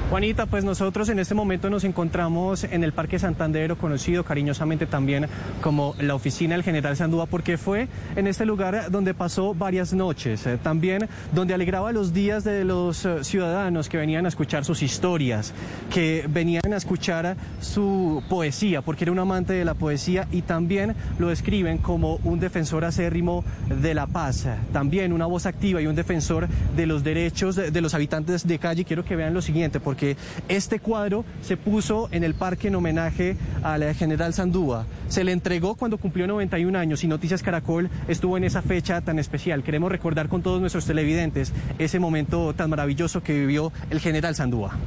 [0.10, 5.28] Juanita, pues nosotros en este momento nos encontramos en el Parque Santander, conocido cariñosamente también
[5.60, 10.48] como la oficina del general Sandúa, porque fue en este lugar donde pasó varias noches,
[10.48, 14.82] eh, también donde alegraba los días de los eh, ciudadanos que venían a escuchar sus
[14.82, 15.54] historias,
[15.94, 20.96] que venían a escuchar su poesía, porque era un amante de la poesía y también
[21.20, 25.96] lo describen como un defensor acérrimo de la paz, también una voz activa y un
[25.98, 26.48] defensor
[26.78, 28.86] de los derechos de los habitantes de calle.
[28.86, 30.16] Quiero que vean lo siguiente, porque porque
[30.48, 34.86] este cuadro se puso en el parque en homenaje al general Sandúa.
[35.08, 39.18] Se le entregó cuando cumplió 91 años y Noticias Caracol estuvo en esa fecha tan
[39.18, 39.64] especial.
[39.64, 44.78] Queremos recordar con todos nuestros televidentes ese momento tan maravilloso que vivió el general Sandúa.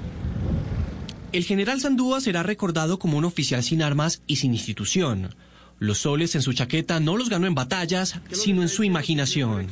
[1.32, 5.31] El general Sandúa será recordado como un oficial sin armas y sin institución.
[5.81, 9.66] Los soles en su chaqueta no los ganó en batallas, sino en su imaginación.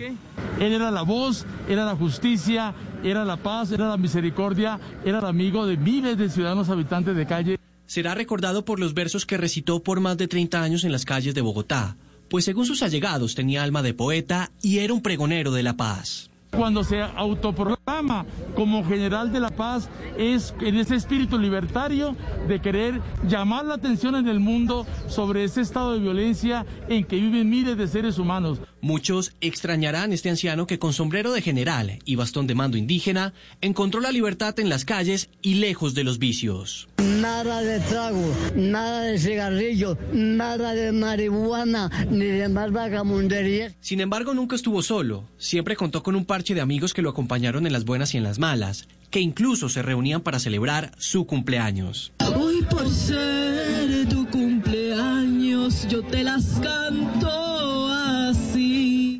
[0.58, 2.72] Él era la voz, era la justicia,
[3.02, 7.26] era la paz, era la misericordia, era el amigo de miles de ciudadanos habitantes de
[7.26, 7.58] calle.
[7.86, 11.34] Será recordado por los versos que recitó por más de 30 años en las calles
[11.34, 11.96] de Bogotá,
[12.28, 16.30] pues según sus allegados tenía alma de poeta y era un pregonero de la paz.
[16.50, 18.24] Cuando se autoproclama
[18.56, 22.16] como general de la paz es en ese espíritu libertario
[22.48, 27.16] de querer llamar la atención en el mundo sobre ese estado de violencia en que
[27.16, 28.60] viven miles de seres humanos.
[28.80, 34.00] Muchos extrañarán este anciano que con sombrero de general y bastón de mando indígena encontró
[34.00, 36.88] la libertad en las calles y lejos de los vicios.
[36.98, 43.74] Nada de trago, nada de cigarrillo, nada de marihuana, ni de más vagamundería.
[43.80, 45.24] Sin embargo, nunca estuvo solo.
[45.38, 48.22] Siempre contó con un parche de amigos que lo acompañaron en las buenas y en
[48.22, 52.12] las malas, que incluso se reunían para celebrar su cumpleaños.
[52.36, 57.37] Hoy por ser tu cumpleaños, yo te las canto.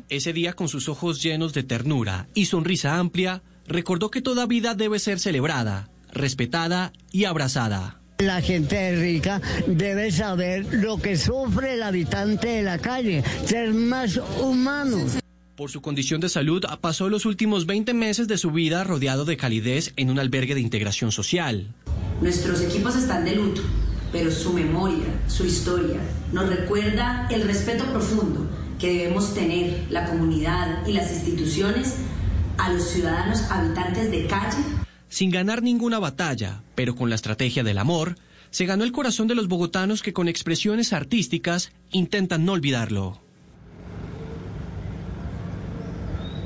[0.09, 4.73] Ese día, con sus ojos llenos de ternura y sonrisa amplia, recordó que toda vida
[4.73, 8.01] debe ser celebrada respetada y abrazada.
[8.19, 14.19] La gente rica debe saber lo que sufre el habitante de la calle, ser más
[14.41, 14.97] humano.
[15.55, 19.37] Por su condición de salud, pasó los últimos 20 meses de su vida rodeado de
[19.37, 21.73] calidez en un albergue de integración social.
[22.21, 23.61] Nuestros equipos están de luto,
[24.11, 25.99] pero su memoria, su historia,
[26.33, 28.49] nos recuerda el respeto profundo
[28.79, 31.97] que debemos tener la comunidad y las instituciones
[32.57, 34.79] a los ciudadanos habitantes de calle
[35.09, 38.15] sin ganar ninguna batalla, pero con la estrategia del amor,
[38.51, 43.19] se ganó el corazón de los bogotanos que con expresiones artísticas intentan no olvidarlo.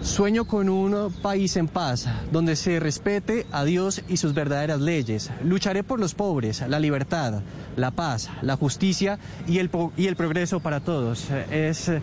[0.04, 5.32] Sueño con un país en paz, donde se respete a Dios y sus verdaderas leyes.
[5.44, 7.42] Lucharé por los pobres, la libertad,
[7.78, 9.18] la paz, la justicia
[9.48, 11.30] y el, y el progreso para todos.
[11.50, 12.02] Es eh,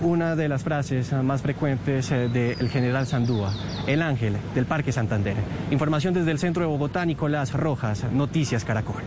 [0.00, 3.52] una de las frases más frecuentes eh, del general Sandúa,
[3.86, 5.36] el ángel del Parque Santander.
[5.70, 9.02] Información desde el centro de Bogotá, Nicolás Rojas, Noticias Caracol.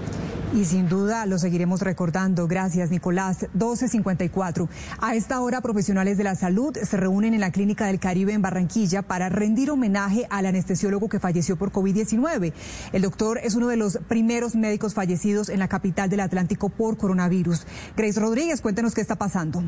[0.51, 2.47] Y sin duda lo seguiremos recordando.
[2.47, 3.41] Gracias, Nicolás.
[3.53, 4.67] 1254.
[4.99, 8.41] A esta hora, profesionales de la salud se reúnen en la Clínica del Caribe en
[8.41, 12.53] Barranquilla para rendir homenaje al anestesiólogo que falleció por COVID-19.
[12.93, 16.97] El doctor es uno de los primeros médicos fallecidos en la capital del Atlántico por
[16.97, 17.67] coronavirus.
[17.95, 19.63] Grace Rodríguez, cuéntenos qué está pasando.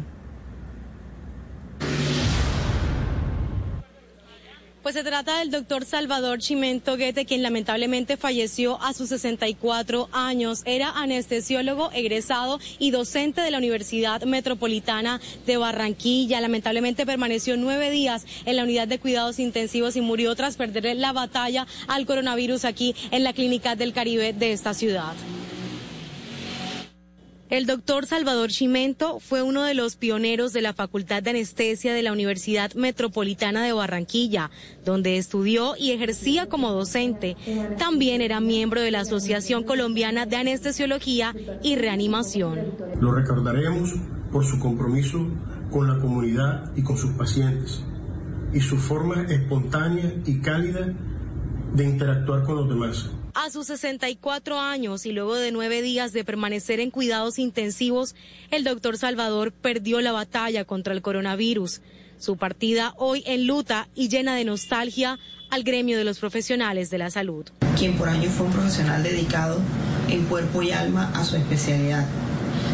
[4.92, 10.64] Pues se trata del doctor Salvador Chimento Guete, quien lamentablemente falleció a sus 64 años.
[10.66, 16.42] Era anestesiólogo egresado y docente de la Universidad Metropolitana de Barranquilla.
[16.42, 21.14] Lamentablemente permaneció nueve días en la unidad de cuidados intensivos y murió tras perder la
[21.14, 25.14] batalla al coronavirus aquí en la Clínica del Caribe de esta ciudad.
[27.52, 32.02] El doctor Salvador Chimento fue uno de los pioneros de la Facultad de Anestesia de
[32.02, 34.49] la Universidad Metropolitana de Barranquilla,
[34.86, 37.36] donde estudió y ejercía como docente.
[37.78, 42.57] También era miembro de la Asociación Colombiana de Anestesiología y Reanimación.
[43.02, 43.95] Lo recordaremos
[44.32, 45.28] por su compromiso
[45.72, 47.84] con la comunidad y con sus pacientes
[48.53, 50.94] y su forma espontánea y cálida
[51.73, 53.11] de interactuar con los demás.
[53.34, 58.14] A sus 64 años y luego de nueve días de permanecer en cuidados intensivos,
[58.49, 61.82] el doctor Salvador perdió la batalla contra el coronavirus.
[62.20, 65.18] Su partida hoy en luta y llena de nostalgia
[65.49, 67.45] al gremio de los profesionales de la salud.
[67.78, 69.60] Quien por años fue un profesional dedicado
[70.10, 72.06] en cuerpo y alma a su especialidad.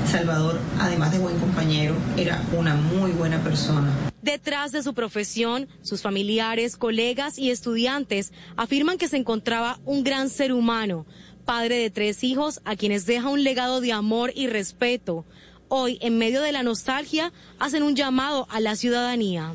[0.08, 3.92] Salvador, además de buen compañero, era una muy buena persona.
[4.22, 10.30] Detrás de su profesión, sus familiares, colegas y estudiantes afirman que se encontraba un gran
[10.30, 11.06] ser humano,
[11.46, 15.26] padre de tres hijos a quienes deja un legado de amor y respeto.
[15.70, 19.54] Hoy, en medio de la nostalgia, hacen un llamado a la ciudadanía.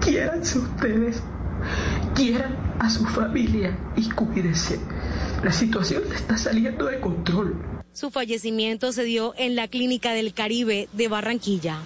[0.00, 1.22] Quiéranse ustedes,
[2.14, 4.80] quieran a su familia y cuídense.
[5.42, 7.71] La situación está saliendo de control.
[7.92, 11.78] Su fallecimiento se dio en la Clínica del Caribe de Barranquilla.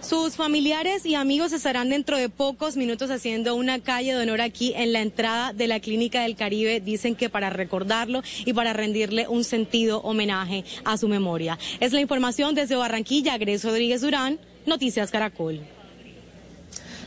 [0.00, 4.72] Sus familiares y amigos estarán dentro de pocos minutos haciendo una calle de honor aquí
[4.76, 6.80] en la entrada de la Clínica del Caribe.
[6.80, 11.58] Dicen que para recordarlo y para rendirle un sentido homenaje a su memoria.
[11.80, 13.36] Es la información desde Barranquilla.
[13.38, 15.60] Gres Rodríguez Durán, Noticias Caracol.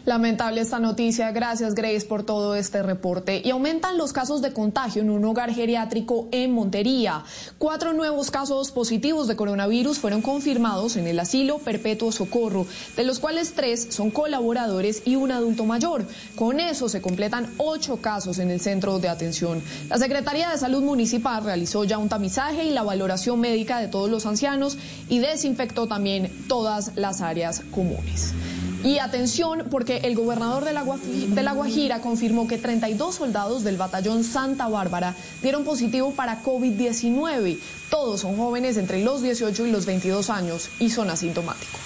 [0.06, 1.32] Lamentable esta noticia.
[1.32, 3.42] Gracias, Grace, por todo este reporte.
[3.44, 7.24] Y aumentan los casos de contagio en un hogar geriátrico en Montería.
[7.58, 12.66] Cuatro nuevos casos positivos de coronavirus fueron confirmados en el asilo Perpetuo Socorro,
[12.96, 16.06] de los cuales tres son colaboradores y un adulto mayor.
[16.36, 19.62] Con eso se completan ocho casos en el centro de atención.
[19.90, 24.10] La Secretaría de Salud Municipal realizó ya un tamizaje y la valoración médica de todos
[24.10, 24.78] los ancianos
[25.10, 28.34] y desinfectó también todas las áreas comunes.
[28.84, 34.68] Y atención, porque el gobernador de la, Guajira confirmó que 32 soldados del batallón Santa
[34.68, 37.60] Bárbara dieron positivo para COVID-19.
[37.90, 41.82] Todos son jóvenes entre los 18 y los 22 años y son asintomáticos.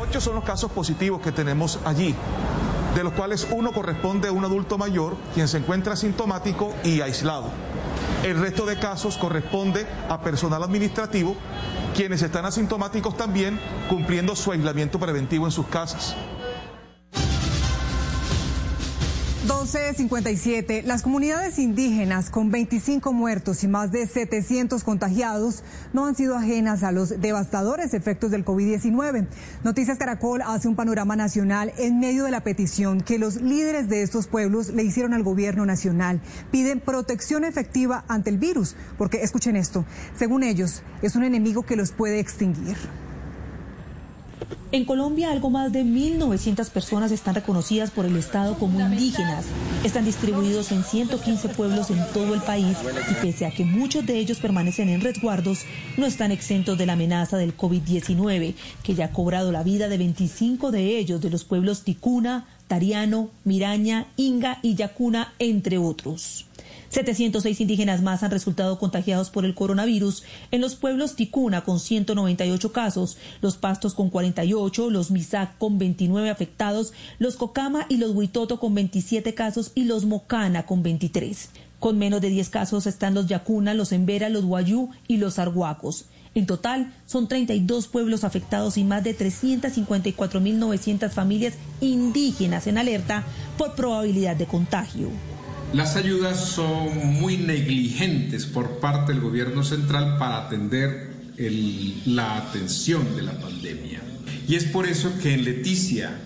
[0.00, 2.14] Ocho son los casos positivos que tenemos allí
[2.96, 7.50] de los cuales uno corresponde a un adulto mayor, quien se encuentra asintomático y aislado.
[8.26, 11.36] El resto de casos corresponde a personal administrativo
[11.94, 16.16] quienes están asintomáticos también cumpliendo su aislamiento preventivo en sus casas.
[19.46, 20.82] 1257.
[20.82, 25.62] Las comunidades indígenas con 25 muertos y más de 700 contagiados
[25.92, 29.28] no han sido ajenas a los devastadores efectos del COVID-19.
[29.62, 34.02] Noticias Caracol hace un panorama nacional en medio de la petición que los líderes de
[34.02, 36.20] estos pueblos le hicieron al gobierno nacional.
[36.50, 39.84] Piden protección efectiva ante el virus, porque escuchen esto,
[40.18, 42.76] según ellos, es un enemigo que los puede extinguir.
[44.72, 49.46] En Colombia, algo más de 1.900 personas están reconocidas por el Estado como indígenas.
[49.84, 52.76] Están distribuidos en 115 pueblos en todo el país
[53.10, 55.60] y pese a que muchos de ellos permanecen en resguardos,
[55.96, 59.98] no están exentos de la amenaza del COVID-19, que ya ha cobrado la vida de
[59.98, 66.44] 25 de ellos de los pueblos Ticuna, Tariano, Miraña, Inga y Yacuna, entre otros.
[66.90, 72.72] 706 indígenas más han resultado contagiados por el coronavirus en los pueblos Ticuna con 198
[72.72, 78.60] casos, los Pastos con 48, los Misac con 29 afectados, los Cocama y los Huitoto
[78.60, 81.50] con 27 casos y los Mocana con 23.
[81.78, 86.06] Con menos de 10 casos están los Yacuna, los Embera, los Guayú y los Arhuacos.
[86.34, 93.24] En total, son 32 pueblos afectados y más de 354.900 familias indígenas en alerta
[93.56, 95.08] por probabilidad de contagio.
[95.72, 101.10] Las ayudas son muy negligentes por parte del gobierno central para atender
[102.06, 104.00] la atención de la pandemia.
[104.48, 106.18] Y es por eso que en Leticia,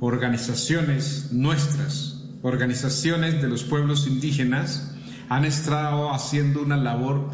[0.00, 4.94] organizaciones nuestras, organizaciones de los pueblos indígenas,
[5.28, 7.30] han estado haciendo una labor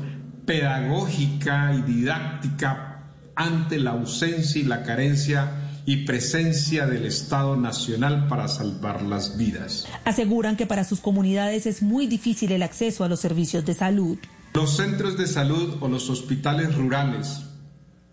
[0.46, 5.59] pedagógica y didáctica ante la ausencia y la carencia
[5.90, 9.88] y presencia del Estado Nacional para salvar las vidas.
[10.04, 14.16] Aseguran que para sus comunidades es muy difícil el acceso a los servicios de salud.
[14.54, 17.40] Los centros de salud o los hospitales rurales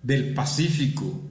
[0.01, 1.21] del Pacífico,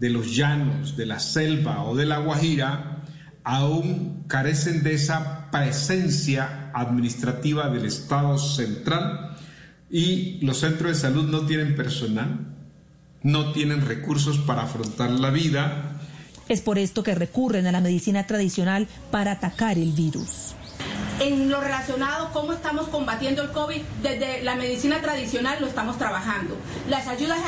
[0.00, 3.04] de los llanos, de la selva o de la Guajira
[3.44, 9.36] aún carecen de esa presencia administrativa del Estado central
[9.88, 12.53] y los centros de salud no tienen personal,
[13.24, 15.96] no tienen recursos para afrontar la vida.
[16.48, 20.54] Es por esto que recurren a la medicina tradicional para atacar el virus.
[21.20, 26.56] En lo relacionado, cómo estamos combatiendo el COVID, desde la medicina tradicional lo estamos trabajando.
[26.90, 27.38] Las ayudas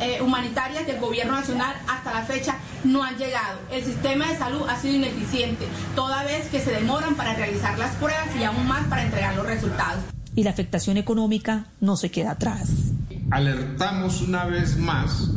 [0.00, 3.60] eh, humanitarias del gobierno nacional hasta la fecha no han llegado.
[3.72, 5.64] El sistema de salud ha sido ineficiente,
[5.94, 9.46] toda vez que se demoran para realizar las pruebas y aún más para entregar los
[9.46, 10.02] resultados.
[10.34, 12.94] Y la afectación económica no se queda atrás
[13.30, 15.30] alertamos una vez más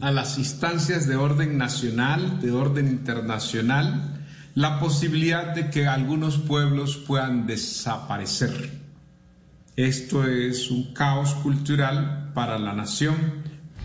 [0.00, 4.24] a las instancias de orden nacional, de orden internacional,
[4.54, 8.80] la posibilidad de que algunos pueblos puedan desaparecer.
[9.76, 13.16] Esto es un caos cultural para la nación,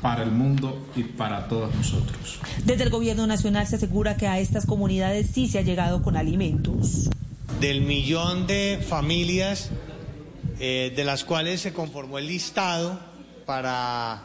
[0.02, 2.40] para el mundo y para todos nosotros.
[2.66, 6.18] Desde el gobierno nacional se asegura que a estas comunidades sí se ha llegado con
[6.18, 7.10] alimentos.
[7.60, 9.72] Del millón de familias
[10.60, 13.00] eh, de las cuales se conformó el listado
[13.46, 14.24] para